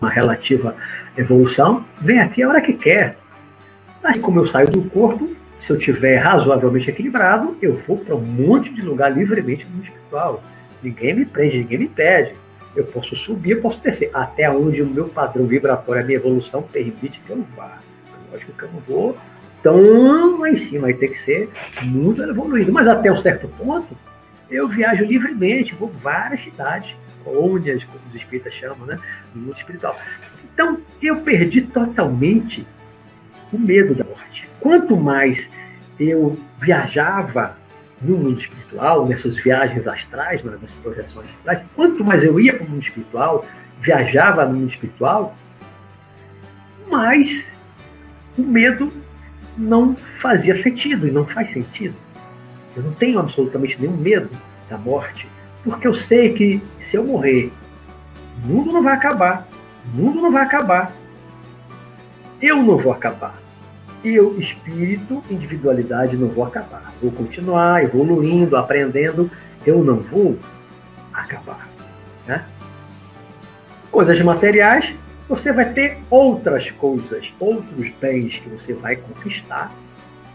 uma 0.00 0.10
relativa 0.10 0.76
evolução, 1.16 1.84
vem 2.00 2.20
aqui 2.20 2.42
a 2.42 2.48
hora 2.48 2.60
que 2.60 2.72
quer. 2.72 3.18
Assim 4.02 4.20
como 4.20 4.40
eu 4.40 4.46
saio 4.46 4.70
do 4.70 4.82
corpo, 4.82 5.36
se 5.58 5.70
eu 5.70 5.78
tiver 5.78 6.16
razoavelmente 6.16 6.90
equilibrado, 6.90 7.56
eu 7.60 7.76
vou 7.76 7.96
para 7.98 8.14
um 8.14 8.20
monte 8.20 8.72
de 8.72 8.82
lugar 8.82 9.10
livremente 9.10 9.66
no 9.66 9.82
espiritual. 9.82 10.42
Ninguém 10.82 11.14
me 11.14 11.24
prende, 11.24 11.58
ninguém 11.58 11.78
me 11.78 11.88
pede. 11.88 12.34
Eu 12.76 12.84
posso 12.84 13.16
subir, 13.16 13.52
eu 13.52 13.60
posso 13.60 13.80
descer, 13.80 14.10
até 14.14 14.48
onde 14.48 14.82
o 14.82 14.86
meu 14.86 15.08
padrão 15.08 15.46
vibratório, 15.46 16.02
a 16.02 16.04
minha 16.04 16.18
evolução 16.18 16.62
permite 16.62 17.20
que 17.20 17.30
eu 17.30 17.44
vá. 17.56 17.78
Lógico 18.30 18.52
que 18.52 18.62
eu 18.62 18.70
não 18.72 18.80
vou 18.80 19.16
tão 19.62 20.38
lá 20.38 20.50
em 20.50 20.56
cima, 20.56 20.82
vai 20.82 20.94
ter 20.94 21.08
que 21.08 21.18
ser 21.18 21.50
muito 21.82 22.22
evoluído. 22.22 22.72
Mas 22.72 22.86
até 22.86 23.10
um 23.10 23.16
certo 23.16 23.48
ponto, 23.48 23.96
eu 24.50 24.68
viajo 24.68 25.04
livremente, 25.04 25.74
vou 25.74 25.88
várias 25.88 26.40
cidades, 26.40 26.94
colônias, 27.24 27.84
como 27.84 27.98
os 28.08 28.14
espíritas 28.14 28.54
chamam, 28.54 28.86
né? 28.86 28.98
No 29.34 29.42
mundo 29.42 29.56
espiritual. 29.56 29.98
Então, 30.54 30.78
eu 31.02 31.16
perdi 31.16 31.62
totalmente 31.62 32.66
o 33.52 33.58
medo 33.58 33.94
da 33.94 34.04
morte. 34.18 34.48
Quanto 34.60 34.96
mais 34.96 35.50
eu 35.98 36.38
viajava 36.60 37.56
no 38.00 38.16
mundo 38.16 38.40
espiritual, 38.40 39.06
nessas 39.06 39.36
viagens 39.36 39.86
astrais, 39.86 40.44
né, 40.44 40.56
nessas 40.60 40.76
projeções 40.76 41.28
astrais, 41.30 41.62
quanto 41.74 42.04
mais 42.04 42.24
eu 42.24 42.38
ia 42.38 42.54
para 42.54 42.64
o 42.64 42.70
mundo 42.70 42.82
espiritual, 42.82 43.44
viajava 43.80 44.44
no 44.44 44.54
mundo 44.54 44.70
espiritual, 44.70 45.36
mais 46.88 47.52
o 48.36 48.42
medo 48.42 48.92
não 49.56 49.96
fazia 49.96 50.54
sentido 50.54 51.08
e 51.08 51.10
não 51.10 51.26
faz 51.26 51.50
sentido. 51.50 51.94
Eu 52.76 52.84
não 52.84 52.92
tenho 52.92 53.18
absolutamente 53.18 53.80
nenhum 53.80 53.96
medo 53.96 54.30
da 54.70 54.78
morte, 54.78 55.28
porque 55.64 55.86
eu 55.86 55.94
sei 55.94 56.32
que 56.32 56.62
se 56.84 56.96
eu 56.96 57.04
morrer, 57.04 57.52
o 58.44 58.46
mundo 58.46 58.72
não 58.72 58.82
vai 58.82 58.94
acabar. 58.94 59.48
O 59.92 59.96
mundo 59.96 60.20
não 60.20 60.30
vai 60.30 60.42
acabar. 60.42 60.92
Eu 62.40 62.62
não 62.62 62.78
vou 62.78 62.92
acabar. 62.92 63.34
Eu, 64.04 64.38
espírito, 64.38 65.22
individualidade, 65.30 66.16
não 66.16 66.28
vou 66.28 66.44
acabar. 66.44 66.92
Vou 67.02 67.10
continuar 67.10 67.82
evoluindo, 67.82 68.56
aprendendo. 68.56 69.30
Eu 69.66 69.82
não 69.82 69.96
vou 69.96 70.38
acabar. 71.12 71.68
Né? 72.26 72.44
Coisas 73.90 74.20
materiais, 74.20 74.94
você 75.28 75.52
vai 75.52 75.72
ter 75.72 75.98
outras 76.08 76.70
coisas, 76.70 77.32
outros 77.40 77.90
bens 78.00 78.38
que 78.38 78.48
você 78.48 78.72
vai 78.72 78.96
conquistar 78.96 79.72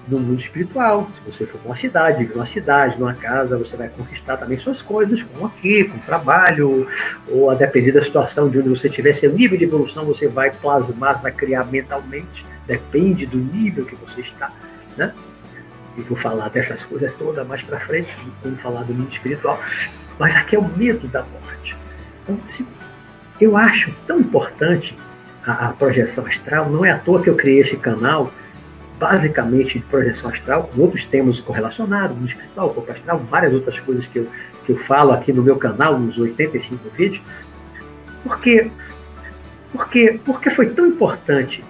no 0.08 0.20
mundo 0.20 0.40
espiritual. 0.40 1.10
Se 1.14 1.22
você 1.22 1.46
for 1.46 1.60
para 1.60 1.70
uma 1.70 1.76
cidade, 1.76 2.20
viver 2.20 2.36
numa 2.36 2.46
cidade, 2.46 3.00
numa 3.00 3.14
casa, 3.14 3.58
você 3.58 3.76
vai 3.76 3.90
conquistar 3.90 4.38
também 4.38 4.58
suas 4.58 4.82
coisas, 4.82 5.22
como 5.24 5.46
aqui, 5.46 5.86
com 5.86 5.98
trabalho, 6.00 6.88
ou 7.30 7.50
a 7.50 7.56
depender 7.56 7.92
da 7.92 8.02
situação 8.02 8.50
de 8.50 8.60
onde 8.60 8.70
você 8.70 8.88
estiver, 8.88 9.14
seu 9.14 9.32
nível 9.32 9.58
de 9.58 9.64
evolução 9.64 10.06
você 10.06 10.28
vai 10.28 10.52
plasmar, 10.52 11.22
vai 11.22 11.32
criar 11.32 11.64
mentalmente, 11.66 12.46
depende 12.68 13.26
do 13.26 13.38
nível 13.38 13.86
que 13.86 13.96
você 13.96 14.22
está, 14.22 14.52
né? 14.98 15.14
E 15.98 16.02
vou 16.02 16.18
falar 16.18 16.50
dessas 16.50 16.86
coisas 16.86 17.14
todas 17.14 17.46
mais 17.48 17.62
para 17.62 17.80
frente, 17.80 18.10
quando 18.42 18.58
falar 18.58 18.84
do 18.84 18.94
mundo 18.94 19.12
espiritual. 19.12 19.62
Mas 20.18 20.36
aqui 20.36 20.56
é 20.56 20.60
o 20.60 20.68
medo 20.68 21.08
da 21.08 21.24
morte. 21.24 21.76
Então, 22.24 22.40
eu 23.40 23.58
acho 23.58 23.94
tão 24.08 24.20
importante 24.20 24.98
a, 25.46 25.70
a 25.70 25.74
projeção 25.74 26.26
astral, 26.26 26.70
não 26.70 26.86
é 26.86 26.92
à 26.92 26.98
toa 26.98 27.22
que 27.22 27.30
eu 27.30 27.36
criei 27.36 27.60
esse 27.60 27.78
canal, 27.78 28.32
basicamente 28.98 29.80
de 29.80 29.86
projeção 29.86 30.30
astral, 30.30 30.64
com 30.74 30.82
outros 30.82 31.06
temas 31.06 31.40
correlacionados, 31.42 32.18
no 32.18 32.26
espiritual, 32.26 32.70
corpo 32.70 32.92
astral, 32.92 33.20
várias 33.20 33.54
outras 33.54 33.80
coisas 33.80 34.06
que 34.06 34.20
eu, 34.20 34.28
que 34.66 34.72
eu 34.72 34.78
falo 34.78 35.12
aqui 35.12 35.34
no 35.34 35.44
meu 35.44 35.58
canal, 35.58 36.00
nos 36.00 36.18
85 36.18 36.90
vídeos. 36.96 37.22
Por 38.24 38.40
quê? 38.40 38.72
Porque, 39.72 40.20
porque 40.24 40.50
foi 40.50 40.70
tão 40.70 40.88
importante 40.88 41.64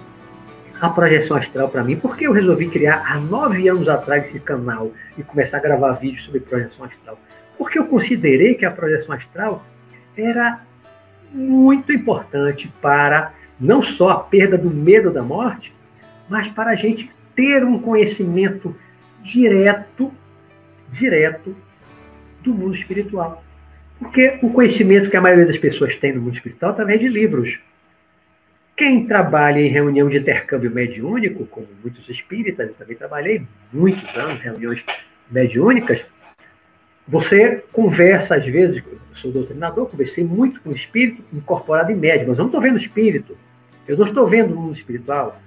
a 0.86 0.90
projeção 0.90 1.36
astral 1.36 1.68
para 1.68 1.82
mim? 1.82 1.96
Porque 1.96 2.26
eu 2.26 2.32
resolvi 2.32 2.68
criar 2.68 3.04
há 3.06 3.18
nove 3.18 3.68
anos 3.68 3.88
atrás 3.88 4.26
esse 4.26 4.40
canal 4.40 4.92
e 5.16 5.22
começar 5.22 5.58
a 5.58 5.60
gravar 5.60 5.92
vídeos 5.92 6.24
sobre 6.24 6.40
projeção 6.40 6.84
astral? 6.84 7.18
Porque 7.56 7.78
eu 7.78 7.86
considerei 7.86 8.54
que 8.54 8.64
a 8.64 8.70
projeção 8.70 9.14
astral 9.14 9.64
era 10.16 10.60
muito 11.32 11.92
importante 11.92 12.72
para 12.80 13.32
não 13.58 13.82
só 13.82 14.10
a 14.10 14.20
perda 14.20 14.58
do 14.58 14.70
medo 14.70 15.10
da 15.10 15.22
morte, 15.22 15.74
mas 16.28 16.48
para 16.48 16.70
a 16.70 16.74
gente 16.74 17.10
ter 17.34 17.64
um 17.64 17.78
conhecimento 17.78 18.76
direto, 19.22 20.12
direto 20.92 21.56
do 22.42 22.52
mundo 22.52 22.74
espiritual. 22.74 23.42
Porque 23.98 24.38
o 24.42 24.50
conhecimento 24.50 25.08
que 25.08 25.16
a 25.16 25.20
maioria 25.20 25.46
das 25.46 25.58
pessoas 25.58 25.96
tem 25.96 26.12
no 26.12 26.20
mundo 26.20 26.34
espiritual 26.34 26.70
é 26.70 26.74
através 26.74 27.00
de 27.00 27.08
livros. 27.08 27.58
Quem 28.76 29.06
trabalha 29.06 29.60
em 29.60 29.68
reunião 29.68 30.08
de 30.08 30.18
intercâmbio 30.18 30.70
mediúnico, 30.70 31.46
como 31.46 31.68
muitos 31.80 32.08
espíritas, 32.08 32.68
eu 32.68 32.74
também 32.74 32.96
trabalhei 32.96 33.46
muitos 33.72 34.16
anos 34.16 34.40
em 34.40 34.42
reuniões 34.42 34.84
mediúnicas, 35.30 36.04
você 37.06 37.62
conversa, 37.70 38.36
às 38.36 38.46
vezes, 38.46 38.82
eu 38.84 38.98
sou 39.14 39.30
doutrinador, 39.30 39.86
conversei 39.86 40.24
muito 40.24 40.60
com 40.60 40.70
o 40.70 40.74
espírito 40.74 41.22
incorporado 41.32 41.92
em 41.92 41.94
médium, 41.94 42.28
mas 42.28 42.38
eu 42.38 42.42
não 42.42 42.48
estou 42.48 42.60
vendo 42.60 42.74
o 42.74 42.78
espírito. 42.78 43.36
Eu 43.86 43.96
não 43.96 44.04
estou 44.04 44.26
vendo 44.26 44.54
o 44.54 44.56
mundo 44.56 44.74
espiritual 44.74 45.40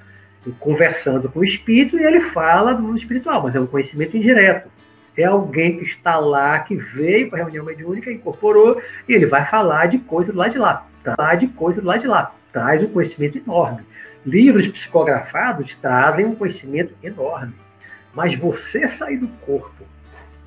conversando 0.60 1.30
com 1.30 1.40
o 1.40 1.44
espírito 1.44 2.00
e 2.00 2.06
ele 2.06 2.22
fala 2.22 2.74
do 2.74 2.82
mundo 2.82 2.98
espiritual, 2.98 3.44
mas 3.44 3.56
é 3.56 3.60
um 3.60 3.68
conhecimento 3.68 4.16
indireto. 4.16 4.70
É 5.18 5.26
alguém 5.26 5.78
que 5.78 5.84
está 5.84 6.18
lá, 6.20 6.60
que 6.60 6.76
veio 6.76 7.30
para 7.30 7.40
a 7.40 7.44
reunião 7.44 7.66
mediúnica, 7.66 8.12
incorporou, 8.12 8.82
e 9.10 9.14
ele 9.14 9.26
vai 9.26 9.44
falar 9.44 9.88
de 9.88 9.98
coisa 9.98 10.32
do 10.32 10.38
lado 10.38 10.52
de 10.52 10.60
lá, 10.60 10.88
falar 11.04 11.36
de 11.36 11.48
coisa 11.48 11.82
do 11.82 11.88
lado 11.88 12.00
de 12.00 12.08
lá. 12.08 12.37
Traz 12.58 12.82
um 12.82 12.88
conhecimento 12.88 13.38
enorme. 13.38 13.86
Livros 14.26 14.68
psicografados 14.68 15.76
trazem 15.76 16.26
um 16.26 16.34
conhecimento 16.34 16.92
enorme. 17.04 17.54
Mas 18.16 18.34
você 18.34 18.88
sair 18.88 19.18
do 19.18 19.28
corpo, 19.28 19.86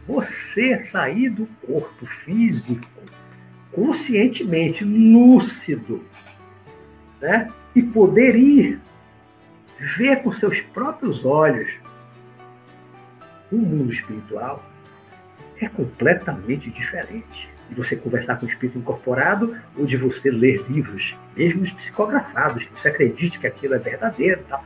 você 0.09 0.81
sair 0.81 1.31
do 1.31 1.47
corpo 1.65 2.05
físico, 2.05 2.85
conscientemente, 3.71 4.83
lúcido, 4.83 6.05
né? 7.21 7.49
e 7.77 7.81
poder 7.81 8.35
ir 8.35 8.81
ver 9.79 10.21
com 10.25 10.33
seus 10.33 10.61
próprios 10.61 11.25
olhos 11.25 11.71
o 13.53 13.57
mundo 13.57 13.93
espiritual 13.93 14.69
é 15.61 15.69
completamente 15.69 16.71
diferente 16.71 17.49
de 17.71 17.77
você 17.77 17.95
conversar 17.95 18.37
com 18.37 18.45
o 18.45 18.49
espírito 18.49 18.79
incorporado 18.79 19.57
ou 19.77 19.87
de 19.87 19.97
você 19.97 20.31
ler 20.31 20.64
livros, 20.68 21.16
mesmo 21.37 21.62
os 21.62 21.73
psicografados, 21.73 22.64
que 22.64 22.73
você 22.79 22.89
acredite 22.89 23.39
que 23.39 23.47
aquilo 23.47 23.75
é 23.75 23.79
verdadeiro, 23.79 24.43
tal. 24.49 24.62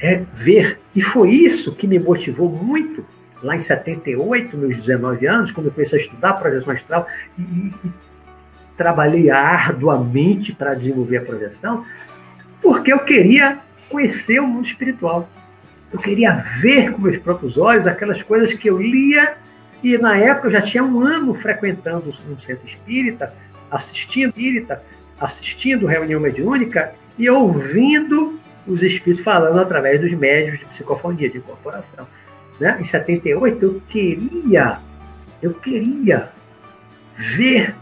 É 0.00 0.24
ver. 0.34 0.80
E 0.94 1.02
foi 1.02 1.30
isso 1.30 1.74
que 1.74 1.86
me 1.86 1.98
motivou 1.98 2.50
muito 2.50 3.04
lá 3.42 3.54
em 3.54 3.60
78, 3.60 4.56
meus 4.56 4.76
19 4.76 5.26
anos, 5.26 5.52
quando 5.52 5.66
eu 5.66 5.72
comecei 5.72 5.98
a 5.98 6.02
estudar 6.02 6.32
projeção 6.34 6.72
astral 6.72 7.06
e, 7.38 7.42
e 7.42 7.92
trabalhei 8.76 9.30
arduamente 9.30 10.52
para 10.52 10.74
desenvolver 10.74 11.18
a 11.18 11.22
projeção, 11.22 11.84
porque 12.60 12.92
eu 12.92 12.98
queria 13.00 13.58
conhecer 13.88 14.40
o 14.40 14.46
mundo 14.46 14.64
espiritual. 14.64 15.28
Eu 15.92 15.98
queria 15.98 16.32
ver 16.60 16.92
com 16.92 17.02
meus 17.02 17.16
próprios 17.18 17.56
olhos 17.56 17.86
aquelas 17.86 18.22
coisas 18.22 18.52
que 18.52 18.68
eu 18.68 18.80
lia 18.80 19.36
e 19.82 19.96
na 19.98 20.16
época 20.16 20.48
eu 20.48 20.50
já 20.50 20.62
tinha 20.62 20.82
um 20.82 21.00
ano 21.00 21.34
frequentando 21.34 22.12
um 22.28 22.38
centro 22.38 22.66
espírita, 22.66 23.34
assistindo 23.70 24.30
espírita, 24.30 24.82
assistindo 25.20 25.86
reunião 25.86 26.20
mediúnica 26.20 26.94
e 27.18 27.28
ouvindo 27.28 28.38
os 28.66 28.82
espíritos 28.82 29.22
falando 29.22 29.58
através 29.60 30.00
dos 30.00 30.12
médios 30.12 30.58
de 30.58 30.64
psicofonia, 30.66 31.30
de 31.30 31.38
incorporação. 31.38 32.06
Né? 32.58 32.76
Em 32.80 32.84
78 32.84 33.64
eu 33.64 33.82
queria, 33.88 34.78
eu 35.42 35.54
queria 35.54 36.30
ver 37.14 37.74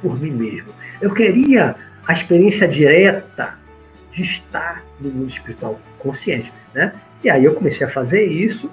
por 0.00 0.20
mim 0.20 0.30
mesmo. 0.30 0.72
Eu 1.00 1.12
queria 1.12 1.74
a 2.06 2.12
experiência 2.12 2.68
direta 2.68 3.58
de 4.12 4.22
estar 4.22 4.84
no 5.00 5.10
mundo 5.10 5.28
espiritual 5.28 5.80
consciente, 5.98 6.52
né? 6.72 6.92
E 7.22 7.30
aí 7.30 7.44
eu 7.44 7.54
comecei 7.54 7.86
a 7.86 7.90
fazer 7.90 8.26
isso, 8.26 8.70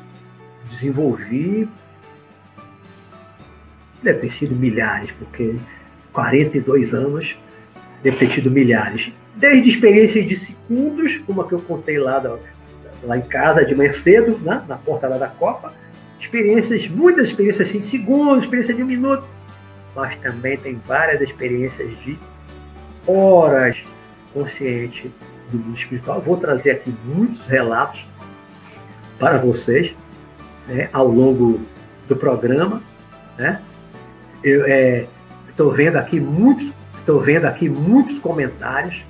desenvolvi, 0.70 1.68
deve 4.02 4.20
ter 4.20 4.32
sido 4.32 4.56
milhares, 4.56 5.12
porque 5.12 5.56
42 6.12 6.94
anos, 6.94 7.38
deve 8.04 8.18
ter 8.18 8.30
tido 8.30 8.52
milhares. 8.52 9.12
Desde 9.36 9.70
experiências 9.70 10.28
de 10.28 10.36
segundos, 10.36 11.18
como 11.20 11.42
a 11.42 11.48
que 11.48 11.54
eu 11.54 11.62
contei 11.62 11.98
lá, 11.98 12.22
lá 13.04 13.18
em 13.18 13.22
casa, 13.22 13.66
de 13.66 13.74
manhã 13.76 13.92
cedo, 13.92 14.40
né? 14.40 14.64
na 14.68 14.76
porta 14.76 15.08
lá 15.08 15.18
da 15.18 15.28
Copa, 15.28 15.74
experiências, 16.20 16.88
muitas 16.88 17.30
experiências 17.30 17.68
assim, 17.68 17.80
de 17.80 17.86
segundos, 17.86 18.44
experiência 18.44 18.74
de 18.74 18.84
um 18.84 18.86
minuto, 18.86 19.24
mas 19.96 20.16
também 20.18 20.58
tem 20.58 20.80
várias 20.86 21.22
experiências 21.22 21.90
de 22.00 22.18
horas 23.08 23.84
consciente 24.34 25.12
do 25.52 25.58
mundo 25.58 25.78
espiritual. 25.78 26.22
Vou 26.22 26.38
trazer 26.38 26.72
aqui 26.72 26.94
muitos 27.06 27.48
relatos 27.48 28.06
para 29.20 29.38
vocês 29.38 29.96
né, 30.68 30.90
ao 30.94 31.08
longo 31.08 31.60
do 32.08 32.16
programa. 32.16 32.82
Né? 33.38 33.62
Eu 34.44 34.66
estou 35.50 35.74
é, 35.74 35.76
vendo 35.76 35.98
aqui 35.98 36.20
muitos, 36.20 36.72
estou 37.00 37.20
vendo 37.20 37.46
aqui 37.46 37.70
muitos 37.70 38.18
comentários, 38.20 39.04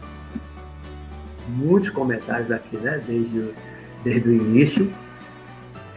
muitos 1.48 1.90
comentários 1.90 2.52
aqui, 2.52 2.78
né, 2.78 3.02
desde, 3.06 3.54
desde 4.04 4.30
o 4.30 4.34
início. 4.34 4.92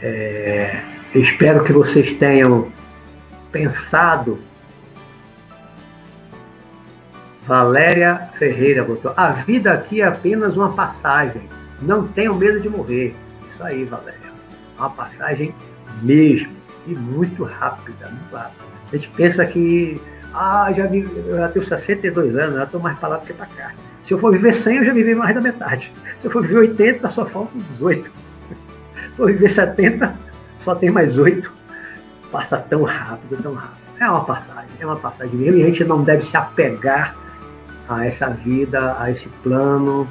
É, 0.01 0.83
espero 1.15 1.65
que 1.65 1.73
vocês 1.73 2.13
tenham 2.15 2.71
pensado 3.51 4.39
Valéria 7.47 8.31
Ferreira 8.35 8.85
botou: 8.85 9.13
A 9.17 9.31
vida 9.31 9.73
aqui 9.73 10.01
é 10.01 10.07
apenas 10.07 10.57
uma 10.57 10.73
passagem. 10.73 11.49
Não 11.81 12.07
tenho 12.07 12.35
medo 12.35 12.61
de 12.61 12.69
morrer. 12.69 13.15
Isso 13.49 13.63
aí, 13.63 13.85
Valéria. 13.85 14.33
Uma 14.79 14.91
passagem 14.91 15.55
mesmo. 16.03 16.53
E 16.87 16.95
muito 16.95 17.45
rápida, 17.45 18.09
muito 18.09 18.35
rápida. 18.35 18.64
A 18.95 18.97
gente 18.97 19.09
pensa 19.11 19.45
que. 19.45 20.01
Ah, 20.33 20.73
já 20.77 20.87
vi, 20.87 21.09
já 21.29 21.49
tenho 21.49 21.65
62 21.65 22.37
anos, 22.37 22.57
já 22.57 22.65
estou 22.65 22.81
mais 22.81 22.99
para 22.99 23.09
lá 23.09 23.17
do 23.17 23.27
que 23.27 23.33
para 23.33 23.47
cá. 23.47 23.73
Se 24.05 24.15
eu 24.15 24.19
for 24.19 24.33
viver 24.33 24.55
100, 24.55 24.77
eu 24.79 24.85
já 24.85 24.93
vivi 24.93 25.15
mais 25.15 25.35
da 25.35 25.41
metade. 25.41 25.93
Se 26.19 26.27
eu 26.27 26.31
for 26.31 26.43
viver 26.43 26.59
80, 26.59 27.09
só 27.09 27.27
faltam 27.27 27.61
18. 27.71 28.11
Se 29.17 29.21
eu 29.21 29.27
viver 29.27 29.49
70, 29.49 30.15
só 30.59 30.75
tem 30.75 30.91
mais 30.91 31.19
8. 31.19 31.53
Passa 32.31 32.59
tão 32.59 32.83
rápido, 32.85 33.43
tão 33.43 33.55
rápido. 33.55 33.85
É 33.99 34.09
uma 34.09 34.25
passagem, 34.25 34.71
é 34.79 34.87
uma 34.87 34.97
passagem 34.97 35.35
mesmo. 35.35 35.61
E 35.61 35.63
a 35.63 35.67
gente 35.67 35.85
não 35.85 36.03
deve 36.03 36.23
se 36.23 36.37
apegar 36.37 37.17
a 37.89 38.07
essa 38.07 38.29
vida, 38.31 38.97
a 39.01 39.11
esse 39.11 39.29
plano. 39.43 40.11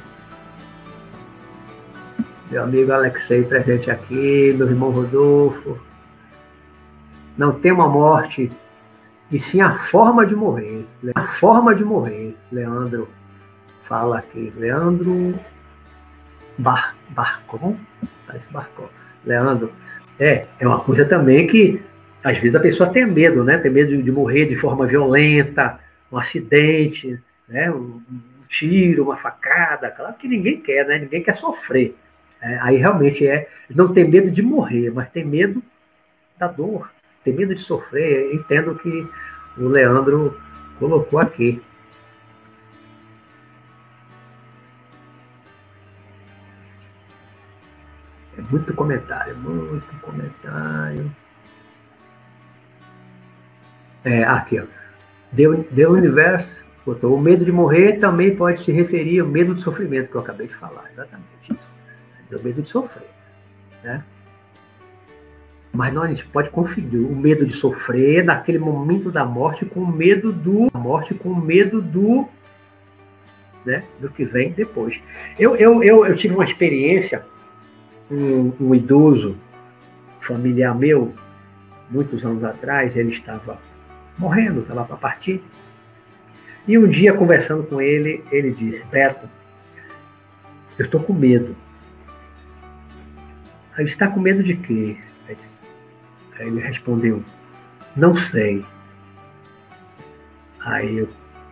Meu 2.50 2.62
amigo 2.62 2.92
Alexei 2.92 3.42
presente 3.44 3.90
aqui, 3.90 4.54
meu 4.56 4.68
irmão 4.68 4.90
Rodolfo, 4.90 5.78
não 7.36 7.52
tem 7.52 7.72
uma 7.72 7.88
morte, 7.88 8.50
e 9.34 9.40
sim 9.40 9.60
a 9.60 9.74
forma 9.74 10.24
de 10.24 10.36
morrer. 10.36 10.86
A 11.12 11.24
forma 11.24 11.74
de 11.74 11.84
morrer. 11.84 12.36
Leandro 12.52 13.08
fala 13.82 14.18
aqui. 14.18 14.52
Leandro 14.56 15.34
Bar, 16.56 16.94
Barcon? 17.08 17.76
Parece 18.28 18.52
Barcon. 18.52 18.88
Leandro, 19.26 19.72
é, 20.20 20.46
é 20.60 20.68
uma 20.68 20.78
coisa 20.78 21.04
também 21.04 21.48
que 21.48 21.82
às 22.22 22.38
vezes 22.38 22.54
a 22.54 22.60
pessoa 22.60 22.90
tem 22.90 23.04
medo, 23.04 23.42
né? 23.42 23.58
Tem 23.58 23.72
medo 23.72 23.96
de, 23.96 24.04
de 24.04 24.12
morrer 24.12 24.46
de 24.46 24.54
forma 24.54 24.86
violenta, 24.86 25.80
um 26.12 26.16
acidente, 26.16 27.20
né? 27.48 27.68
Um, 27.72 28.00
um, 28.08 28.20
tiro, 28.48 29.02
uma 29.02 29.16
facada. 29.16 29.90
Claro 29.90 30.14
que 30.14 30.28
ninguém 30.28 30.60
quer, 30.60 30.86
né? 30.86 30.96
Ninguém 31.00 31.24
quer 31.24 31.34
sofrer. 31.34 31.96
É, 32.40 32.56
aí 32.60 32.76
realmente 32.76 33.26
é 33.26 33.48
não 33.68 33.92
tem 33.92 34.08
medo 34.08 34.30
de 34.30 34.42
morrer, 34.42 34.92
mas 34.94 35.10
tem 35.10 35.24
medo 35.24 35.60
da 36.38 36.46
dor, 36.46 36.93
tem 37.24 37.34
medo 37.34 37.54
de 37.54 37.60
sofrer. 37.60 38.34
Entendo 38.34 38.74
que 38.76 39.08
o 39.56 39.66
Leandro 39.66 40.38
colocou 40.78 41.18
aqui. 41.18 41.60
É 48.38 48.42
muito 48.42 48.72
comentário, 48.74 49.36
muito 49.36 50.00
comentário. 50.00 51.10
É, 54.04 54.22
aqui, 54.24 54.60
ó. 54.60 54.66
Deu, 55.32 55.66
deu 55.70 55.92
universo, 55.92 56.62
botou. 56.86 57.16
O 57.16 57.20
medo 57.20 57.44
de 57.44 57.50
morrer 57.50 57.94
também 57.94 58.36
pode 58.36 58.62
se 58.62 58.70
referir 58.70 59.20
ao 59.20 59.26
medo 59.26 59.54
de 59.54 59.60
sofrimento, 59.60 60.10
que 60.10 60.16
eu 60.16 60.20
acabei 60.20 60.46
de 60.46 60.54
falar. 60.54 60.84
Exatamente 60.92 61.52
isso 61.52 61.74
o 62.36 62.42
medo 62.42 62.62
de 62.62 62.68
sofrer. 62.68 63.08
Né? 63.82 64.02
Mas 65.74 65.92
não, 65.92 66.04
a 66.04 66.06
gente 66.06 66.24
pode 66.26 66.50
confundir 66.50 67.00
o 67.00 67.16
medo 67.16 67.44
de 67.44 67.52
sofrer 67.52 68.22
naquele 68.22 68.60
momento 68.60 69.10
da 69.10 69.24
morte 69.24 69.64
com 69.64 69.80
o 69.80 69.92
medo 69.92 70.32
do 70.32 70.70
morte, 70.72 71.14
com 71.14 71.30
o 71.30 71.40
medo 71.40 71.82
do, 71.82 72.28
né, 73.66 73.82
do 74.00 74.08
que 74.08 74.24
vem 74.24 74.52
depois. 74.52 75.00
Eu, 75.36 75.56
eu, 75.56 75.82
eu, 75.82 76.06
eu 76.06 76.16
tive 76.16 76.32
uma 76.32 76.44
experiência, 76.44 77.26
um, 78.08 78.52
um 78.60 78.72
idoso 78.72 79.36
familiar 80.20 80.76
meu, 80.76 81.12
muitos 81.90 82.24
anos 82.24 82.44
atrás, 82.44 82.96
ele 82.96 83.10
estava 83.10 83.58
morrendo, 84.16 84.60
estava 84.60 84.84
para 84.84 84.96
partir. 84.96 85.42
E 86.68 86.78
um 86.78 86.86
dia, 86.86 87.12
conversando 87.12 87.64
com 87.64 87.80
ele, 87.80 88.22
ele 88.30 88.52
disse: 88.52 88.84
Beto, 88.86 89.28
eu 90.78 90.84
estou 90.84 91.02
com 91.02 91.12
medo. 91.12 91.56
Aí 93.76 93.84
está 93.84 94.06
com 94.06 94.20
medo 94.20 94.40
de 94.40 94.54
quê? 94.54 94.96
Aí 96.38 96.46
ele 96.48 96.60
respondeu, 96.60 97.24
não 97.94 98.14
sei. 98.16 98.64
Aí 100.60 100.98
eu 100.98 101.08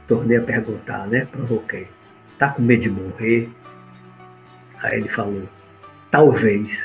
tornei 0.08 0.38
a 0.38 0.42
perguntar, 0.42 1.06
né? 1.06 1.26
Provoquei. 1.26 1.88
Está 2.32 2.48
com 2.48 2.62
medo 2.62 2.82
de 2.82 2.90
morrer? 2.90 3.50
Aí 4.80 4.98
ele 4.98 5.08
falou, 5.08 5.48
talvez. 6.10 6.84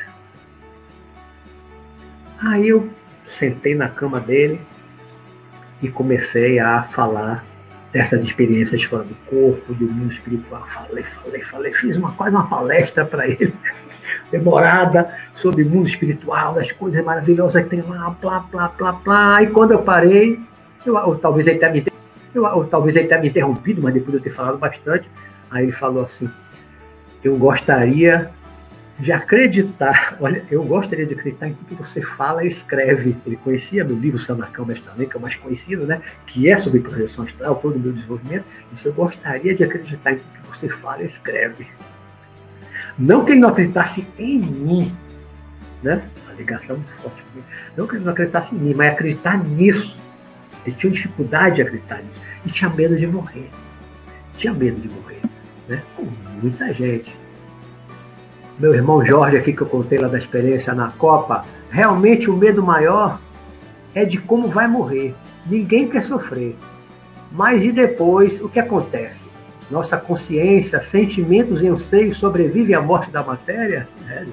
Aí 2.39 2.67
eu 2.69 2.89
sentei 3.25 3.73
na 3.73 3.89
cama 3.89 4.19
dele 4.19 4.61
e 5.81 5.89
comecei 5.89 6.59
a 6.59 6.83
falar 6.83 7.43
dessas 7.91 8.23
experiências 8.23 8.83
fora 8.83 9.03
do 9.03 9.15
corpo, 9.25 9.73
do 9.73 9.85
mundo 9.85 10.11
espiritual. 10.11 10.67
Falei, 10.67 11.03
falei, 11.03 11.41
falei, 11.41 11.73
fiz 11.73 11.97
uma 11.97 12.11
quase 12.11 12.35
uma 12.35 12.47
palestra 12.47 13.03
para 13.03 13.27
ele 13.27 13.53
demorada 14.31 15.09
sobre 15.33 15.63
o 15.63 15.69
mundo 15.69 15.87
espiritual, 15.87 16.53
das 16.53 16.71
coisas 16.71 17.03
maravilhosas 17.03 17.63
que 17.63 17.69
tem 17.69 17.81
lá, 17.81 18.11
plá, 18.21 18.41
plá, 18.51 18.69
plá, 18.69 18.93
plá. 18.93 19.43
E 19.43 19.47
quando 19.47 19.71
eu 19.71 19.79
parei, 19.79 20.39
eu, 20.85 20.97
eu 20.97 21.15
talvez 21.15 21.47
ele 21.47 21.59
tenha 21.59 21.71
me, 21.71 21.85
eu, 22.33 22.45
eu, 22.45 22.63
talvez 22.65 22.95
ele 22.95 23.07
tenha 23.07 23.21
me 23.21 23.29
interrompido, 23.29 23.81
mas 23.81 23.93
depois 23.93 24.11
de 24.11 24.17
eu 24.17 24.23
ter 24.23 24.29
falado 24.29 24.57
bastante, 24.57 25.09
aí 25.49 25.63
ele 25.63 25.71
falou 25.71 26.03
assim: 26.03 26.29
Eu 27.23 27.37
gostaria 27.37 28.31
de 28.99 29.11
acreditar, 29.11 30.17
olha, 30.21 30.43
eu 30.49 30.63
gostaria 30.63 31.05
de 31.05 31.13
acreditar 31.13 31.47
em 31.47 31.53
tudo 31.53 31.67
que 31.67 31.87
você 31.87 32.01
fala 32.01 32.43
e 32.43 32.47
escreve. 32.47 33.15
Ele 33.25 33.35
conhecia 33.37 33.83
meu 33.83 33.95
livro 33.95 34.19
Sanacão 34.19 34.65
é 34.69 35.17
o 35.17 35.19
mais 35.19 35.35
conhecido, 35.35 35.85
né? 35.85 36.01
Que 36.25 36.49
é 36.49 36.57
sobre 36.57 36.79
projeção 36.79 37.23
astral, 37.23 37.55
todo 37.55 37.75
o 37.75 37.79
meu 37.79 37.91
desenvolvimento. 37.91 38.45
Disse, 38.71 38.85
eu 38.85 38.93
gostaria 38.93 39.55
de 39.55 39.63
acreditar 39.63 40.13
em 40.13 40.17
tudo 40.17 40.41
que 40.41 40.57
você 40.57 40.69
fala 40.69 41.03
e 41.03 41.05
escreve. 41.05 41.67
Não 42.97 43.23
que 43.23 43.31
ele 43.31 43.41
não 43.41 43.49
acreditasse 43.49 44.07
em 44.17 44.39
mim, 44.39 44.95
né? 45.83 46.03
A 46.29 46.33
ligação 46.33 46.75
é 46.75 46.79
muito 46.79 46.93
forte. 46.93 47.23
Não 47.75 47.85
que 47.87 47.95
ele 47.95 48.05
não 48.05 48.11
acreditasse 48.11 48.55
em 48.55 48.57
mim, 48.57 48.73
mas 48.73 48.93
acreditar 48.93 49.37
nisso. 49.37 49.97
Ele 50.65 50.75
tinha 50.75 50.91
dificuldade 50.91 51.57
de 51.57 51.61
acreditar 51.61 52.01
nisso. 52.01 52.19
E 52.45 52.49
tinha 52.49 52.69
medo 52.69 52.95
de 52.95 53.05
morrer. 53.05 53.49
Tinha 54.37 54.53
medo 54.53 54.79
de 54.79 54.89
morrer, 54.89 55.21
né? 55.67 55.81
Com 55.95 56.07
muita 56.41 56.73
gente. 56.73 57.15
Meu 58.59 58.73
irmão 58.73 59.05
Jorge 59.05 59.37
aqui 59.37 59.53
que 59.53 59.61
eu 59.61 59.67
contei 59.67 59.99
lá 59.99 60.07
da 60.07 60.17
experiência 60.17 60.73
na 60.73 60.89
Copa, 60.89 61.45
realmente 61.69 62.29
o 62.29 62.35
medo 62.35 62.63
maior 62.63 63.19
é 63.93 64.03
de 64.03 64.17
como 64.17 64.49
vai 64.49 64.67
morrer. 64.67 65.13
Ninguém 65.45 65.87
quer 65.87 66.01
sofrer. 66.01 66.55
Mas 67.31 67.63
e 67.63 67.71
depois, 67.71 68.41
o 68.41 68.49
que 68.49 68.59
acontece? 68.59 69.26
Nossa 69.69 69.97
consciência, 69.97 70.79
sentimentos 70.81 71.61
e 71.61 71.67
anseios 71.67 72.17
sobrevivem 72.17 72.75
à 72.75 72.81
morte 72.81 73.11
da 73.11 73.23
matéria? 73.23 73.87
É, 74.09 74.25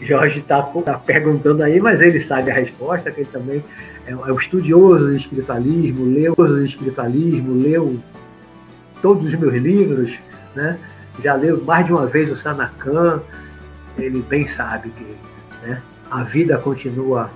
Jorge 0.00 0.40
está 0.40 0.62
tá 0.62 0.98
perguntando 0.98 1.62
aí, 1.62 1.80
mas 1.80 2.00
ele 2.00 2.20
sabe 2.20 2.50
a 2.50 2.54
resposta, 2.54 3.10
que 3.10 3.20
ele 3.20 3.28
também 3.30 3.64
é, 4.06 4.12
é 4.12 4.14
um 4.14 4.36
estudioso 4.36 5.06
do 5.06 5.14
espiritualismo, 5.14 6.04
leu 6.04 6.34
do 6.34 6.64
espiritualismo, 6.64 7.54
leu 7.54 7.98
todos 9.00 9.24
os 9.24 9.34
meus 9.34 9.54
livros, 9.54 10.18
né? 10.54 10.78
já 11.22 11.34
leu 11.34 11.62
mais 11.64 11.86
de 11.86 11.92
uma 11.92 12.06
vez 12.06 12.30
o 12.30 12.36
Sanacan, 12.36 13.22
ele 13.98 14.20
bem 14.22 14.46
sabe 14.46 14.90
que 14.90 15.16
né, 15.66 15.80
a 16.10 16.22
vida 16.22 16.58
continua 16.58 17.30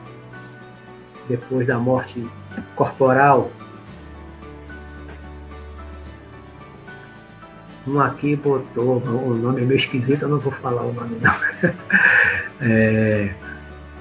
depois 1.28 1.66
da 1.66 1.78
morte 1.78 2.26
corporal, 2.74 3.50
Um 7.86 7.98
aqui 7.98 8.36
botou, 8.36 8.98
o 8.98 9.34
nome 9.34 9.62
é 9.62 9.64
meio 9.64 9.78
esquisito, 9.78 10.22
eu 10.22 10.28
não 10.28 10.38
vou 10.38 10.52
falar 10.52 10.82
o 10.82 10.92
nome 10.92 11.16
não. 11.20 11.70
É, 12.62 13.30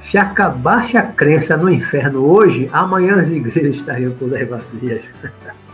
se 0.02 0.18
acabasse 0.18 0.98
a 0.98 1.02
crença 1.02 1.56
no 1.56 1.70
inferno 1.70 2.26
hoje, 2.26 2.70
amanhã 2.74 3.22
as 3.22 3.30
igrejas 3.30 3.78
estariam 3.78 4.12
todas 4.14 4.48
vazias. 4.48 5.04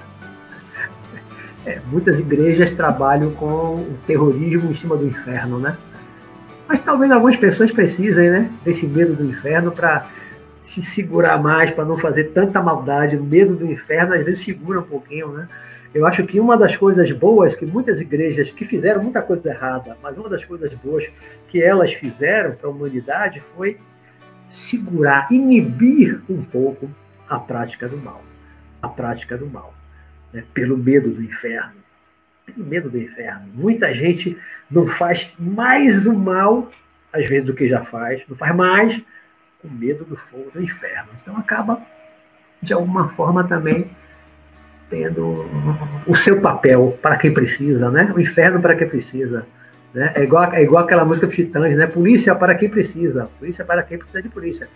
É, 1.65 1.81
muitas 1.87 2.19
igrejas 2.19 2.69
trabalham 2.73 3.31
com 3.31 3.47
o 3.77 3.97
terrorismo 4.05 4.69
em 4.69 4.75
cima 4.75 4.95
do 4.95 5.07
inferno, 5.07 5.57
né? 5.57 5.75
Mas 6.67 6.77
talvez 6.77 7.11
algumas 7.11 7.35
pessoas 7.35 7.71
precisem, 7.71 8.29
né, 8.29 8.51
desse 8.63 8.85
medo 8.85 9.15
do 9.15 9.23
inferno 9.23 9.71
para 9.71 10.07
se 10.63 10.81
segurar 10.83 11.41
mais, 11.41 11.71
para 11.71 11.83
não 11.83 11.97
fazer 11.97 12.25
tanta 12.25 12.61
maldade. 12.61 13.17
O 13.17 13.23
medo 13.23 13.55
do 13.55 13.65
inferno 13.65 14.13
às 14.13 14.23
vezes 14.23 14.43
segura 14.43 14.79
um 14.79 14.83
pouquinho, 14.83 15.29
né? 15.29 15.47
Eu 15.95 16.05
acho 16.05 16.25
que 16.25 16.41
uma 16.41 16.57
das 16.57 16.75
coisas 16.75 17.09
boas 17.13 17.55
que 17.55 17.65
muitas 17.65 18.01
igrejas 18.01 18.51
que 18.51 18.65
fizeram 18.65 19.01
muita 19.01 19.21
coisa 19.21 19.47
errada, 19.47 19.97
mas 20.03 20.17
uma 20.17 20.27
das 20.27 20.43
coisas 20.43 20.73
boas 20.73 21.09
que 21.47 21.63
elas 21.63 21.93
fizeram 21.93 22.53
para 22.53 22.67
a 22.67 22.69
humanidade 22.69 23.39
foi 23.39 23.77
segurar, 24.49 25.31
inibir 25.31 26.21
um 26.29 26.43
pouco 26.43 26.91
a 27.29 27.39
prática 27.39 27.87
do 27.87 27.95
mal, 27.95 28.21
a 28.81 28.89
prática 28.89 29.37
do 29.37 29.47
mal, 29.47 29.73
né? 30.33 30.43
pelo 30.53 30.77
medo 30.77 31.11
do 31.11 31.23
inferno, 31.23 31.81
pelo 32.45 32.67
medo 32.67 32.89
do 32.89 32.97
inferno. 32.97 33.47
Muita 33.53 33.93
gente 33.93 34.37
não 34.69 34.85
faz 34.85 35.33
mais 35.39 36.05
o 36.05 36.13
mal 36.13 36.69
às 37.13 37.25
vezes 37.25 37.45
do 37.45 37.53
que 37.53 37.69
já 37.69 37.85
faz, 37.85 38.21
não 38.27 38.35
faz 38.35 38.53
mais 38.53 39.01
com 39.61 39.69
medo 39.69 40.03
do 40.03 40.17
fogo 40.17 40.51
do 40.51 40.61
inferno. 40.61 41.07
Então 41.21 41.37
acaba 41.37 41.81
de 42.61 42.73
alguma 42.73 43.07
forma 43.07 43.45
também 43.45 43.89
tendo 44.89 45.45
o 46.07 46.15
seu 46.15 46.41
papel 46.41 46.97
para 47.01 47.17
quem 47.17 47.33
precisa, 47.33 47.89
né? 47.89 48.11
O 48.15 48.19
inferno 48.19 48.61
para 48.61 48.75
quem 48.75 48.87
precisa. 48.87 49.45
Né? 49.93 50.11
É, 50.15 50.23
igual, 50.23 50.53
é 50.53 50.61
igual 50.61 50.83
aquela 50.83 51.05
música 51.05 51.25
dos 51.25 51.35
Titãs, 51.35 51.75
né? 51.75 51.87
Polícia 51.87 52.35
para 52.35 52.53
quem 52.53 52.69
precisa. 52.69 53.29
Polícia 53.39 53.63
para 53.63 53.81
quem 53.83 53.97
precisa 53.97 54.21
de 54.21 54.29
polícia. 54.29 54.67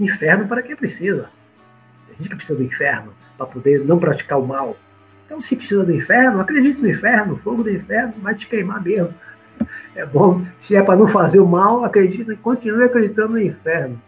Inferno 0.00 0.48
para 0.48 0.62
quem 0.62 0.74
precisa. 0.74 1.28
Tem 2.06 2.16
gente 2.16 2.28
que 2.30 2.36
precisa 2.36 2.58
do 2.58 2.64
inferno 2.64 3.12
para 3.36 3.46
poder 3.46 3.84
não 3.84 3.98
praticar 3.98 4.38
o 4.38 4.46
mal. 4.46 4.76
Então, 5.26 5.40
se 5.40 5.56
precisa 5.56 5.84
do 5.84 5.94
inferno, 5.94 6.40
acredite 6.40 6.80
no 6.80 6.88
inferno. 6.88 7.36
Fogo 7.36 7.62
do 7.62 7.70
inferno 7.70 8.14
vai 8.18 8.34
te 8.34 8.46
queimar 8.46 8.82
mesmo. 8.82 9.14
É 9.94 10.06
bom. 10.06 10.42
Se 10.58 10.74
é 10.74 10.82
para 10.82 10.96
não 10.96 11.06
fazer 11.06 11.38
o 11.38 11.46
mal, 11.46 11.84
acredite, 11.84 12.34
continue 12.36 12.84
acreditando 12.84 13.34
no 13.34 13.38
inferno. 13.38 14.00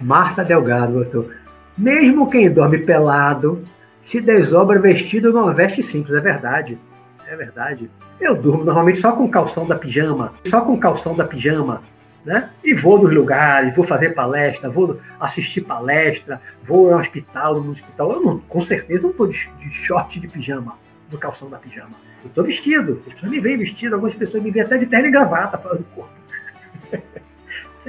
Marta 0.00 0.44
Delgado 0.44 0.92
botou. 0.92 1.30
Mesmo 1.76 2.30
quem 2.30 2.50
dorme 2.50 2.78
pelado 2.78 3.64
se 4.02 4.20
desobra 4.20 4.78
vestido 4.78 5.32
numa 5.32 5.52
veste 5.52 5.82
simples, 5.82 6.14
é 6.14 6.20
verdade. 6.20 6.78
é 7.26 7.36
verdade. 7.36 7.90
Eu 8.20 8.34
durmo 8.34 8.64
normalmente 8.64 8.98
só 8.98 9.12
com 9.12 9.28
calção 9.28 9.66
da 9.66 9.76
pijama, 9.76 10.34
só 10.44 10.60
com 10.60 10.78
calção 10.78 11.14
da 11.14 11.24
pijama, 11.24 11.82
né? 12.24 12.50
E 12.64 12.74
vou 12.74 12.98
nos 13.00 13.14
lugares, 13.14 13.76
vou 13.76 13.84
fazer 13.84 14.10
palestra, 14.10 14.68
vou 14.68 14.98
assistir 15.20 15.60
palestra, 15.60 16.40
vou 16.64 16.92
ao 16.92 16.98
hospital, 16.98 17.60
no 17.60 17.70
hospital. 17.70 18.12
Eu 18.12 18.20
não, 18.22 18.38
com 18.38 18.60
certeza 18.60 19.04
não 19.04 19.10
estou 19.10 19.28
de, 19.28 19.48
de 19.58 19.70
short 19.70 20.18
de 20.18 20.26
pijama, 20.26 20.76
do 21.08 21.16
calção 21.16 21.48
da 21.48 21.58
pijama. 21.58 21.92
Eu 22.24 22.28
estou 22.28 22.42
vestido. 22.42 23.02
As 23.06 23.14
pessoas 23.14 23.30
me 23.30 23.40
veem 23.40 23.58
vestido, 23.58 23.94
algumas 23.94 24.14
pessoas 24.14 24.42
me 24.42 24.50
veem 24.50 24.64
até 24.64 24.76
de 24.78 24.86
terno 24.86 25.06
e 25.06 25.10
gravata 25.10 25.58
falando 25.58 25.78
do 25.78 25.84
corpo. 25.94 26.17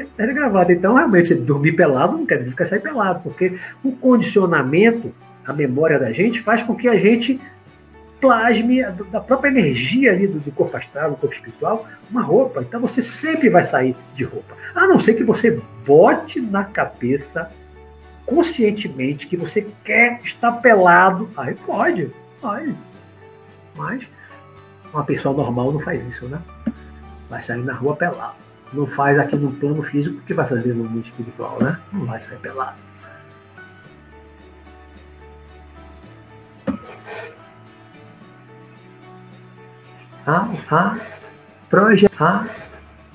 Terno 0.05 0.31
e 0.31 0.35
gravata. 0.35 0.73
Então, 0.73 0.95
realmente, 0.95 1.33
dormir 1.33 1.73
pelado 1.73 2.17
não 2.17 2.25
quer 2.25 2.39
dizer 2.39 2.55
que 2.55 2.65
sair 2.65 2.79
pelado, 2.79 3.21
porque 3.21 3.57
o 3.83 3.91
condicionamento, 3.91 5.13
a 5.45 5.53
memória 5.53 5.99
da 5.99 6.11
gente, 6.11 6.41
faz 6.41 6.63
com 6.63 6.75
que 6.75 6.87
a 6.87 6.97
gente 6.97 7.39
plasme 8.19 8.83
da 9.11 9.21
própria 9.21 9.49
energia 9.49 10.11
ali 10.11 10.27
do, 10.27 10.39
do, 10.39 10.51
corpo 10.51 10.75
astral, 10.75 11.11
do 11.11 11.17
corpo 11.17 11.35
espiritual, 11.35 11.87
uma 12.11 12.21
roupa. 12.21 12.61
Então 12.61 12.81
você 12.81 13.01
sempre 13.01 13.49
vai 13.49 13.63
sair 13.63 13.95
de 14.13 14.23
roupa. 14.23 14.55
A 14.75 14.85
não 14.87 14.99
ser 14.99 15.13
que 15.13 15.23
você 15.23 15.61
bote 15.85 16.41
na 16.41 16.63
cabeça 16.65 17.49
conscientemente 18.25 19.25
que 19.25 19.37
você 19.37 19.67
quer 19.83 20.19
estar 20.23 20.51
pelado. 20.53 21.29
Aí 21.35 21.55
pode, 21.55 22.11
pode. 22.41 22.75
Mas 23.75 24.03
uma 24.93 25.03
pessoa 25.03 25.35
normal 25.35 25.71
não 25.71 25.79
faz 25.79 26.05
isso, 26.07 26.25
né? 26.25 26.39
Vai 27.29 27.41
sair 27.41 27.63
na 27.63 27.73
rua 27.73 27.95
pelado. 27.95 28.48
Não 28.71 28.85
faz 28.85 29.17
aqui 29.17 29.35
no 29.35 29.51
plano 29.51 29.81
físico 29.81 30.15
porque 30.17 30.33
vai 30.33 30.45
fazer 30.45 30.73
no 30.73 30.83
mundo 30.83 31.03
espiritual, 31.03 31.57
né? 31.61 31.79
Não 31.91 32.05
vai 32.05 32.19
sair 32.19 32.37
pelado. 32.37 32.89
a, 40.29 40.47
a, 40.69 40.97
proje, 41.69 42.05
a 42.19 42.45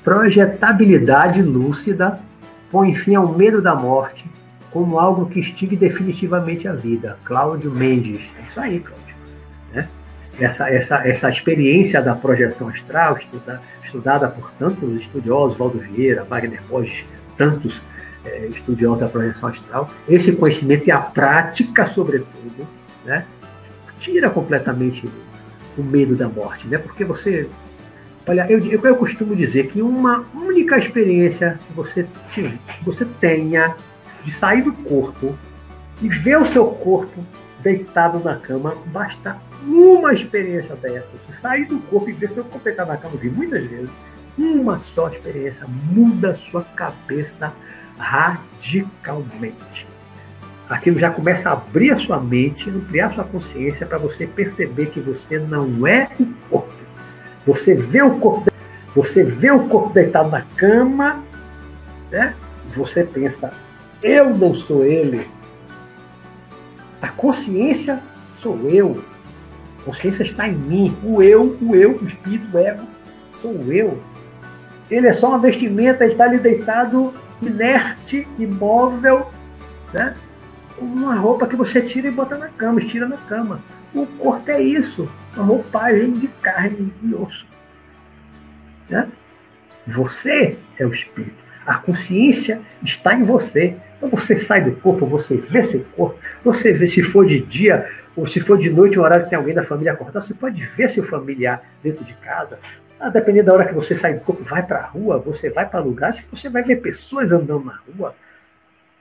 projetabilidade 0.03 1.43
lúcida 1.43 2.19
põe 2.71 2.95
fim 2.95 3.15
ao 3.15 3.29
medo 3.29 3.63
da 3.63 3.75
morte 3.75 4.25
como 4.71 4.99
algo 4.99 5.27
que 5.27 5.39
extingue 5.39 5.77
definitivamente 5.77 6.67
a 6.67 6.73
vida. 6.73 7.17
Cláudio 7.25 7.71
Mendes. 7.71 8.23
É 8.41 8.45
isso 8.45 8.59
aí, 8.59 8.81
Cláudio. 8.81 9.14
Essa, 10.39 10.69
essa, 10.69 10.97
essa 11.07 11.31
experiência 11.31 12.03
da 12.03 12.15
projeção 12.15 12.69
astral, 12.69 13.17
estuda, 13.17 13.63
estudada 13.83 14.29
por 14.29 14.51
tantos 14.53 15.01
estudiosos, 15.01 15.57
Valdo 15.57 15.79
Vieira, 15.79 16.25
Wagner 16.25 16.61
Borges, 16.69 17.05
tantos 17.37 17.81
é, 18.25 18.47
estudiosos 18.47 19.01
da 19.01 19.09
projeção 19.09 19.49
astral, 19.49 19.91
esse 20.09 20.33
conhecimento 20.33 20.89
e 20.89 20.91
a 20.91 20.99
prática, 20.99 21.87
sobretudo, 21.87 22.67
né, 23.05 23.27
tira 23.99 24.29
completamente 24.29 25.09
o 25.77 25.83
medo 25.83 26.15
da 26.15 26.29
morte, 26.29 26.67
né? 26.67 26.79
Porque 26.79 27.05
você. 27.05 27.49
Olha, 28.27 28.47
eu, 28.51 28.59
eu, 28.67 28.81
eu 28.81 28.97
costumo 28.97 29.37
dizer 29.37 29.69
que 29.69 29.83
uma 29.83 30.25
única 30.35 30.79
experiência 30.79 31.59
que 31.67 31.73
você, 31.75 32.07
te, 32.31 32.59
você 32.83 33.05
tenha 33.21 33.77
de 34.25 34.31
sair 34.31 34.63
do 34.63 34.73
corpo 34.73 35.37
e 36.01 36.09
ver 36.09 36.39
o 36.39 36.47
seu 36.47 36.67
corpo 36.67 37.25
deitado 37.63 38.19
na 38.21 38.37
cama, 38.37 38.75
basta 38.87 39.37
uma 39.67 40.13
experiência 40.13 40.75
dessa. 40.77 41.09
Você 41.27 41.33
sair 41.33 41.67
do 41.67 41.79
corpo 41.81 42.09
e 42.11 42.13
ver 42.13 42.29
seu 42.29 42.45
corpo 42.45 42.65
deitado 42.65 42.89
na 42.89 42.97
cama, 42.97 43.17
vi 43.17 43.31
muitas 43.31 43.65
vezes. 43.67 43.91
Uma 44.37 44.81
só 44.81 45.09
experiência 45.09 45.67
muda 45.67 46.31
a 46.31 46.35
sua 46.35 46.63
cabeça 46.63 47.53
radicalmente 47.97 49.87
aquilo 50.69 50.99
já 50.99 51.11
começa 51.11 51.51
a 51.51 51.53
abrir 51.53 51.93
a 51.93 51.97
sua 51.97 52.21
mente, 52.21 52.71
ampliar 52.71 53.13
sua 53.13 53.25
consciência 53.25 53.87
para 53.87 53.99
você 53.99 54.27
perceber 54.27 54.87
que 54.87 55.01
você 55.01 55.39
não 55.39 55.87
é 55.87 56.09
o 56.19 56.27
corpo. 56.49 56.73
Você 57.47 57.75
vê 57.75 58.03
o 58.03 58.19
corpo, 58.19 58.51
você 58.95 59.23
vê 59.23 59.51
o 59.51 59.69
corpo 59.69 59.93
deitado 59.93 60.31
na 60.31 60.43
cama, 60.57 61.23
né? 62.11 62.35
Você 62.75 63.05
pensa, 63.05 63.53
eu 64.03 64.35
não 64.35 64.55
sou 64.55 64.85
ele. 64.85 65.29
A 67.03 67.09
consciência 67.09 68.03
sou 68.37 68.59
eu. 68.71 69.05
Consciência 69.85 70.23
está 70.23 70.49
em 70.49 70.55
mim. 70.55 70.97
O 71.03 71.23
eu, 71.23 71.57
o 71.61 71.75
eu, 71.75 71.99
o 71.99 72.07
espírito, 72.07 72.57
o 72.57 72.59
ego, 72.59 72.87
sou 73.41 73.73
eu. 73.73 74.01
Ele 74.91 75.07
é 75.07 75.13
só 75.13 75.29
uma 75.29 75.39
vestimenta, 75.39 76.05
ele 76.05 76.13
está 76.13 76.25
ali 76.25 76.39
deitado, 76.39 77.13
inerte, 77.43 78.27
imóvel, 78.39 79.31
né? 79.93 80.15
uma 80.79 81.15
roupa 81.15 81.47
que 81.47 81.57
você 81.57 81.81
tira 81.81 82.09
e 82.09 82.11
bota 82.11 82.37
na 82.37 82.49
cama, 82.49 82.81
estira 82.81 83.09
na 83.09 83.17
cama. 83.17 83.61
O 83.95 84.07
corpo 84.07 84.51
é 84.51 84.61
isso, 84.61 85.09
uma 85.37 85.45
roupagem 85.45 86.13
de 86.13 86.29
carne 86.29 86.93
e 87.03 87.15
osso. 87.15 87.47
Né? 88.89 89.09
Você 89.87 90.59
é 90.79 90.87
o 90.87 90.93
espírito. 90.93 91.45
A 91.67 91.77
consciência 91.77 92.61
está 92.83 93.15
em 93.15 93.23
você. 93.23 93.77
Então 93.97 94.09
você 94.09 94.37
sai 94.37 94.63
do 94.63 94.73
corpo, 94.73 95.07
você 95.07 95.37
vê 95.37 95.63
seu 95.65 95.85
corpo, 95.97 96.19
você 96.43 96.73
vê 96.73 96.87
se 96.87 97.03
for 97.03 97.25
de 97.27 97.41
dia 97.41 97.89
ou 98.17 98.27
se 98.27 98.41
for 98.41 98.57
de 98.59 98.71
noite, 98.71 98.99
o 98.99 99.03
horário 99.03 99.25
que 99.25 99.31
tem 99.31 99.39
alguém 99.39 99.55
da 99.55 99.63
família 99.63 99.93
acordado, 99.93 100.23
você 100.23 100.35
pode 100.35 100.65
ver 100.65 100.89
seu 100.89 101.03
familiar 101.03 101.63
dentro 101.83 102.05
de 102.05 102.15
casa. 102.15 102.59
Ah, 102.99 103.09
dependendo 103.09 103.47
da 103.47 103.55
hora 103.55 103.67
que 103.67 103.75
você 103.75 103.97
sai 103.97 104.15
do 104.15 104.21
corpo, 104.21 104.45
vai 104.45 104.63
para 104.63 104.79
a 104.79 104.87
rua, 104.87 105.19
você 105.19 105.51
vai 105.51 105.69
para 105.69 105.81
lugares 105.81 106.21
que 106.21 106.31
você 106.31 106.49
vai 106.49 106.63
ver 106.63 106.77
pessoas 106.77 107.33
andando 107.33 107.65
na 107.65 107.79
rua. 107.97 108.15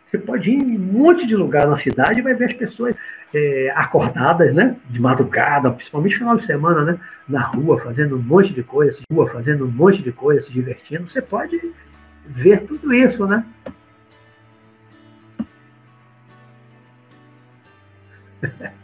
Você 0.05 0.18
pode 0.18 0.51
ir 0.51 0.55
em 0.55 0.78
um 0.78 0.80
monte 0.80 1.26
de 1.26 1.36
lugar 1.36 1.68
na 1.68 1.78
cidade 1.78 2.20
e 2.20 2.24
vai 2.24 2.34
ver 2.34 2.45
as 2.45 2.53
pessoas 2.53 2.95
é, 3.34 3.72
acordadas, 3.76 4.53
né? 4.53 4.76
De 4.89 4.99
madrugada, 4.99 5.72
principalmente 5.72 6.18
final 6.18 6.36
de 6.36 6.43
semana, 6.43 6.84
né? 6.84 6.99
Na 7.28 7.41
rua, 7.41 7.78
fazendo 7.80 8.16
um 8.16 8.22
monte 8.22 8.53
de 8.53 8.64
coisa, 8.64 9.01
rua, 9.11 9.28
fazendo 9.28 9.66
um 9.66 9.72
monte 9.72 10.01
de 10.03 10.11
coisa, 10.11 10.41
se 10.41 10.51
divertindo. 10.51 11.09
Você 11.09 11.22
pode 11.22 11.59
ver 12.26 12.61
tudo 12.61 12.93
isso, 12.93 13.26
né? 13.26 13.45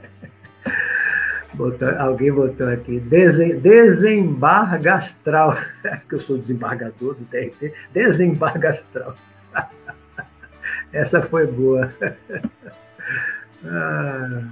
Botou, 1.60 1.90
alguém 2.00 2.32
botou 2.32 2.70
aqui, 2.70 3.02
desem, 3.02 3.60
desembarga 3.60 4.96
astral. 4.96 5.58
Porque 6.00 6.16
eu 6.16 6.22
sou 6.22 6.38
desembargador 6.38 7.16
do 7.16 7.26
TRT. 7.26 7.74
Desembarga 7.92 8.70
astral. 8.70 9.14
Essa 10.94 11.22
foi 11.22 11.46
boa. 11.48 11.94
ah. 13.66 14.48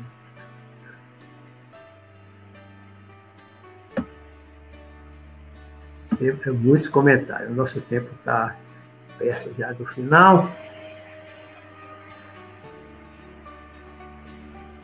Tem 6.19 6.53
muitos 6.53 6.89
comentários. 6.89 7.55
Nosso 7.55 7.79
tempo 7.79 8.09
está 8.19 8.53
perto 9.17 9.55
já 9.57 9.71
do 9.71 9.85
final. 9.85 10.51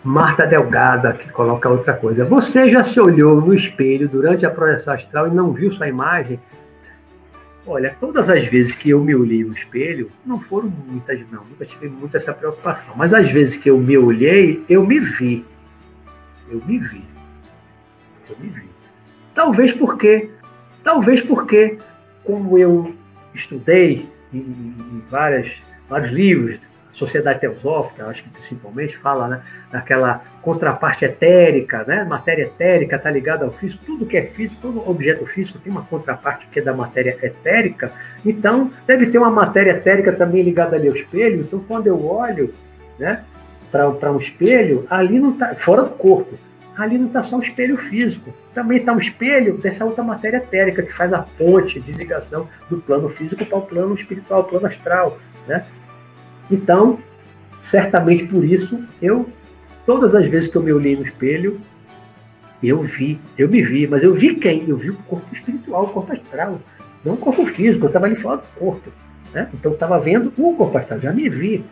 Marta 0.04 0.45
Delgado 0.45 1.14
que 1.18 1.30
coloca 1.30 1.70
outra 1.70 1.93
coisa. 1.93 2.26
Você 2.26 2.70
já 2.70 2.84
se 2.84 2.99
olhou 2.99 3.39
no 3.39 3.54
espelho 3.54 4.10
durante 4.10 4.45
a 4.45 4.49
projeção 4.49 4.93
astral 4.93 5.28
e 5.28 5.32
não 5.32 5.54
viu 5.54 5.72
sua 5.72 5.88
imagem? 5.88 6.39
Olha, 7.66 7.95
todas 7.97 8.30
as 8.30 8.45
vezes 8.45 8.76
que 8.76 8.89
eu 8.89 9.01
me 9.01 9.16
olhei 9.16 9.41
no 9.45 9.54
espelho, 9.54 10.12
não 10.26 10.38
foram 10.38 10.70
muitas, 10.86 11.18
não, 11.32 11.45
nunca 11.45 11.66
tive 11.66 11.88
muita 11.88 12.18
essa 12.18 12.34
preocupação. 12.34 12.93
Mas 12.97 13.14
as 13.14 13.32
vezes 13.32 13.56
que 13.56 13.70
eu 13.70 13.80
me 13.80 13.97
olhei, 13.97 14.62
eu 14.68 14.86
me 14.86 14.99
vi. 14.99 15.45
Eu 16.49 16.62
me 16.66 16.78
vi. 16.78 17.06
Eu 18.30 18.36
me 18.38 18.49
vi. 18.49 18.70
Talvez 19.34 19.72
porque, 19.72 20.30
talvez 20.84 21.22
porque, 21.22 21.78
como 22.26 22.58
eu 22.58 22.93
estudei 23.34 24.10
em, 24.34 25.01
várias, 25.10 25.62
vários 25.89 26.12
livros, 26.12 26.60
Sociedade 26.94 27.39
Teosófica, 27.39 28.06
acho 28.06 28.24
que 28.24 28.30
principalmente 28.30 28.96
fala 28.96 29.28
né, 29.28 29.41
daquela 29.72 30.22
contraparte 30.44 31.04
etérica, 31.04 31.84
né? 31.86 32.04
matéria 32.04 32.44
etérica 32.44 32.98
está 32.98 33.10
ligada 33.10 33.46
ao 33.46 33.52
físico, 33.52 33.84
tudo 33.84 34.06
que 34.06 34.16
é 34.16 34.24
físico, 34.24 34.62
todo 34.62 34.88
objeto 34.88 35.26
físico 35.26 35.58
tem 35.58 35.72
uma 35.72 35.82
contraparte 35.82 36.48
que 36.52 36.60
é 36.60 36.62
da 36.62 36.74
matéria 36.74 37.18
etérica, 37.22 37.91
então 38.24 38.72
deve 38.86 39.08
ter 39.08 39.18
uma 39.18 39.32
matéria 39.32 39.72
etérica 39.72 40.12
também 40.12 40.44
ligada 40.44 40.76
ali 40.76 40.88
ao 40.88 40.96
espelho, 40.96 41.41
então 41.41 41.60
quando 41.68 41.88
eu 41.88 42.06
olho 42.06 42.54
né, 43.00 43.24
para 43.72 44.12
um 44.12 44.20
espelho, 44.20 44.86
ali 44.88 45.18
não 45.18 45.32
está, 45.32 45.56
fora 45.56 45.82
do 45.82 45.89
corpo, 45.91 46.38
ali 46.78 47.00
não 47.00 47.08
está 47.08 47.24
só 47.24 47.38
um 47.38 47.41
espelho 47.41 47.76
físico, 47.76 48.32
também 48.54 48.78
está 48.78 48.94
um 48.94 49.00
espelho 49.00 49.58
dessa 49.58 49.84
outra 49.84 50.04
matéria 50.04 50.38
etérica 50.38 50.84
que 50.84 50.94
faz 50.94 51.12
a 51.12 51.20
ponte 51.20 51.80
de 51.80 51.91
ligação 51.91 52.48
do 52.70 52.78
plano 52.78 53.10
físico 53.10 53.44
para 53.44 53.58
o 53.58 53.62
plano 53.64 53.96
espiritual, 53.96 54.41
o 54.41 54.44
plano 54.44 54.68
astral, 54.68 55.18
né? 55.48 55.66
Então, 56.52 57.00
certamente 57.62 58.26
por 58.26 58.44
isso, 58.44 58.80
eu, 59.02 59.28
todas 59.86 60.14
as 60.14 60.28
vezes 60.28 60.50
que 60.50 60.56
eu 60.56 60.64
me 60.64 60.74
olhei 60.74 60.96
no 60.96 61.04
espelho, 61.04 61.60
eu 62.62 62.82
vi, 62.82 63.20
eu 63.38 63.50
me 63.50 63.62
vi, 63.62 63.88
mas 63.88 64.04
eu 64.04 64.14
vi 64.14 64.36
quem? 64.36 64.68
Eu 64.68 64.78
vi 64.78 64.89
o 64.89 64.96
corpo 64.96 65.34
espiritual, 65.34 65.86
o 65.86 65.89
corpo 65.89 66.14
astral, 66.14 66.60
não 67.04 67.14
o 67.14 67.18
corpo 67.18 67.46
físico, 67.46 67.86
eu 67.86 67.88
estava 67.88 68.06
ali 68.06 68.16
fora 68.16 68.38
do 68.38 68.60
corpo. 68.60 68.89
Né? 69.34 69.50
Então 69.54 69.72
eu 69.72 69.74
estava 69.74 70.00
vendo 70.00 70.32
o 70.38 70.56
corpo 70.56 70.78
astral, 70.78 71.00
já 71.00 71.12
me 71.12 71.28
vi 71.28 71.64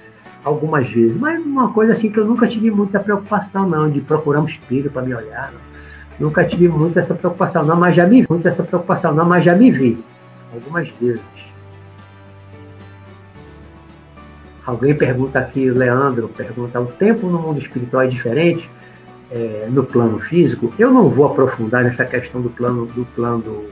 algumas 0.43 0.89
vezes, 0.89 1.15
mas 1.17 1.43
uma 1.45 1.71
coisa 1.71 1.93
assim 1.93 2.11
que 2.11 2.19
eu 2.19 2.25
nunca 2.25 2.47
tive 2.47 2.71
muita 2.71 2.99
preocupação 2.99 3.69
não, 3.69 3.89
de 3.89 4.01
procurar 4.01 4.41
um 4.41 4.45
espelho 4.45 4.89
para 4.89 5.03
me 5.03 5.13
olhar. 5.13 5.51
Não. 5.53 5.71
Nunca 6.27 6.43
tive 6.43 6.67
muito 6.67 6.99
essa 6.99 7.15
preocupação, 7.15 7.63
não, 7.63 7.75
mas 7.75 7.95
já 7.95 8.05
me 8.05 8.21
vi, 8.21 8.27
muito 8.29 8.47
essa 8.47 8.63
preocupação, 8.63 9.13
não, 9.13 9.25
mas 9.25 9.45
já 9.45 9.55
me 9.55 9.71
vi 9.71 9.97
algumas 10.53 10.89
vezes. 11.01 11.21
Alguém 14.71 14.95
pergunta 14.95 15.37
aqui, 15.37 15.69
Leandro 15.69 16.29
pergunta, 16.29 16.79
o 16.79 16.85
tempo 16.85 17.27
no 17.27 17.37
mundo 17.37 17.59
espiritual 17.59 18.03
é 18.03 18.07
diferente 18.07 18.69
é, 19.29 19.67
no 19.69 19.83
plano 19.83 20.17
físico? 20.17 20.73
Eu 20.79 20.89
não 20.89 21.09
vou 21.09 21.25
aprofundar 21.25 21.83
nessa 21.83 22.05
questão 22.05 22.39
do 22.41 22.49
plano 22.49 22.85
do 22.85 23.05
plano 23.07 23.65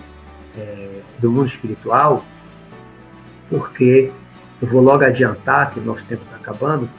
é, 0.57 0.99
do 1.17 1.31
mundo 1.31 1.47
espiritual, 1.47 2.25
porque 3.49 4.11
eu 4.61 4.67
vou 4.67 4.81
logo 4.81 5.05
adiantar 5.05 5.71
que 5.71 5.79
o 5.79 5.83
nosso 5.83 6.03
tempo 6.03 6.23
está 6.25 6.35
acabando. 6.35 6.89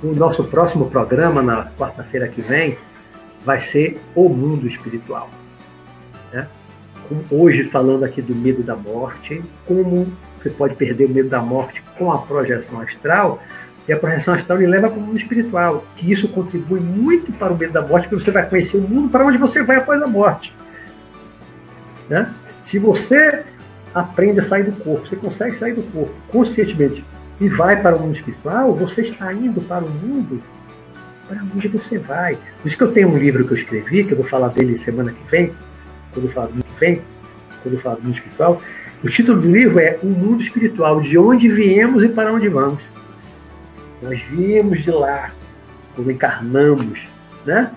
O 0.00 0.14
nosso 0.14 0.44
próximo 0.44 0.88
programa, 0.88 1.42
na 1.42 1.72
quarta-feira 1.76 2.28
que 2.28 2.40
vem, 2.40 2.78
vai 3.44 3.58
ser 3.58 4.00
o 4.14 4.28
mundo 4.28 4.68
espiritual. 4.68 5.28
Né? 6.32 6.46
Hoje, 7.28 7.64
falando 7.64 8.04
aqui 8.04 8.22
do 8.22 8.32
medo 8.32 8.62
da 8.62 8.76
morte, 8.76 9.42
como 9.66 10.06
você 10.40 10.50
pode 10.50 10.74
perder 10.74 11.04
o 11.04 11.08
medo 11.10 11.28
da 11.28 11.40
morte 11.40 11.82
com 11.98 12.10
a 12.10 12.18
projeção 12.18 12.80
astral, 12.80 13.42
e 13.86 13.92
a 13.92 13.96
projeção 13.98 14.34
astral 14.34 14.58
lhe 14.58 14.66
leva 14.66 14.88
para 14.88 14.98
o 14.98 15.02
mundo 15.02 15.16
espiritual, 15.16 15.84
que 15.96 16.10
isso 16.10 16.28
contribui 16.28 16.80
muito 16.80 17.32
para 17.32 17.52
o 17.52 17.58
medo 17.58 17.72
da 17.72 17.82
morte, 17.82 18.08
porque 18.08 18.24
você 18.24 18.30
vai 18.30 18.48
conhecer 18.48 18.76
o 18.76 18.82
mundo 18.82 19.08
para 19.10 19.26
onde 19.26 19.36
você 19.36 19.62
vai 19.62 19.76
após 19.76 20.00
a 20.00 20.06
morte. 20.06 20.54
Né? 22.08 22.32
Se 22.64 22.78
você 22.78 23.44
aprende 23.94 24.40
a 24.40 24.42
sair 24.42 24.64
do 24.64 24.72
corpo, 24.72 25.06
você 25.06 25.16
consegue 25.16 25.54
sair 25.54 25.72
do 25.72 25.82
corpo 25.82 26.14
conscientemente 26.28 27.04
e 27.40 27.48
vai 27.48 27.80
para 27.80 27.96
o 27.96 28.00
mundo 28.00 28.14
espiritual, 28.14 28.74
você 28.74 29.02
está 29.02 29.32
indo 29.32 29.60
para 29.62 29.84
o 29.84 29.90
mundo 29.90 30.42
para 31.26 31.42
onde 31.54 31.68
você 31.68 31.98
vai. 31.98 32.36
Por 32.60 32.68
isso 32.68 32.76
que 32.76 32.82
eu 32.82 32.92
tenho 32.92 33.08
um 33.08 33.16
livro 33.16 33.44
que 33.44 33.52
eu 33.52 33.56
escrevi, 33.56 34.04
que 34.04 34.12
eu 34.12 34.16
vou 34.16 34.26
falar 34.26 34.48
dele 34.48 34.76
semana 34.76 35.12
que 35.12 35.30
vem, 35.30 35.52
quando 36.12 36.26
eu 36.26 36.30
falar 36.30 36.46
do 36.46 36.54
mundo 36.54 36.64
que 36.64 36.80
vem, 36.80 37.02
quando 37.62 37.74
eu 37.74 37.80
falar 37.80 37.96
do 37.96 38.02
mundo 38.02 38.14
espiritual. 38.14 38.60
O 39.02 39.08
título 39.08 39.40
do 39.40 39.50
livro 39.50 39.78
é 39.78 39.98
O 40.02 40.06
Mundo 40.06 40.42
Espiritual, 40.42 41.00
de 41.00 41.16
onde 41.16 41.48
viemos 41.48 42.04
e 42.04 42.08
para 42.10 42.30
onde 42.30 42.48
vamos. 42.48 42.82
Nós 44.02 44.20
viemos 44.20 44.82
de 44.82 44.90
lá, 44.90 45.30
quando 45.94 46.12
encarnamos, 46.12 47.00
né? 47.46 47.70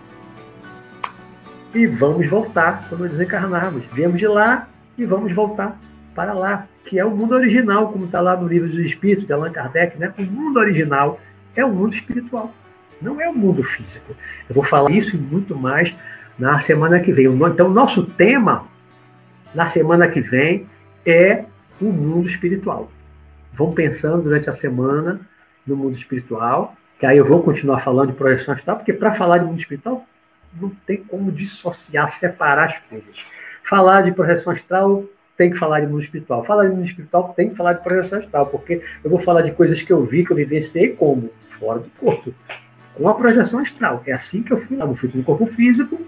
E 1.73 1.87
vamos 1.87 2.27
voltar 2.27 2.87
quando 2.89 3.07
desencarnarmos. 3.07 3.85
Viemos 3.93 4.19
de 4.19 4.27
lá 4.27 4.67
e 4.97 5.05
vamos 5.05 5.33
voltar 5.33 5.79
para 6.13 6.33
lá, 6.33 6.67
que 6.83 6.99
é 6.99 7.05
o 7.05 7.11
mundo 7.11 7.35
original, 7.35 7.89
como 7.89 8.03
está 8.03 8.19
lá 8.19 8.35
no 8.35 8.45
livro 8.45 8.67
dos 8.67 8.77
Espíritos 8.77 9.25
de 9.25 9.31
Allan 9.31 9.51
Kardec, 9.51 9.97
né? 9.97 10.13
O 10.17 10.23
mundo 10.23 10.59
original 10.59 11.21
é 11.55 11.63
o 11.63 11.69
mundo 11.69 11.93
espiritual, 11.93 12.53
não 13.01 13.21
é 13.21 13.29
o 13.29 13.33
mundo 13.33 13.63
físico. 13.63 14.13
Eu 14.49 14.55
vou 14.55 14.63
falar 14.63 14.91
isso 14.91 15.15
e 15.15 15.19
muito 15.19 15.55
mais 15.55 15.95
na 16.37 16.59
semana 16.59 16.99
que 16.99 17.13
vem. 17.13 17.27
Então, 17.27 17.69
nosso 17.69 18.03
tema 18.03 18.65
na 19.55 19.69
semana 19.69 20.07
que 20.09 20.19
vem 20.19 20.67
é 21.05 21.45
o 21.81 21.85
mundo 21.85 22.27
espiritual. 22.27 22.91
Vão 23.51 23.73
pensando 23.73 24.23
durante 24.23 24.49
a 24.49 24.53
semana 24.53 25.21
no 25.65 25.75
mundo 25.75 25.95
espiritual, 25.95 26.75
que 26.99 27.05
aí 27.05 27.17
eu 27.17 27.25
vou 27.25 27.41
continuar 27.41 27.79
falando 27.79 28.11
de 28.11 28.17
projeção 28.17 28.53
astral, 28.53 28.77
porque 28.77 28.93
para 28.93 29.13
falar 29.13 29.39
de 29.39 29.45
mundo 29.45 29.59
espiritual 29.59 30.05
não 30.59 30.69
tem 30.85 30.97
como 30.97 31.31
dissociar, 31.31 32.15
separar 32.17 32.65
as 32.65 32.77
coisas. 32.89 33.25
Falar 33.63 34.01
de 34.01 34.11
projeção 34.11 34.53
astral 34.53 35.05
tem 35.35 35.49
que 35.49 35.57
falar 35.57 35.79
de 35.79 35.87
mundo 35.87 36.01
espiritual. 36.01 36.43
Falar 36.43 36.67
de 36.67 36.75
mundo 36.75 36.85
espiritual 36.85 37.33
tem 37.35 37.49
que 37.49 37.55
falar 37.55 37.73
de 37.73 37.83
projeção 37.83 38.19
astral, 38.19 38.47
porque 38.47 38.81
eu 39.03 39.09
vou 39.09 39.19
falar 39.19 39.41
de 39.41 39.51
coisas 39.51 39.81
que 39.81 39.91
eu 39.91 40.03
vi, 40.05 40.25
que 40.25 40.31
eu 40.31 40.37
vivenciei 40.37 40.89
como 40.89 41.31
fora 41.47 41.79
do 41.79 41.89
corpo, 41.91 42.33
com 42.93 43.09
a 43.09 43.15
projeção 43.15 43.59
astral. 43.59 44.03
É 44.05 44.13
assim 44.13 44.43
que 44.43 44.53
eu 44.53 44.57
fui 44.57 44.77
lá, 44.77 44.85
não 44.85 44.95
fui 44.95 45.09
no 45.13 45.23
corpo 45.23 45.45
físico, 45.45 45.99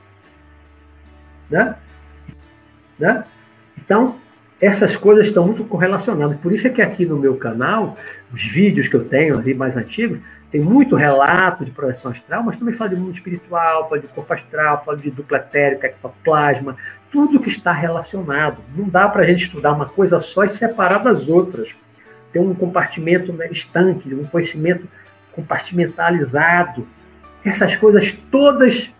né? 1.49 1.75
né? 2.99 3.23
Então, 3.77 4.19
essas 4.59 4.95
coisas 4.95 5.27
estão 5.27 5.45
muito 5.45 5.63
correlacionadas. 5.65 6.37
Por 6.37 6.51
isso 6.53 6.67
é 6.67 6.69
que 6.69 6.81
aqui 6.81 7.05
no 7.05 7.17
meu 7.17 7.35
canal, 7.35 7.97
os 8.33 8.43
vídeos 8.43 8.87
que 8.87 8.95
eu 8.95 9.03
tenho 9.03 9.37
ali 9.37 9.53
mais 9.53 9.75
antigos, 9.75 10.19
tem 10.51 10.61
muito 10.61 10.95
relato 10.95 11.65
de 11.65 11.71
projeção 11.71 12.11
astral, 12.11 12.41
mas 12.43 12.55
também 12.55 12.73
fala 12.73 12.91
de 12.91 12.95
mundo 12.95 13.13
espiritual, 13.13 13.89
fala 13.89 13.99
de 13.99 14.07
corpo 14.07 14.33
astral, 14.33 14.83
fala 14.85 14.97
de 14.97 15.11
dupla 15.11 15.37
etérica, 15.37 15.87
ectoplasma, 15.87 16.77
tudo 17.11 17.41
que 17.41 17.49
está 17.49 17.73
relacionado. 17.73 18.59
Não 18.75 18.87
dá 18.87 19.09
para 19.09 19.23
a 19.23 19.25
gente 19.25 19.43
estudar 19.43 19.73
uma 19.73 19.87
coisa 19.87 20.19
só 20.19 20.45
e 20.45 20.49
separar 20.49 20.99
das 20.99 21.27
outras. 21.27 21.75
Tem 22.31 22.41
um 22.41 22.53
compartimento 22.53 23.33
né, 23.33 23.49
estanque, 23.51 24.13
um 24.13 24.25
conhecimento 24.25 24.87
compartimentalizado. 25.33 26.87
Essas 27.43 27.75
coisas 27.75 28.17
todas 28.31 28.93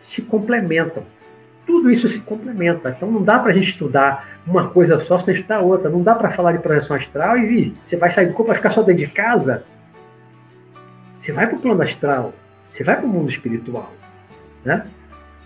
se 0.00 0.22
complementam. 0.22 1.04
Tudo 1.68 1.90
isso 1.90 2.08
se 2.08 2.18
complementa. 2.20 2.88
Então 2.88 3.10
não 3.10 3.22
dá 3.22 3.38
para 3.38 3.50
a 3.50 3.54
gente 3.54 3.68
estudar 3.68 4.40
uma 4.46 4.70
coisa 4.70 4.98
só 5.00 5.18
sem 5.18 5.34
estudar 5.34 5.60
outra. 5.60 5.90
Não 5.90 6.02
dá 6.02 6.14
para 6.14 6.30
falar 6.30 6.52
de 6.52 6.60
projeção 6.60 6.96
astral 6.96 7.36
e 7.36 7.76
você 7.84 7.94
vai 7.94 8.08
sair 8.08 8.28
do 8.28 8.32
corpo, 8.32 8.48
vai 8.48 8.56
ficar 8.56 8.70
só 8.70 8.82
dentro 8.82 9.06
de 9.06 9.12
casa. 9.12 9.64
Você 11.20 11.30
vai 11.30 11.46
para 11.46 11.56
o 11.56 11.60
plano 11.60 11.82
astral, 11.82 12.32
você 12.72 12.82
vai 12.82 12.96
para 12.96 13.04
o 13.04 13.08
mundo 13.08 13.28
espiritual. 13.28 13.92
Né? 14.64 14.86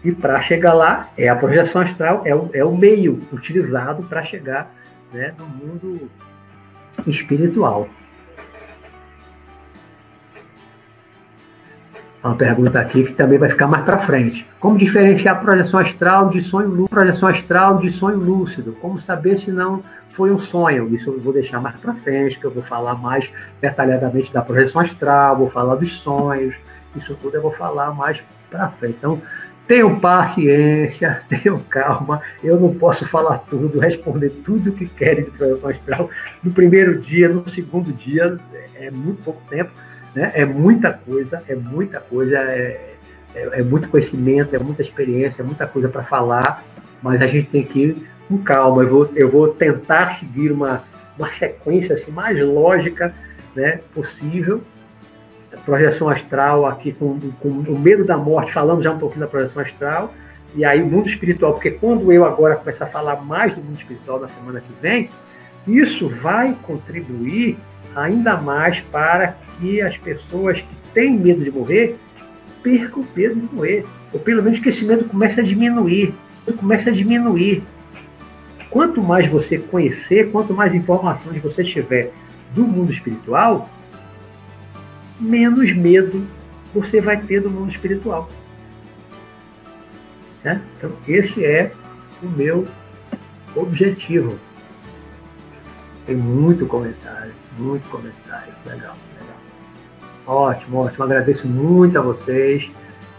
E 0.05 0.13
para 0.13 0.41
chegar 0.41 0.75
lá, 0.75 1.09
é 1.19 1.29
a 1.29 1.35
projeção 1.35 1.83
astral, 1.83 2.23
é 2.25 2.33
o, 2.33 2.51
é 2.55 2.65
o 2.65 2.77
meio 2.77 3.21
utilizado 3.33 4.05
para 4.05 4.23
chegar 4.23 4.73
né, 5.13 5.35
no 5.37 5.47
mundo 5.47 6.09
espiritual. 7.05 7.89
Uma 12.23 12.37
pergunta 12.37 12.79
aqui 12.79 13.03
que 13.03 13.13
também 13.13 13.37
vai 13.37 13.49
ficar 13.49 13.67
mais 13.67 13.85
para 13.85 13.99
frente. 13.99 14.47
Como 14.61 14.79
diferenciar 14.79 15.41
projeção 15.41 15.81
astral 15.81 16.29
de 16.29 16.41
sonho 16.41 16.69
lúcido? 16.69 16.89
Projeção 16.89 17.29
astral 17.29 17.79
de 17.79 17.91
sonho 17.91 18.17
lúcido? 18.17 18.77
Como 18.81 18.97
saber 18.97 19.37
se 19.37 19.51
não 19.51 19.83
foi 20.09 20.31
um 20.31 20.39
sonho? 20.39 20.95
Isso 20.95 21.11
eu 21.11 21.21
vou 21.21 21.33
deixar 21.33 21.61
mais 21.61 21.75
para 21.81 21.95
frente, 21.95 22.39
que 22.39 22.45
eu 22.45 22.51
vou 22.53 22.63
falar 22.63 22.95
mais 22.95 23.29
detalhadamente 23.61 24.33
da 24.33 24.41
projeção 24.41 24.81
astral, 24.81 25.37
vou 25.37 25.49
falar 25.49 25.75
dos 25.75 25.99
sonhos. 25.99 26.55
Isso 26.95 27.19
tudo 27.21 27.35
eu 27.35 27.43
vou 27.43 27.51
falar 27.51 27.93
mais 27.93 28.23
para 28.49 28.69
frente. 28.69 28.99
Então, 28.99 29.21
tenham 29.67 29.99
paciência, 29.99 31.23
tenham 31.29 31.59
calma. 31.59 32.23
Eu 32.41 32.61
não 32.61 32.73
posso 32.73 33.05
falar 33.05 33.39
tudo, 33.39 33.81
responder 33.81 34.31
tudo 34.45 34.71
o 34.71 34.73
que 34.73 34.87
querem 34.87 35.25
de 35.25 35.31
projeção 35.33 35.69
astral 35.69 36.09
no 36.41 36.53
primeiro 36.53 37.01
dia, 37.01 37.29
no 37.29 37.49
segundo 37.49 37.93
dia, 37.93 38.39
é 38.77 38.93
muito 38.93 39.25
pouco 39.25 39.43
tempo 39.51 39.73
né? 40.15 40.33
É 40.35 40.45
muita 40.45 40.93
coisa, 40.93 41.43
é 41.49 41.55
muita 41.55 42.01
coisa, 42.01 42.39
é, 42.39 42.95
é, 43.35 43.61
é 43.61 43.63
muito 43.63 43.89
conhecimento, 43.89 44.55
é 44.55 44.59
muita 44.59 44.83
experiência, 44.83 45.43
é 45.43 45.45
muita 45.45 45.67
coisa 45.67 45.89
para 45.89 46.03
falar, 46.03 46.65
mas 47.03 47.21
a 47.23 47.27
gente 47.27 47.49
tem 47.49 47.65
que 47.65 47.81
ir 47.81 48.09
com 48.29 48.39
calma. 48.39 48.83
Eu 48.83 48.89
vou, 48.89 49.11
eu 49.15 49.31
vou 49.31 49.49
tentar 49.49 50.17
seguir 50.17 50.53
uma, 50.53 50.83
uma 51.19 51.29
sequência 51.31 51.95
assim, 51.95 52.11
mais 52.11 52.39
lógica 52.41 53.15
né, 53.55 53.81
possível. 53.95 54.63
projeção 55.65 56.09
astral 56.09 56.67
aqui 56.67 56.93
com, 56.93 57.19
com 57.41 57.49
o 57.49 57.79
medo 57.79 58.05
da 58.05 58.17
morte, 58.17 58.53
falando 58.53 58.83
já 58.83 58.91
um 58.91 58.99
pouquinho 58.99 59.21
da 59.21 59.27
projeção 59.27 59.63
astral, 59.63 60.13
e 60.55 60.65
aí 60.65 60.83
o 60.83 60.87
mundo 60.87 61.09
espiritual, 61.09 61.55
porque 61.55 61.71
quando 61.71 62.13
eu 62.13 62.25
agora 62.27 62.57
começar 62.57 62.85
a 62.85 62.89
falar 62.89 63.17
mais 63.17 63.55
do 63.55 63.63
mundo 63.63 63.79
espiritual 63.79 64.21
na 64.21 64.29
semana 64.29 64.61
que 64.61 64.73
vem, 64.83 65.09
isso 65.67 66.09
vai 66.09 66.57
contribuir 66.63 67.57
ainda 67.95 68.37
mais 68.37 68.81
para 68.81 69.37
que 69.59 69.81
as 69.81 69.97
pessoas 69.97 70.61
que 70.61 70.75
têm 70.93 71.19
medo 71.19 71.43
de 71.43 71.51
morrer 71.51 71.97
percam 72.63 73.03
o 73.03 73.07
medo 73.15 73.35
de 73.35 73.55
morrer. 73.55 73.85
Ou 74.13 74.21
pelo 74.21 74.43
menos 74.43 74.59
que 74.59 74.69
esse 74.69 74.85
medo 74.85 75.05
comece 75.05 75.41
a 75.41 75.43
diminuir. 75.43 76.15
Comece 76.59 76.89
a 76.89 76.93
diminuir. 76.93 77.63
Quanto 78.71 79.03
mais 79.03 79.27
você 79.27 79.59
conhecer, 79.59 80.31
quanto 80.31 80.55
mais 80.55 80.75
informações 80.75 81.41
você 81.43 81.63
tiver 81.63 82.13
do 82.55 82.63
mundo 82.65 82.91
espiritual, 82.91 83.69
menos 85.21 85.73
medo 85.73 86.27
você 86.75 87.01
vai 87.01 87.21
ter 87.21 87.41
do 87.41 87.51
mundo 87.51 87.71
espiritual. 87.71 88.31
Né? 90.43 90.61
Então, 90.77 90.91
esse 91.07 91.45
é 91.45 91.73
o 92.23 92.27
meu 92.27 92.67
objetivo. 93.55 94.39
Tem 96.07 96.17
muito 96.17 96.67
comentário, 96.67 97.33
muito 97.59 97.89
comentário. 97.89 98.53
Legal. 98.67 98.97
Ótimo, 100.27 100.79
ótimo. 100.79 101.05
Agradeço 101.05 101.49
muito 101.49 101.99
a 101.99 102.03
vocês 102.03 102.71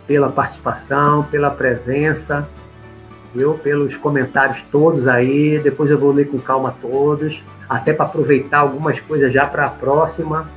pela 0.07 0.31
participação, 0.31 1.23
pela 1.23 1.49
presença, 1.49 2.47
viu? 3.33 3.55
pelos 3.55 3.95
comentários 3.95 4.61
todos 4.71 5.07
aí. 5.07 5.59
Depois 5.59 5.91
eu 5.91 5.97
vou 5.97 6.11
ler 6.11 6.29
com 6.29 6.39
calma 6.39 6.75
todos, 6.81 7.43
até 7.69 7.93
para 7.93 8.05
aproveitar 8.05 8.59
algumas 8.59 8.99
coisas 8.99 9.33
já 9.33 9.45
para 9.45 9.65
a 9.65 9.69
próxima. 9.69 10.49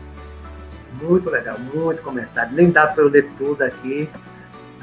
Muito 1.02 1.28
legal, 1.28 1.56
muito 1.74 2.02
comentário. 2.02 2.54
Nem 2.54 2.70
dá 2.70 2.86
para 2.86 3.02
eu 3.02 3.08
ler 3.08 3.28
tudo 3.36 3.62
aqui. 3.62 4.08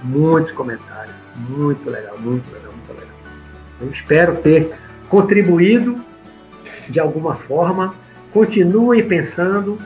Muitos 0.04 0.52
comentários. 0.52 1.16
Muito 1.50 1.90
legal, 1.90 2.18
muito 2.20 2.46
legal, 2.54 2.72
muito 2.72 2.94
legal. 2.94 3.16
Eu 3.82 3.90
espero 3.90 4.36
ter 4.38 4.74
contribuído 5.10 5.98
de 6.90 7.00
alguma 7.00 7.36
forma. 7.36 7.96
Continue 8.32 9.02
pensando 9.04 9.80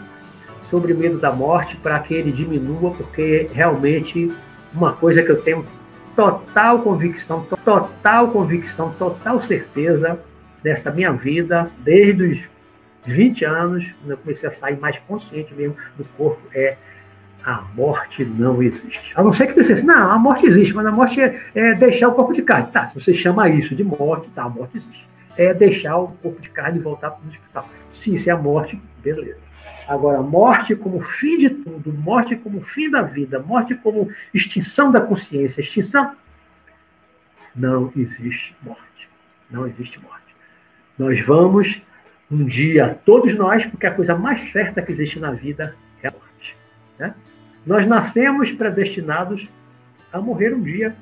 sobre 0.70 0.94
o 0.94 0.98
medo 0.98 1.18
da 1.18 1.32
morte 1.32 1.76
para 1.78 2.00
que 2.00 2.14
ele 2.14 2.32
diminua, 2.32 2.92
porque 2.92 3.50
realmente 3.54 4.32
uma 4.74 4.94
coisa 4.94 5.24
que 5.24 5.32
eu 5.32 5.42
tenho 5.42 5.66
total 6.16 6.80
convicção, 6.80 7.46
total 7.64 8.30
convicção, 8.30 8.92
total 8.98 9.42
certeza 9.42 10.20
dessa 10.62 10.92
minha 10.92 11.12
vida, 11.12 11.72
desde 11.80 12.24
os 12.24 12.50
20 13.06 13.46
anos, 13.46 13.94
quando 14.00 14.12
eu 14.12 14.18
comecei 14.18 14.50
a 14.50 14.52
sair 14.52 14.78
mais 14.80 14.98
consciente 15.00 15.54
mesmo 15.54 15.76
do 15.98 16.04
corpo, 16.18 16.42
é 16.54 16.76
a 17.44 17.64
morte 17.74 18.26
não 18.26 18.62
existe. 18.62 19.14
A 19.16 19.24
não 19.24 19.32
ser 19.32 19.48
que 19.48 19.64
você 19.64 19.74
assim, 19.74 19.86
não, 19.86 20.12
a 20.12 20.18
morte 20.18 20.46
existe, 20.46 20.74
mas 20.74 20.86
a 20.86 20.92
morte 20.92 21.22
é, 21.22 21.40
é, 21.56 21.74
deixar 21.76 22.10
o 22.10 22.14
corpo 22.14 22.34
de 22.34 22.42
carne. 22.42 22.68
Tá, 22.72 22.88
se 22.88 22.96
você 22.96 23.14
chama 23.14 23.48
isso 23.48 23.74
de 23.74 23.84
morte, 23.84 24.28
tá, 24.32 24.44
a 24.44 24.50
morte 24.50 24.76
existe. 24.76 25.08
É 25.38 25.54
deixar 25.54 25.98
o 25.98 26.10
corpo 26.10 26.42
de 26.42 26.50
carne 26.50 26.80
e 26.80 26.82
voltar 26.82 27.12
para 27.12 27.24
o 27.24 27.30
hospital. 27.30 27.70
Se 27.90 28.14
isso 28.16 28.30
é 28.30 28.34
a 28.34 28.38
morte, 28.38 28.82
beleza. 29.02 29.47
Agora, 29.88 30.22
morte 30.22 30.76
como 30.76 31.00
fim 31.00 31.38
de 31.38 31.50
tudo, 31.50 31.94
morte 31.94 32.36
como 32.36 32.60
fim 32.62 32.90
da 32.90 33.02
vida, 33.02 33.40
morte 33.40 33.74
como 33.74 34.12
extinção 34.34 34.92
da 34.92 35.00
consciência, 35.00 35.62
extinção. 35.62 36.14
Não 37.56 37.92
existe 37.96 38.56
morte. 38.62 39.10
Não 39.50 39.66
existe 39.66 40.00
morte. 40.00 40.36
Nós 41.00 41.22
vamos 41.22 41.82
um 42.30 42.46
dia, 42.46 43.00
todos 43.06 43.34
nós, 43.34 43.66
porque 43.66 43.88
a 43.88 43.94
coisa 43.94 44.14
mais 44.14 44.42
certa 44.52 44.82
que 44.82 44.92
existe 44.92 45.20
na 45.20 45.32
vida 45.32 45.74
é 46.04 46.10
a 46.10 46.12
morte. 46.12 46.58
Né? 47.00 47.16
Nós 47.66 47.86
nascemos 47.86 48.52
predestinados 48.52 49.48
a 50.12 50.20
morrer 50.20 50.54
um 50.54 50.62
dia. 50.62 50.96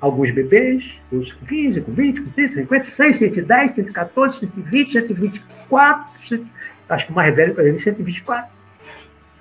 Alguns 0.00 0.30
bebês, 0.30 0.98
outros 1.10 1.32
com 1.32 1.46
15, 1.46 1.80
com 1.80 1.92
20, 1.92 2.20
com 2.20 2.30
30, 2.30 2.54
50, 2.54 2.84
100, 2.84 3.12
110, 3.14 3.72
114, 3.72 4.38
120, 4.40 4.92
124, 4.92 6.46
acho 6.88 7.06
que 7.06 7.12
o 7.12 7.14
mais 7.14 7.34
velho 7.34 7.54
para 7.54 7.64
ele, 7.64 7.78
124. 7.78 8.50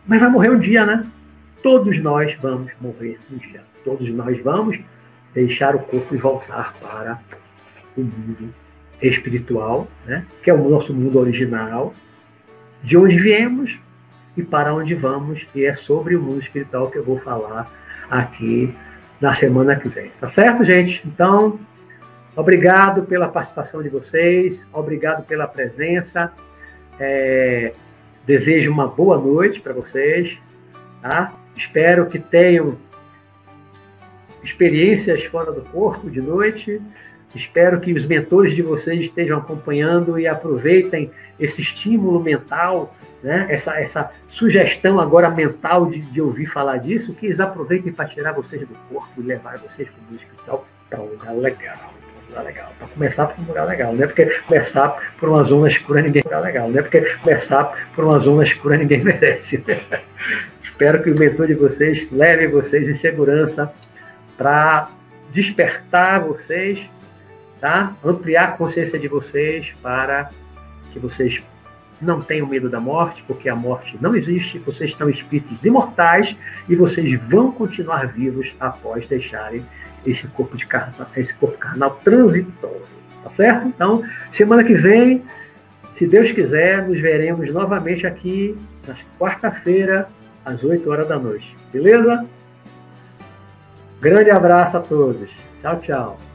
Mas 0.06 0.22
vai 0.22 0.30
morrer 0.30 0.50
um 0.50 0.60
dia, 0.60 0.86
né? 0.86 1.06
Todos 1.62 2.00
nós 2.00 2.34
vamos 2.42 2.72
morrer 2.80 3.20
um 3.32 3.38
dia. 3.38 3.62
Todos 3.84 4.10
nós 4.10 4.40
vamos 4.42 4.80
deixar 5.34 5.76
o 5.76 5.80
corpo 5.80 6.16
e 6.16 6.18
voltar 6.18 6.74
para 6.82 7.20
o 7.96 8.02
mundo 8.02 8.54
espiritual, 9.02 9.88
né? 10.06 10.26
que 10.42 10.50
é 10.50 10.54
o 10.54 10.70
nosso 10.70 10.94
mundo 10.94 11.20
original, 11.20 11.94
de 12.84 12.98
onde 12.98 13.18
viemos 13.18 13.80
e 14.36 14.44
para 14.44 14.74
onde 14.74 14.96
vamos, 14.96 15.48
e 15.54 15.66
é 15.66 15.74
sobre 15.74 16.16
o 16.16 16.22
mundo 16.22 16.40
espiritual 16.40 16.90
que 16.90 16.98
eu 16.98 17.04
vou 17.04 17.18
falar 17.18 17.72
aqui 18.10 18.74
na 19.20 19.34
semana 19.34 19.76
que 19.76 19.88
vem. 19.90 20.12
Tá 20.20 20.28
certo, 20.28 20.64
gente? 20.64 21.02
Então, 21.08 21.60
obrigado 22.36 23.04
pela 23.04 23.28
participação 23.28 23.82
de 23.82 23.90
vocês, 23.90 24.66
obrigado 24.72 25.26
pela 25.26 25.48
presença. 25.48 26.32
É, 27.00 27.74
desejo 28.26 28.72
uma 28.72 28.88
boa 28.88 29.18
noite 29.18 29.60
para 29.60 29.74
vocês. 29.74 30.38
Tá? 31.02 31.34
Espero 31.56 32.08
que 32.08 32.20
tenham 32.20 32.78
experiências 34.44 35.24
fora 35.26 35.52
do 35.52 35.62
corpo 35.62 36.10
de 36.10 36.22
noite. 36.22 36.82
Espero 37.36 37.80
que 37.80 37.94
os 37.94 38.06
mentores 38.06 38.56
de 38.56 38.62
vocês 38.62 39.02
estejam 39.02 39.38
acompanhando 39.38 40.18
e 40.18 40.28
aproveitem 40.28 41.12
esse 41.40 41.62
estímulo 41.62 42.20
mental, 42.20 42.96
né? 43.22 43.46
essa, 43.50 43.80
essa 43.80 44.12
sugestão 44.28 45.00
agora 45.00 45.30
mental 45.30 45.86
de, 45.88 46.00
de 46.00 46.22
ouvir 46.22 46.46
falar 46.46 46.78
disso, 46.78 47.14
que 47.14 47.28
eles 47.28 47.40
aproveitem 47.40 47.92
para 47.92 48.06
tirar 48.06 48.32
vocês 48.32 48.62
do 48.62 48.76
corpo 48.90 49.22
e 49.22 49.22
levar 49.22 49.58
vocês 49.58 49.88
para 49.90 50.02
o 50.12 50.16
hospital 50.16 50.68
para 50.90 51.02
um 51.02 51.10
lugar 51.10 51.36
legal. 51.36 51.97
Lugar 52.38 52.46
legal. 52.46 52.74
Para 52.78 52.88
começar 52.88 53.28
por 53.28 53.42
um 53.42 53.48
lugar 53.48 53.68
legal, 53.68 53.94
não 53.94 54.04
é 54.04 54.08
porque 54.08 54.26
começar 54.48 55.14
por 55.18 55.30
uma 55.30 55.44
zona 55.44 55.68
escura 55.68 56.02
ninguém 56.02 56.22
lugar 56.24 56.42
legal, 56.42 56.70
não 56.70 56.80
é 56.80 56.82
porque 56.82 57.02
começar 57.02 57.88
por 57.96 58.04
uma 58.04 58.20
zona 58.20 58.44
escura 58.44 58.78
ninguém 58.78 59.02
merece. 59.04 59.64
Espero 60.62 61.02
que 61.02 61.10
o 61.10 61.18
mentor 61.18 61.48
de 61.48 61.56
vocês 61.56 62.08
leve 62.12 62.48
vocês 62.48 62.88
em 62.88 62.94
segurança 62.94 63.72
para 64.38 64.90
despertar 65.34 66.22
vocês 66.22 66.88
tá? 67.60 67.96
Ampliar 68.04 68.50
a 68.50 68.52
consciência 68.52 68.98
de 68.98 69.08
vocês 69.08 69.74
para 69.82 70.30
que 70.92 71.00
vocês 71.00 71.42
não 72.00 72.22
tenham 72.22 72.48
medo 72.48 72.70
da 72.70 72.80
morte, 72.80 73.24
porque 73.26 73.50
a 73.50 73.56
morte 73.56 73.98
não 74.00 74.16
existe, 74.16 74.60
vocês 74.60 74.94
são 74.94 75.10
espíritos 75.10 75.66
imortais 75.66 76.36
e 76.70 76.76
vocês 76.76 77.12
vão 77.28 77.52
continuar 77.52 78.08
vivos 78.08 78.54
após 78.60 79.08
deixarem 79.08 79.66
esse 80.10 80.28
corpo 80.28 80.56
de 80.56 80.68
esse 81.16 81.34
corpo 81.34 81.58
carnal 81.58 82.00
transitório, 82.04 82.82
tá 83.24 83.30
certo? 83.30 83.68
Então, 83.68 84.04
semana 84.32 84.64
que 84.64 84.74
vem, 84.74 85.24
se 85.96 86.08
Deus 86.08 86.32
quiser, 86.32 86.88
nos 86.88 87.00
veremos 87.00 87.52
novamente 87.52 88.08
aqui 88.08 88.58
na 88.88 88.96
quarta-feira 89.20 90.08
às 90.46 90.64
8 90.64 90.90
horas 90.90 91.08
da 91.08 91.20
noite. 91.20 91.56
Beleza? 91.72 92.26
Grande 94.00 94.30
abraço 94.30 94.78
a 94.78 94.80
todos. 94.80 95.30
Tchau, 95.62 95.80
tchau. 95.80 96.27